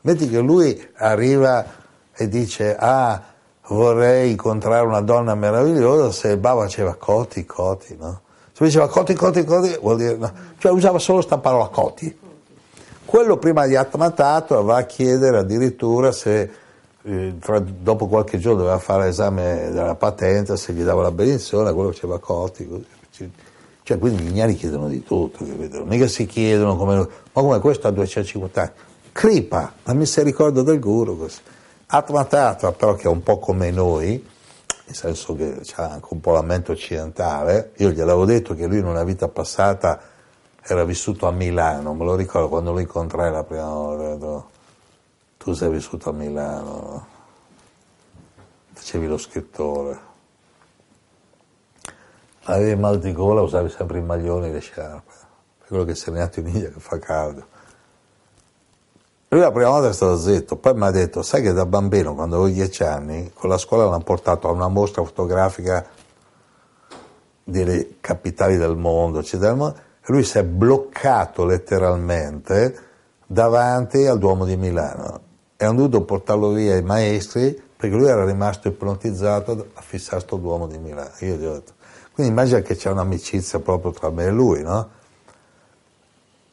Vedi 0.00 0.30
che 0.30 0.38
lui 0.38 0.88
arriva 0.94 1.77
e 2.20 2.28
dice 2.28 2.74
ah 2.76 3.22
vorrei 3.68 4.32
incontrare 4.32 4.84
una 4.84 5.00
donna 5.00 5.34
meravigliosa 5.34 6.10
se 6.10 6.28
il 6.28 6.38
Baba 6.38 6.64
diceva 6.64 6.94
coti, 6.94 7.44
coti, 7.44 7.96
no? 7.96 8.22
Se 8.52 8.64
diceva 8.64 8.88
coti, 8.88 9.14
coti, 9.14 9.44
coti, 9.44 9.78
vuol 9.80 9.98
dire 9.98 10.16
no. 10.16 10.32
Cioè 10.58 10.72
usava 10.72 10.98
solo 10.98 11.18
questa 11.18 11.38
parola 11.38 11.68
coti. 11.68 12.18
Quello 13.04 13.36
prima 13.36 13.66
di 13.66 13.76
Atmatato 13.76 14.62
va 14.64 14.78
a 14.78 14.82
chiedere 14.82 15.38
addirittura 15.38 16.10
se 16.10 16.50
eh, 17.02 17.34
dopo 17.34 18.08
qualche 18.08 18.38
giorno 18.38 18.58
doveva 18.58 18.78
fare 18.78 19.04
l'esame 19.04 19.70
della 19.70 19.94
patente, 19.94 20.56
se 20.56 20.72
gli 20.72 20.82
dava 20.82 21.02
la 21.02 21.12
benedizione, 21.12 21.72
quello 21.72 21.90
diceva 21.90 22.18
coti. 22.18 22.66
Così. 22.66 23.30
Cioè, 23.82 23.98
quindi 23.98 24.24
gli 24.24 24.28
ignari 24.28 24.54
chiedono 24.54 24.88
di 24.88 25.02
tutto, 25.04 25.44
capito? 25.44 25.84
Mica 25.84 26.08
si 26.08 26.26
chiedono 26.26 26.76
come, 26.76 26.96
ma 26.96 27.06
come 27.32 27.60
questo 27.60 27.86
ha 27.86 27.90
250 27.90 28.60
anni. 28.60 28.70
Kripa, 29.12 29.72
la 29.84 29.94
misericordia 29.94 30.62
del 30.62 30.78
guru, 30.78 31.16
così. 31.16 31.38
Atma 31.90 32.26
Tattva, 32.26 32.72
però 32.72 32.94
che 32.96 33.04
è 33.04 33.08
un 33.08 33.22
po' 33.22 33.38
come 33.38 33.70
noi, 33.70 34.22
nel 34.84 34.94
senso 34.94 35.34
che 35.34 35.62
ha 35.76 35.92
anche 35.92 36.08
un 36.10 36.20
po' 36.20 36.32
la 36.32 36.42
mente 36.42 36.72
occidentale, 36.72 37.72
io 37.76 37.88
gliel'avevo 37.88 38.26
detto 38.26 38.54
che 38.54 38.66
lui 38.66 38.76
in 38.76 38.84
una 38.84 39.04
vita 39.04 39.26
passata 39.28 39.98
era 40.60 40.84
vissuto 40.84 41.26
a 41.26 41.30
Milano, 41.30 41.94
me 41.94 42.04
lo 42.04 42.14
ricordo 42.14 42.50
quando 42.50 42.72
lo 42.72 42.80
incontrai 42.80 43.32
la 43.32 43.42
prima 43.42 43.70
volta, 43.70 44.46
tu 45.38 45.54
sei 45.54 45.70
vissuto 45.70 46.10
a 46.10 46.12
Milano, 46.12 47.06
facevi 48.74 49.06
lo 49.06 49.16
scrittore, 49.16 49.98
avevi 52.42 52.78
mal 52.78 52.98
di 52.98 53.14
gola, 53.14 53.40
usavi 53.40 53.70
sempre 53.70 53.96
i 53.96 54.02
maglioni 54.02 54.48
e 54.48 54.52
le 54.52 54.60
sciarpe, 54.60 55.12
per 55.56 55.68
quello 55.68 55.84
che 55.84 55.94
sei 55.94 56.12
nato 56.12 56.40
in 56.40 56.48
India 56.48 56.68
che 56.68 56.80
fa 56.80 56.98
caldo. 56.98 57.56
Lui 59.30 59.40
la 59.40 59.52
prima 59.52 59.68
volta 59.68 59.90
è 59.90 59.92
stato 59.92 60.16
zitto, 60.16 60.56
poi 60.56 60.72
mi 60.74 60.84
ha 60.84 60.90
detto, 60.90 61.22
sai 61.22 61.42
che 61.42 61.52
da 61.52 61.66
bambino, 61.66 62.14
quando 62.14 62.36
avevo 62.36 62.50
dieci 62.50 62.82
anni, 62.82 63.30
con 63.34 63.50
la 63.50 63.58
scuola 63.58 63.84
l'hanno 63.84 64.02
portato 64.02 64.48
a 64.48 64.52
una 64.52 64.68
mostra 64.68 65.04
fotografica 65.04 65.86
delle 67.44 67.96
capitali 68.00 68.56
del 68.56 68.76
mondo, 68.76 69.18
eccetera, 69.18 69.54
e 69.54 70.12
lui 70.12 70.24
si 70.24 70.38
è 70.38 70.44
bloccato 70.44 71.44
letteralmente 71.44 72.86
davanti 73.26 74.06
al 74.06 74.18
Duomo 74.18 74.46
di 74.46 74.56
Milano 74.56 75.20
e 75.58 75.64
hanno 75.66 75.76
dovuto 75.76 76.04
portarlo 76.04 76.52
via 76.52 76.76
i 76.76 76.82
maestri 76.82 77.60
perché 77.76 77.94
lui 77.94 78.08
era 78.08 78.24
rimasto 78.24 78.68
ipnotizzato 78.68 79.70
a 79.74 79.80
fissare 79.82 80.20
sto 80.20 80.36
Duomo 80.36 80.66
di 80.66 80.78
Milano. 80.78 81.10
Io 81.18 81.34
gli 81.34 81.44
ho 81.44 81.52
detto, 81.52 81.74
quindi 82.14 82.32
immagina 82.32 82.60
che 82.60 82.76
c'è 82.76 82.90
un'amicizia 82.90 83.60
proprio 83.60 83.90
tra 83.90 84.10
me 84.10 84.24
e 84.24 84.30
lui, 84.30 84.62
no? 84.62 84.88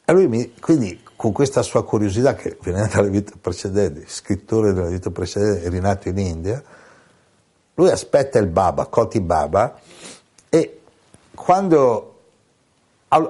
E 0.03 0.11
lui 0.11 0.27
mi, 0.27 0.53
quindi 0.59 1.01
con 1.15 1.31
questa 1.31 1.61
sua 1.61 1.83
curiosità 1.83 2.35
che 2.35 2.57
viene 2.61 2.87
dalle 2.87 3.09
vite 3.09 3.33
precedenti, 3.39 4.03
scrittore 4.07 4.73
della 4.73 4.89
vita 4.89 5.09
precedente, 5.09 5.63
è 5.63 5.69
rinato 5.69 6.09
in 6.09 6.17
India, 6.17 6.61
lui 7.75 7.89
aspetta 7.89 8.39
il 8.39 8.47
Baba, 8.47 8.85
Koti 8.85 9.21
Baba, 9.21 9.79
e 10.49 10.79
quando 11.33 12.11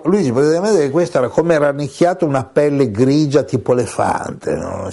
lui 0.04 0.32
poteva 0.32 0.62
vedere 0.62 0.86
che 0.86 0.92
questo 0.92 1.18
era 1.20 1.30
come 1.30 1.58
rannicchiato 1.58 2.26
una 2.26 2.44
pelle 2.44 2.90
grigia 2.90 3.44
tipo 3.44 3.74
elefante, 3.74 4.56
no? 4.56 4.90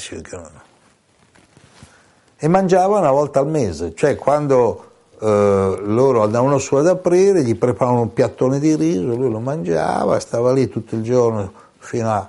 e 2.36 2.48
mangiava 2.48 2.98
una 2.98 3.10
volta 3.10 3.38
al 3.38 3.46
mese, 3.46 3.94
cioè 3.94 4.16
quando 4.16 4.90
eh, 5.20 5.78
loro 5.80 6.24
andavano 6.24 6.58
su 6.58 6.74
ad 6.74 6.88
aprire, 6.88 7.44
gli 7.44 7.56
preparavano 7.56 8.02
un 8.02 8.12
piattone 8.12 8.58
di 8.58 8.74
riso, 8.74 9.14
lui 9.14 9.30
lo 9.30 9.38
mangiava, 9.38 10.18
stava 10.18 10.52
lì 10.52 10.68
tutto 10.68 10.96
il 10.96 11.02
giorno 11.02 11.52
fino 11.78 12.10
a 12.10 12.28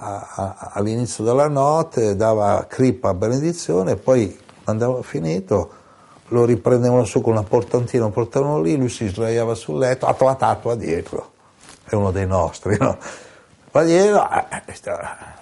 all'inizio 0.00 1.22
della 1.24 1.48
notte, 1.48 2.16
dava 2.16 2.64
cripa 2.66 3.10
a 3.10 3.14
benedizione, 3.14 3.96
poi 3.96 4.38
quando 4.64 4.84
aveva 4.84 5.02
finito 5.02 5.78
lo 6.28 6.44
riprendevano 6.44 7.04
su 7.04 7.20
con 7.20 7.32
una 7.32 7.42
portantina, 7.42 8.04
lo 8.04 8.10
portavano 8.10 8.60
lì, 8.60 8.76
lui 8.76 8.88
si 8.88 9.08
sdraiava 9.08 9.54
sul 9.54 9.78
letto, 9.78 10.06
attua 10.06 10.34
tatua 10.36 10.74
dietro, 10.74 11.32
è 11.84 11.94
uno 11.94 12.10
dei 12.12 12.26
nostri, 12.26 12.76
no? 12.78 12.96
Va 13.72 13.82
dietro, 13.82 14.28
eh, 14.30 14.62
eh 14.66 15.38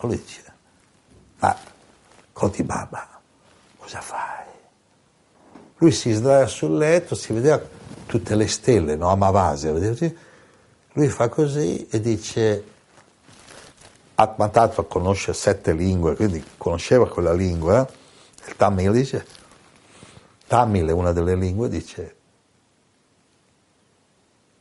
lui 0.00 0.16
dice, 0.16 0.44
ma 1.38 1.56
Coti 2.32 2.62
Baba, 2.62 3.06
cosa 3.78 4.00
fai? 4.00 4.46
Lui 5.76 5.92
si 5.92 6.12
sdraia 6.12 6.46
sul 6.46 6.76
letto, 6.76 7.14
si 7.14 7.32
vedeva 7.32 7.60
tutte 8.06 8.34
le 8.34 8.48
stelle, 8.48 8.96
no? 8.96 9.10
Amavasia, 9.10 9.72
vedete? 9.72 10.16
Lui 10.92 11.08
fa 11.08 11.28
così 11.28 11.86
e 11.88 12.00
dice 12.00 12.64
Atma 14.20 14.48
Tattva 14.48 14.82
conosce 14.82 15.32
sette 15.32 15.72
lingue, 15.72 16.16
quindi 16.16 16.44
conosceva 16.56 17.08
quella 17.08 17.32
lingua, 17.32 17.88
il 18.46 18.56
Tamil 18.56 18.90
dice, 18.90 19.24
Tamil 20.48 20.88
è 20.88 20.92
una 20.92 21.12
delle 21.12 21.36
lingue, 21.36 21.68
dice, 21.68 22.16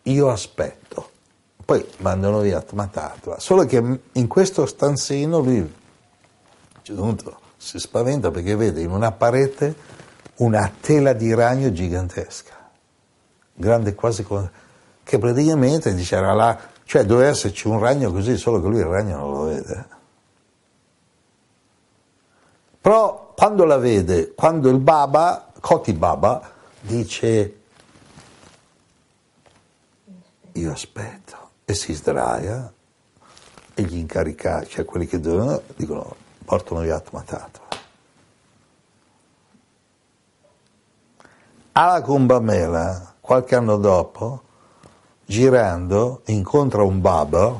io 0.04 0.30
aspetto, 0.30 1.10
poi 1.66 1.84
mandano 1.98 2.42
via 2.42 2.60
Atma 2.60 2.86
Tattva, 2.86 3.40
solo 3.40 3.66
che 3.66 4.00
in 4.12 4.28
questo 4.28 4.68
stanzino 4.68 5.40
lui 5.40 5.74
si 7.58 7.80
spaventa 7.80 8.30
perché 8.30 8.56
vede 8.56 8.82
in 8.82 8.92
una 8.92 9.12
parete 9.12 9.76
una 10.36 10.72
tela 10.80 11.14
di 11.14 11.34
ragno 11.34 11.72
gigantesca, 11.72 12.70
grande 13.56 13.96
quasi 13.96 14.24
che 15.04 15.18
praticamente 15.18 15.96
dice 15.96 16.16
era 16.16 16.34
là 16.34 16.76
cioè 16.88 17.04
doveva 17.04 17.28
esserci 17.32 17.68
un 17.68 17.80
ragno 17.80 18.14
così, 18.14 18.38
solo 18.38 18.62
che 18.62 18.68
lui 18.70 18.80
il 18.80 18.86
ragno 18.86 19.18
non 19.18 19.32
lo 19.32 19.44
vede. 19.44 19.88
Però 22.80 23.34
quando 23.36 23.66
la 23.66 23.78
vede, 23.78 24.34
quando 24.34 24.70
il 24.70 24.78
Baba, 24.78 25.52
Koti 25.60 25.92
Baba, 25.92 26.50
dice 26.80 27.60
io 30.54 30.72
aspetto 30.72 31.50
e 31.66 31.74
si 31.74 31.92
sdraia 31.92 32.72
e 33.74 33.84
gli 33.84 33.98
incaricati, 33.98 34.70
cioè 34.70 34.86
quelli 34.86 35.08
che 35.08 35.20
dovevano, 35.20 35.62
dicono 35.76 36.16
portano 36.46 36.80
via 36.80 36.96
Atma 36.96 37.22
Tattva. 37.22 37.66
Alla 41.74 42.02
Kumbamela, 42.02 43.16
qualche 43.20 43.56
anno 43.56 43.76
dopo, 43.76 44.46
girando 45.28 46.22
incontra 46.28 46.84
un 46.84 47.02
baba, 47.02 47.60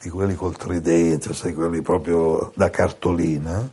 di 0.00 0.08
quelli 0.08 0.34
col 0.34 0.56
tridente, 0.56 1.34
sai, 1.34 1.52
quelli 1.52 1.82
proprio 1.82 2.52
da 2.54 2.70
cartolina, 2.70 3.70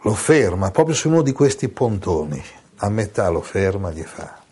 lo 0.00 0.14
ferma 0.14 0.70
proprio 0.70 0.94
su 0.94 1.08
uno 1.08 1.22
di 1.22 1.32
questi 1.32 1.68
pontoni, 1.68 2.42
a 2.76 2.88
metà 2.88 3.28
lo 3.28 3.42
ferma 3.42 3.90
e 3.90 3.94
gli 3.94 4.02
fa. 4.02 4.42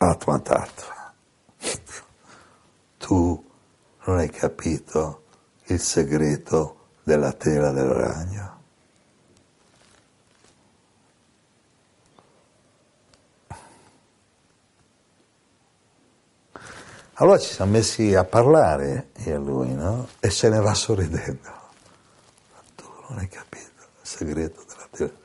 Atma 0.00 0.38
Tattva, 0.38 1.12
tu 2.98 3.44
non 4.04 4.18
hai 4.18 4.30
capito 4.30 5.22
il 5.66 5.80
segreto 5.80 6.76
della 7.02 7.32
tela 7.32 7.70
del 7.70 7.88
ragno. 7.88 8.57
Allora 17.20 17.38
ci 17.38 17.52
siamo 17.52 17.72
messi 17.72 18.14
a 18.14 18.22
parlare 18.22 19.08
io 19.24 19.34
e 19.34 19.38
lui, 19.38 19.74
no? 19.74 20.06
E 20.20 20.30
se 20.30 20.48
ne 20.48 20.60
va 20.60 20.72
sorridendo. 20.72 21.50
Tu 22.76 22.84
non 23.08 23.18
hai 23.18 23.26
capito 23.26 23.82
il 24.00 24.06
segreto 24.06 24.62
della 24.68 24.86
teoria. 24.92 25.16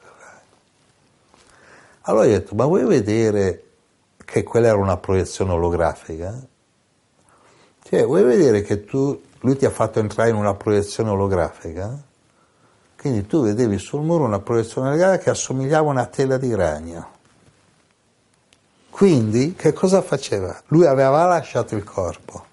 Allora 2.01 2.25
gli 2.25 2.29
ho 2.29 2.39
detto, 2.39 2.55
ma 2.55 2.65
vuoi 2.65 2.83
vedere 2.85 3.63
che 4.25 4.41
quella 4.41 4.69
era 4.69 4.77
una 4.77 4.97
proiezione 4.97 5.51
olografica? 5.51 6.35
Cioè, 7.83 8.05
vuoi 8.05 8.23
vedere 8.23 8.63
che 8.63 8.85
tu, 8.85 9.21
lui 9.41 9.55
ti 9.55 9.65
ha 9.65 9.69
fatto 9.69 9.99
entrare 9.99 10.31
in 10.31 10.35
una 10.35 10.55
proiezione 10.55 11.11
olografica? 11.11 11.95
Quindi 12.97 13.27
tu 13.27 13.43
vedevi 13.43 13.77
sul 13.77 14.01
muro 14.01 14.23
una 14.23 14.39
proiezione 14.39 14.87
olografica 14.87 15.25
che 15.25 15.29
assomigliava 15.29 15.89
a 15.89 15.91
una 15.91 16.05
tela 16.07 16.37
di 16.37 16.55
ragno. 16.55 17.12
Quindi 18.93 19.55
che 19.55 19.73
cosa 19.73 20.03
faceva? 20.03 20.55
Lui 20.67 20.85
aveva 20.85 21.25
lasciato 21.25 21.75
il 21.75 21.83
corpo, 21.83 22.45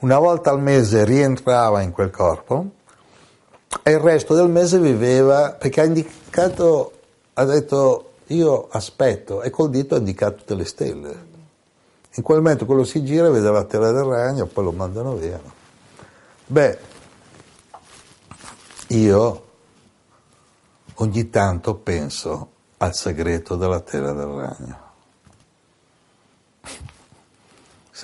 una 0.00 0.18
volta 0.18 0.50
al 0.50 0.60
mese 0.60 1.06
rientrava 1.06 1.80
in 1.80 1.90
quel 1.90 2.10
corpo 2.10 2.66
e 3.82 3.92
il 3.92 3.98
resto 3.98 4.34
del 4.34 4.50
mese 4.50 4.78
viveva 4.78 5.52
perché 5.52 5.80
ha 5.80 5.84
indicato, 5.84 6.92
ha 7.32 7.44
detto 7.46 8.10
io 8.26 8.68
aspetto 8.68 9.40
e 9.40 9.48
col 9.48 9.70
dito 9.70 9.94
ha 9.94 9.98
indicato 9.98 10.36
tutte 10.36 10.54
le 10.54 10.66
stelle. 10.66 11.26
In 12.12 12.22
quel 12.22 12.42
momento 12.42 12.66
quello 12.66 12.84
si 12.84 13.02
gira, 13.02 13.30
vede 13.30 13.50
la 13.50 13.64
tela 13.64 13.90
del 13.90 14.04
ragno, 14.04 14.44
poi 14.44 14.64
lo 14.64 14.72
mandano 14.72 15.14
via. 15.14 15.40
Beh, 16.44 16.78
io 18.88 19.44
ogni 20.96 21.30
tanto 21.30 21.74
penso 21.76 22.50
al 22.76 22.94
segreto 22.94 23.56
della 23.56 23.80
tela 23.80 24.12
del 24.12 24.26
ragno. 24.26 24.83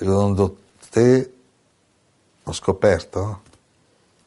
Secondo 0.00 0.56
te 0.88 1.32
l'ho 2.42 2.52
scoperto? 2.52 3.42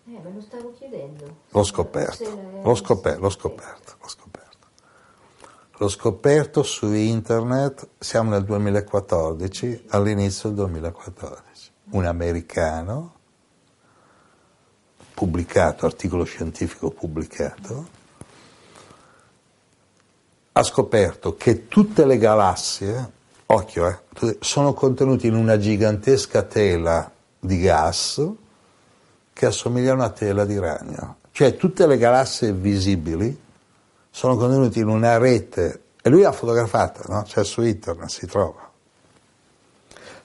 Eh, 0.06 0.20
me 0.24 0.32
lo 0.32 0.40
stavo 0.40 0.72
chiedendo. 0.78 1.38
L'ho 1.50 1.64
scoperto, 1.64 2.62
l'ho 2.62 2.76
scoperto, 2.76 3.20
l'ho 3.20 3.30
scoperto, 3.32 3.96
l'ho 4.00 4.08
scoperto. 4.08 4.68
L'ho 5.78 5.90
scoperto 5.90 6.62
su 6.62 6.94
internet, 6.94 7.88
siamo 7.98 8.30
nel 8.30 8.44
2014, 8.44 9.86
all'inizio 9.88 10.50
del 10.50 10.58
2014. 10.58 11.72
Un 11.90 12.06
americano, 12.06 13.14
pubblicato, 15.16 15.88
articolo 15.88 16.24
scientifico 16.24 16.92
pubblicato, 16.92 17.88
ha 20.52 20.62
scoperto 20.62 21.36
che 21.36 21.68
tutte 21.68 22.06
le 22.06 22.20
galassie, 22.20 23.22
occhio, 23.48 23.88
eh, 23.88 24.38
sono 24.40 24.74
contenute 24.74 25.28
in 25.28 25.36
una 25.36 25.58
gigantesca 25.58 26.44
tela 26.44 27.12
di 27.40 27.60
gas 27.60 28.26
che 29.34 29.46
assomiglia 29.46 29.92
a 29.92 29.96
una 29.96 30.10
tela 30.10 30.46
di 30.46 30.58
ragno. 30.58 31.18
Cioè 31.32 31.56
tutte 31.56 31.88
le 31.88 31.98
galassie 31.98 32.54
visibili 32.54 33.42
sono 34.10 34.38
contenute 34.38 34.80
in 34.80 34.88
una 34.88 35.18
rete, 35.18 35.82
e 36.02 36.10
lui 36.10 36.24
ha 36.24 36.32
fotografato, 36.32 37.04
no? 37.08 37.24
cioè 37.26 37.44
su 37.44 37.62
internet 37.62 38.10
si 38.10 38.28
trova. 38.28 38.70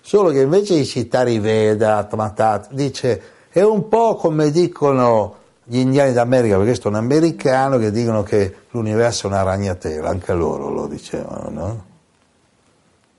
Solo 0.01 0.31
che 0.31 0.41
invece 0.41 0.75
di 0.75 0.85
citare 0.85 1.33
i 1.33 1.39
Veda, 1.39 1.97
Atmatat, 1.97 2.73
dice 2.73 3.23
è 3.51 3.63
un 3.63 3.89
po' 3.89 4.17
come 4.17 4.51
dicono 4.51 5.37
gli 5.65 5.79
indiani 5.79 6.13
d'America, 6.13 6.55
perché 6.55 6.71
questo 6.71 6.89
è 6.89 6.91
un 6.91 6.97
americano 6.97 7.79
che 7.79 7.91
dicono 7.91 8.23
che 8.23 8.55
l'universo 8.71 9.27
è 9.27 9.31
una 9.31 9.43
ragnatela, 9.43 10.09
anche 10.09 10.33
loro 10.33 10.71
lo 10.71 10.87
dicevano, 10.87 11.49
no? 11.51 11.85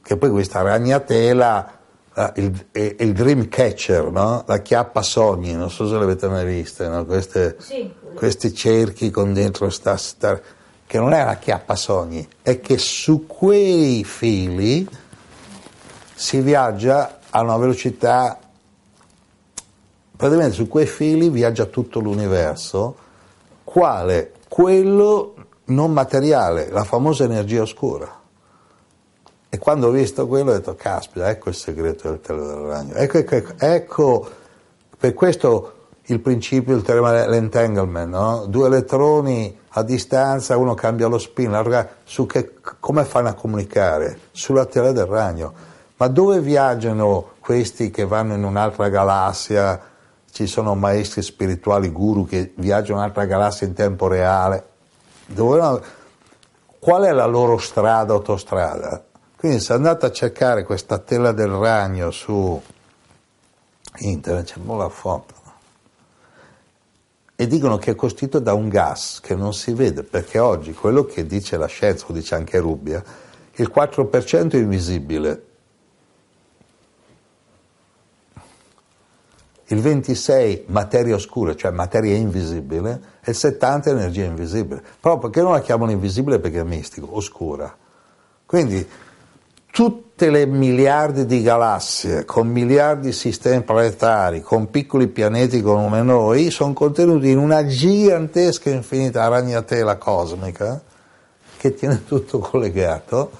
Che 0.09 0.17
poi 0.17 0.31
questa 0.31 0.63
ragnatela 0.63 1.71
il, 2.33 2.65
il, 2.97 3.13
dream 3.13 3.47
catcher, 3.47 4.09
no? 4.09 4.43
la 4.47 4.57
chiappa 4.57 5.03
sogni, 5.03 5.53
non 5.53 5.69
so 5.69 5.87
se 5.87 5.93
l'avete 5.93 6.27
mai 6.27 6.47
vista, 6.47 6.89
no? 6.89 7.05
Queste, 7.05 7.57
sì. 7.59 7.93
questi 8.15 8.51
cerchi 8.51 9.11
con 9.11 9.33
dentro 9.33 9.69
sta, 9.69 9.97
sta, 9.97 10.41
che 10.87 10.97
non 10.97 11.13
è 11.13 11.23
la 11.23 11.35
chiappa 11.35 11.75
sogni, 11.75 12.27
è 12.41 12.59
che 12.59 12.79
su 12.79 13.27
quei 13.27 14.03
fili 14.03 14.89
si 16.15 16.41
viaggia 16.41 17.19
a 17.29 17.41
una 17.43 17.57
velocità, 17.57 18.39
praticamente 20.17 20.55
su 20.55 20.67
quei 20.67 20.87
fili 20.87 21.29
viaggia 21.29 21.65
tutto 21.65 21.99
l'universo, 21.99 22.95
quale? 23.63 24.31
Quello 24.47 25.35
non 25.65 25.93
materiale, 25.93 26.69
la 26.71 26.83
famosa 26.83 27.25
energia 27.25 27.61
oscura. 27.61 28.18
E 29.51 29.57
quando 29.57 29.87
ho 29.87 29.91
visto 29.91 30.27
quello 30.27 30.51
ho 30.51 30.53
detto, 30.53 30.75
caspita, 30.75 31.29
ecco 31.29 31.49
il 31.49 31.55
segreto 31.55 32.07
del 32.09 32.21
telo 32.21 32.45
del 32.45 32.57
ragno. 32.57 32.93
Ecco, 32.93 33.17
ecco, 33.17 33.35
ecco, 33.35 33.53
ecco, 33.57 34.29
per 34.97 35.13
questo 35.15 35.73
il 36.03 36.19
principio 36.19 36.73
del 36.73 36.83
teorema 36.83 37.11
dell'entanglement, 37.11 38.09
no? 38.09 38.45
due 38.45 38.67
elettroni 38.67 39.57
a 39.69 39.83
distanza, 39.83 40.57
uno 40.57 40.73
cambia 40.73 41.07
lo 41.07 41.17
spin, 41.17 41.87
su 42.03 42.25
che, 42.25 42.53
come 42.79 43.03
fanno 43.05 43.29
a 43.29 43.33
comunicare? 43.33 44.19
Sulla 44.31 44.65
tela 44.65 44.91
del 44.91 45.05
ragno. 45.05 45.53
Ma 45.97 46.07
dove 46.07 46.39
viaggiano 46.39 47.31
questi 47.39 47.91
che 47.91 48.05
vanno 48.05 48.33
in 48.33 48.43
un'altra 48.43 48.89
galassia? 48.89 49.81
Ci 50.31 50.47
sono 50.47 50.75
maestri 50.75 51.21
spirituali, 51.21 51.89
guru 51.89 52.25
che 52.25 52.53
viaggiano 52.55 52.99
in 52.99 53.03
un'altra 53.03 53.25
galassia 53.25 53.67
in 53.67 53.73
tempo 53.73 54.07
reale. 54.07 54.65
Dove, 55.25 55.81
qual 56.79 57.03
è 57.03 57.11
la 57.11 57.25
loro 57.25 57.57
strada, 57.57 58.13
autostrada? 58.13 59.03
Quindi 59.39 59.61
se 59.61 59.71
andate 59.71 60.05
a 60.05 60.11
cercare 60.11 60.65
questa 60.65 60.97
tela 60.97 61.31
del 61.31 61.47
ragno 61.47 62.11
su 62.11 62.61
internet, 63.99 64.45
c'è 64.45 64.59
la 64.65 64.89
foto, 64.89 65.33
e 67.37 67.47
dicono 67.47 67.77
che 67.77 67.91
è 67.91 67.95
costituito 67.95 68.39
da 68.39 68.53
un 68.53 68.67
gas 68.67 69.21
che 69.21 69.35
non 69.35 69.53
si 69.53 69.71
vede, 69.71 70.03
perché 70.03 70.39
oggi 70.39 70.73
quello 70.73 71.05
che 71.05 71.25
dice 71.25 71.55
la 71.55 71.67
scienza, 71.67 72.03
lo 72.09 72.15
dice 72.15 72.35
anche 72.35 72.59
Rubbia, 72.59 73.01
il 73.53 73.71
4% 73.73 74.51
è 74.51 74.57
invisibile, 74.57 75.43
il 79.67 79.79
26% 79.79 80.63
materia 80.65 81.15
oscura, 81.15 81.55
cioè 81.55 81.71
materia 81.71 82.13
invisibile, 82.13 83.01
e 83.23 83.31
il 83.31 83.37
70% 83.39 83.87
energia 83.87 84.25
invisibile. 84.25 84.83
Proprio 84.99 85.29
perché 85.29 85.41
non 85.41 85.53
la 85.53 85.61
chiamano 85.61 85.91
invisibile 85.91 86.39
perché 86.39 86.59
è 86.59 86.63
mistico, 86.63 87.15
oscura. 87.15 87.73
Quindi 88.45 89.07
tutte 89.71 90.29
le 90.29 90.45
miliardi 90.45 91.25
di 91.25 91.41
galassie, 91.41 92.25
con 92.25 92.47
miliardi 92.47 93.07
di 93.07 93.13
sistemi 93.13 93.63
planetari, 93.63 94.41
con 94.41 94.69
piccoli 94.69 95.07
pianeti 95.07 95.61
come 95.61 96.01
noi, 96.01 96.49
sono 96.51 96.73
contenuti 96.73 97.29
in 97.29 97.37
una 97.37 97.65
gigantesca 97.65 98.69
infinita 98.69 99.27
ragnatela 99.27 99.97
cosmica 99.97 100.81
che 101.57 101.73
tiene 101.73 102.03
tutto 102.05 102.39
collegato. 102.39 103.31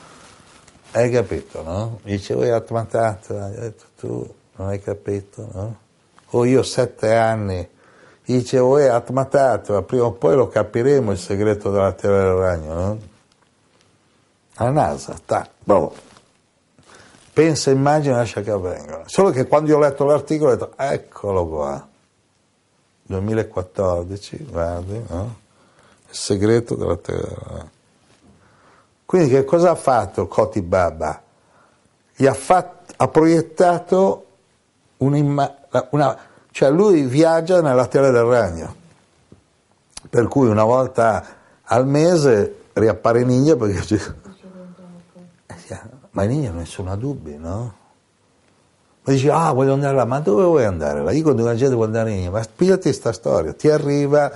Hai 0.91 1.09
capito, 1.11 1.61
no? 1.63 1.99
Dicevo, 2.03 2.45
io 2.45 2.57
detto 2.59 3.83
tu, 3.97 4.33
non 4.55 4.69
hai 4.69 4.81
capito, 4.81 5.47
no? 5.51 5.77
O 6.31 6.45
io 6.45 6.63
sette 6.63 7.15
anni, 7.15 7.67
dicevo, 8.23 8.77
è 8.77 8.87
Atmatato, 8.87 9.81
prima 9.83 10.05
o 10.05 10.11
poi 10.11 10.35
lo 10.35 10.47
capiremo 10.47 11.11
il 11.11 11.17
segreto 11.17 11.71
della 11.71 11.91
Terra 11.91 12.19
del 12.19 12.33
Ragno, 12.33 12.73
no? 12.73 12.97
La 14.55 14.69
NASA, 14.71 15.15
ta, 15.25 15.47
boh 15.63 16.07
pensa, 17.39 17.71
immagina, 17.71 18.17
lascia 18.17 18.41
che 18.41 18.51
avvenga. 18.51 19.03
Solo 19.05 19.29
che 19.29 19.47
quando 19.47 19.69
io 19.69 19.77
ho 19.77 19.79
letto 19.79 20.03
l'articolo 20.03 20.51
ho 20.51 20.55
detto, 20.55 20.73
eccolo 20.75 21.47
qua, 21.47 21.87
2014, 23.03 24.47
guardi, 24.49 25.01
no? 25.07 25.35
il 26.09 26.15
segreto 26.15 26.75
della 26.75 26.97
terra. 26.97 27.65
Quindi 29.05 29.29
che 29.29 29.45
cosa 29.45 29.71
ha 29.71 29.75
fatto 29.75 30.27
Koti 30.27 30.61
Baba? 30.61 31.21
Gli 32.13 32.25
ha, 32.25 32.33
fatto, 32.33 32.93
ha 32.97 33.07
proiettato 33.07 34.25
una, 34.97 36.17
cioè 36.51 36.69
lui 36.69 37.03
viaggia 37.03 37.61
nella 37.61 37.87
terra 37.87 38.11
del 38.11 38.23
ragno, 38.23 38.75
per 40.09 40.27
cui 40.27 40.49
una 40.49 40.65
volta 40.65 41.25
al 41.63 41.87
mese 41.87 42.63
riappare 42.73 43.21
in 43.21 43.29
India 43.29 43.55
perché 43.55 44.27
ma 46.19 46.25
in 46.25 46.31
India 46.31 46.51
nessuno 46.51 46.91
ha 46.91 46.95
dubbi, 46.97 47.37
no? 47.37 47.73
Ma 49.03 49.13
dici, 49.13 49.29
ah, 49.29 49.53
voglio 49.53 49.71
andare 49.71 49.95
là, 49.95 50.03
ma 50.03 50.19
dove 50.19 50.43
vuoi 50.43 50.65
andare 50.65 51.01
là? 51.01 51.13
Io 51.13 51.23
quando 51.23 51.45
la 51.45 51.55
gente 51.55 51.75
vuole 51.75 51.87
andare 51.87 52.09
in 52.09 52.15
India, 52.17 52.31
ma 52.31 52.43
spiegati 52.43 52.81
questa 52.81 53.13
storia, 53.13 53.53
ti 53.53 53.69
arriva, 53.69 54.29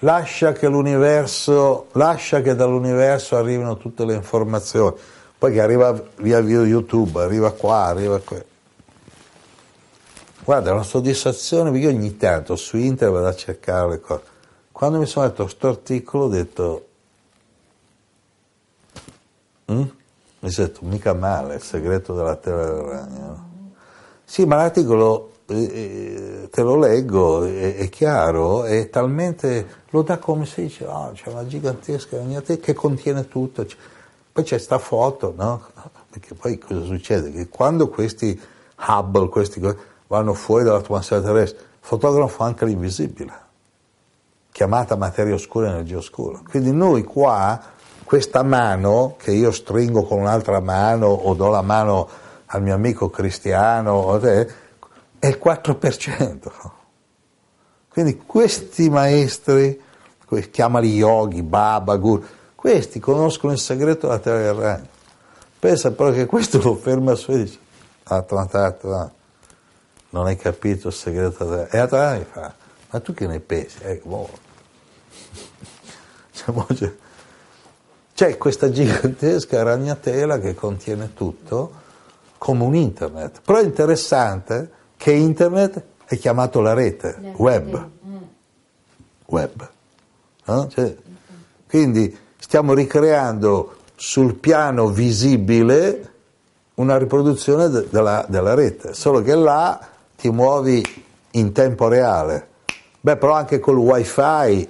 lascia 0.00 0.50
che 0.50 0.66
l'universo, 0.66 1.86
lascia 1.92 2.40
che 2.40 2.56
dall'universo 2.56 3.36
arrivino 3.36 3.76
tutte 3.76 4.04
le 4.04 4.14
informazioni, 4.14 4.96
poi 5.38 5.52
che 5.52 5.60
arriva 5.60 5.92
via 6.16 6.40
via 6.40 6.62
YouTube, 6.62 7.22
arriva 7.22 7.52
qua, 7.52 7.84
arriva 7.84 8.18
qui. 8.18 8.42
Guarda, 10.42 10.72
una 10.72 10.82
soddisfazione, 10.82 11.70
perché 11.70 11.86
io 11.86 11.92
ogni 11.92 12.16
tanto 12.16 12.56
su 12.56 12.76
internet 12.76 13.14
vado 13.14 13.28
a 13.28 13.36
cercare 13.36 13.90
le 13.90 14.00
cose. 14.00 14.22
Quando 14.72 14.98
mi 14.98 15.06
sono 15.06 15.26
letto 15.26 15.44
questo 15.44 15.68
articolo 15.68 16.24
ho 16.24 16.28
detto... 16.28 16.86
Mm? 19.70 20.00
Mi 20.42 20.50
detto, 20.50 20.80
mica 20.82 21.14
male, 21.14 21.54
il 21.54 21.62
segreto 21.62 22.14
della 22.14 22.34
terra 22.34 22.64
del 22.64 22.82
ragno. 22.82 23.50
Sì, 24.24 24.44
ma 24.44 24.56
l'articolo, 24.56 25.34
eh, 25.46 25.62
eh, 25.62 26.48
te 26.50 26.62
lo 26.62 26.76
leggo, 26.76 27.44
è, 27.44 27.76
è, 27.76 27.88
chiaro, 27.88 28.64
è 28.64 28.90
talmente, 28.90 29.84
lo 29.90 30.02
dà 30.02 30.18
come 30.18 30.44
se 30.44 30.62
dice, 30.62 30.84
oh, 30.84 31.12
c'è 31.12 31.28
una 31.28 31.46
gigantesca 31.46 32.16
ragnatela 32.16 32.60
che 32.60 32.74
contiene 32.74 33.28
tutto. 33.28 33.64
Poi 34.32 34.42
c'è 34.42 34.58
sta 34.58 34.78
foto, 34.78 35.32
no? 35.36 35.64
Perché 36.10 36.34
poi 36.34 36.58
cosa 36.58 36.82
succede? 36.82 37.30
Che 37.30 37.48
quando 37.48 37.88
questi 37.88 38.38
Hubble, 38.84 39.28
questi 39.28 39.60
vanno 40.08 40.34
fuori 40.34 40.64
dall'atmosfera 40.64 41.20
terrestre, 41.22 41.64
fotografano 41.78 42.48
anche 42.48 42.64
l'invisibile, 42.64 43.32
chiamata 44.50 44.96
materia 44.96 45.34
oscura 45.34 45.68
e 45.68 45.70
energia 45.70 45.98
oscura. 45.98 46.40
Quindi 46.44 46.72
noi 46.72 47.04
qua 47.04 47.62
questa 48.04 48.42
mano 48.42 49.16
che 49.18 49.32
io 49.32 49.50
stringo 49.50 50.04
con 50.04 50.18
un'altra 50.18 50.60
mano 50.60 51.06
o 51.06 51.34
do 51.34 51.48
la 51.48 51.62
mano 51.62 52.08
al 52.46 52.62
mio 52.62 52.74
amico 52.74 53.08
cristiano 53.08 54.18
è 54.18 55.26
il 55.26 55.40
4%. 55.42 56.70
Quindi 57.88 58.22
questi 58.24 58.90
maestri, 58.90 59.80
chiamali 60.50 60.94
yogi, 60.94 61.42
baba, 61.42 61.96
guru, 61.96 62.24
questi 62.54 63.00
conoscono 63.00 63.52
il 63.52 63.58
segreto 63.58 64.06
della 64.06 64.18
terra 64.18 64.38
del 64.38 64.54
regno. 64.54 64.88
Pensa 65.58 65.92
però 65.92 66.10
che 66.10 66.26
questo 66.26 66.60
lo 66.60 66.74
ferma 66.74 67.14
su 67.14 67.32
e 67.32 67.44
dice, 67.44 67.58
ah, 68.04 68.24
non 70.10 70.26
hai 70.26 70.36
capito 70.36 70.88
il 70.88 70.94
segreto 70.94 71.44
della 71.44 71.64
terra. 71.64 71.76
E 71.76 71.78
Atlantato 71.78 72.30
fa, 72.30 72.54
ma 72.90 73.00
tu 73.00 73.14
che 73.14 73.26
ne 73.26 73.40
pensi? 73.40 73.78
Eh, 73.82 74.00
boh. 74.04 74.28
Cioè, 76.32 76.94
c'è 78.22 78.38
questa 78.38 78.70
gigantesca 78.70 79.64
ragnatela 79.64 80.38
che 80.38 80.54
contiene 80.54 81.12
tutto 81.12 81.72
come 82.38 82.62
un 82.62 82.76
internet. 82.76 83.40
Però 83.44 83.58
è 83.58 83.64
interessante 83.64 84.70
che 84.96 85.10
internet 85.10 85.82
è 86.04 86.16
chiamato 86.16 86.60
la 86.60 86.72
rete, 86.72 87.32
web. 87.34 87.88
Web. 89.26 89.70
No? 90.44 90.68
Cioè, 90.68 90.96
quindi 91.68 92.16
stiamo 92.38 92.74
ricreando 92.74 93.78
sul 93.96 94.36
piano 94.36 94.86
visibile 94.86 96.12
una 96.74 96.98
riproduzione 96.98 97.68
de- 97.70 97.88
della, 97.90 98.24
della 98.28 98.54
rete, 98.54 98.94
solo 98.94 99.20
che 99.20 99.34
là 99.34 99.80
ti 100.14 100.30
muovi 100.30 100.80
in 101.32 101.50
tempo 101.50 101.88
reale. 101.88 102.50
Beh, 103.00 103.16
però 103.16 103.32
anche 103.32 103.58
col 103.58 103.78
wifi 103.78 104.68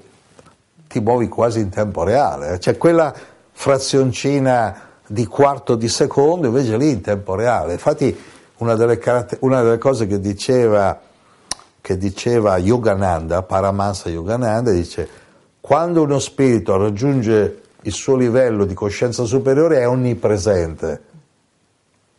ti 0.89 1.01
muovi 1.01 1.29
quasi 1.29 1.61
in 1.61 1.69
tempo 1.69 2.03
reale, 2.03 2.59
cioè 2.59 2.79
quella 2.79 3.15
frazioncina 3.53 4.89
di 5.07 5.27
quarto 5.27 5.75
di 5.77 5.89
secondo, 5.89 6.49
invece 6.49 6.77
lì 6.77 6.91
in 6.91 7.01
tempo 7.01 7.35
reale. 7.35 7.75
Infatti 7.75 8.17
una 8.59 8.75
delle, 8.75 9.01
una 9.41 9.63
delle 9.63 9.79
cose 9.79 10.07
che 10.07 10.21
diceva, 10.21 11.01
che 11.81 11.97
diceva 11.97 12.59
Yogananda, 12.59 13.43
Paramansa 13.43 14.09
Yogananda, 14.09 14.71
dice 14.71 15.21
quando 15.63 16.03
uno 16.03 16.19
spirito 16.19 16.77
raggiunge 16.77 17.61
il 17.83 17.93
suo 17.93 18.17
livello 18.17 18.65
di 18.65 18.75
coscienza 18.75 19.25
superiore 19.25 19.79
è 19.79 19.89
onnipresente. 19.89 21.03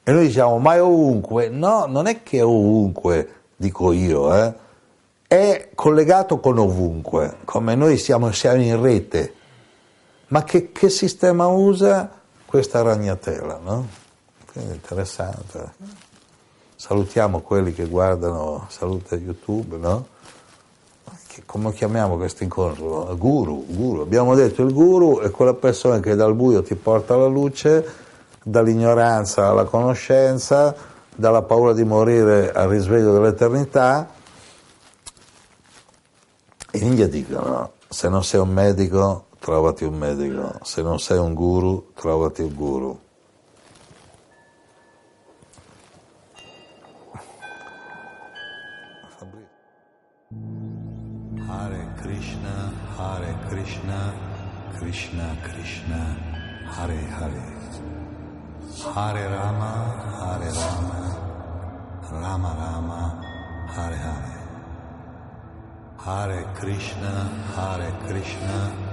E 0.02 0.12
noi 0.12 0.28
diciamo, 0.28 0.60
ma 0.60 0.76
è 0.76 0.82
ovunque? 0.82 1.50
No, 1.50 1.86
non 1.86 2.08
è 2.08 2.24
che 2.24 2.38
è 2.38 2.44
ovunque, 2.46 3.28
dico 3.58 3.92
io, 3.92 4.34
eh? 4.34 4.54
è 5.28 5.70
collegato 5.76 6.40
con 6.40 6.58
ovunque, 6.58 7.38
come 7.44 7.76
noi 7.76 7.98
siamo, 7.98 8.32
siamo 8.32 8.62
in 8.62 8.82
rete. 8.82 9.34
Ma 10.34 10.44
che, 10.44 10.72
che, 10.72 10.90
sistema 10.90 11.46
usa 11.46 12.10
questa 12.44 12.82
ragnatela? 12.82 13.60
No? 13.64 13.88
Quindi 14.52 14.74
interessante. 14.74 15.74
Salutiamo 16.76 17.42
quelli 17.42 17.72
che 17.72 17.86
guardano, 17.86 18.66
saluta 18.70 19.16
YouTube, 19.16 19.78
no? 19.78 20.08
come 21.46 21.72
chiamiamo 21.72 22.18
questo 22.18 22.42
incontro? 22.42 23.16
Guru, 23.16 23.64
guru. 23.68 24.02
Abbiamo 24.02 24.34
detto 24.34 24.64
il 24.64 24.74
guru 24.74 25.20
è 25.20 25.30
quella 25.30 25.54
persona 25.54 26.00
che 26.00 26.16
dal 26.16 26.34
buio 26.34 26.64
ti 26.64 26.74
porta 26.74 27.14
alla 27.14 27.28
luce, 27.28 27.86
dall'ignoranza 28.42 29.50
alla 29.50 29.66
conoscenza, 29.66 30.76
dalla 31.16 31.44
paura 31.44 31.74
di 31.74 31.84
morire 31.84 32.52
al 32.52 32.70
risveglio 32.70 33.14
dell'eternità. 33.14 34.10
In 36.72 36.86
India 36.88 37.08
dicono, 37.08 37.74
se 37.88 38.10
non 38.10 38.24
sei 38.24 38.40
un 38.40 38.50
medico, 38.50 39.26
trovati 39.44 39.84
un 39.84 39.95
medico, 39.95 40.57
se 40.61 40.82
non 40.82 40.99
sei 40.99 41.18
un 41.18 41.34
guru, 41.34 41.91
trovati 41.94 42.44
un 42.44 42.56
guru. 42.56 42.98
Hare 51.45 51.94
Krishna, 51.99 52.72
Hare 52.95 53.36
Krishna, 53.49 54.14
Krishna 54.78 55.36
Krishna, 55.41 56.18
Hare 56.78 57.07
Hare. 57.10 57.52
Hare 58.94 59.28
Rama, 59.28 59.72
Hare 60.22 60.52
Rama, 60.53 61.99
Rama 62.11 62.56
Rama, 62.56 63.20
Hare 63.76 63.95
Hare. 63.98 64.41
Hare 65.98 66.48
Krishna, 66.53 67.30
Hare 67.56 67.91
Krishna, 68.06 68.93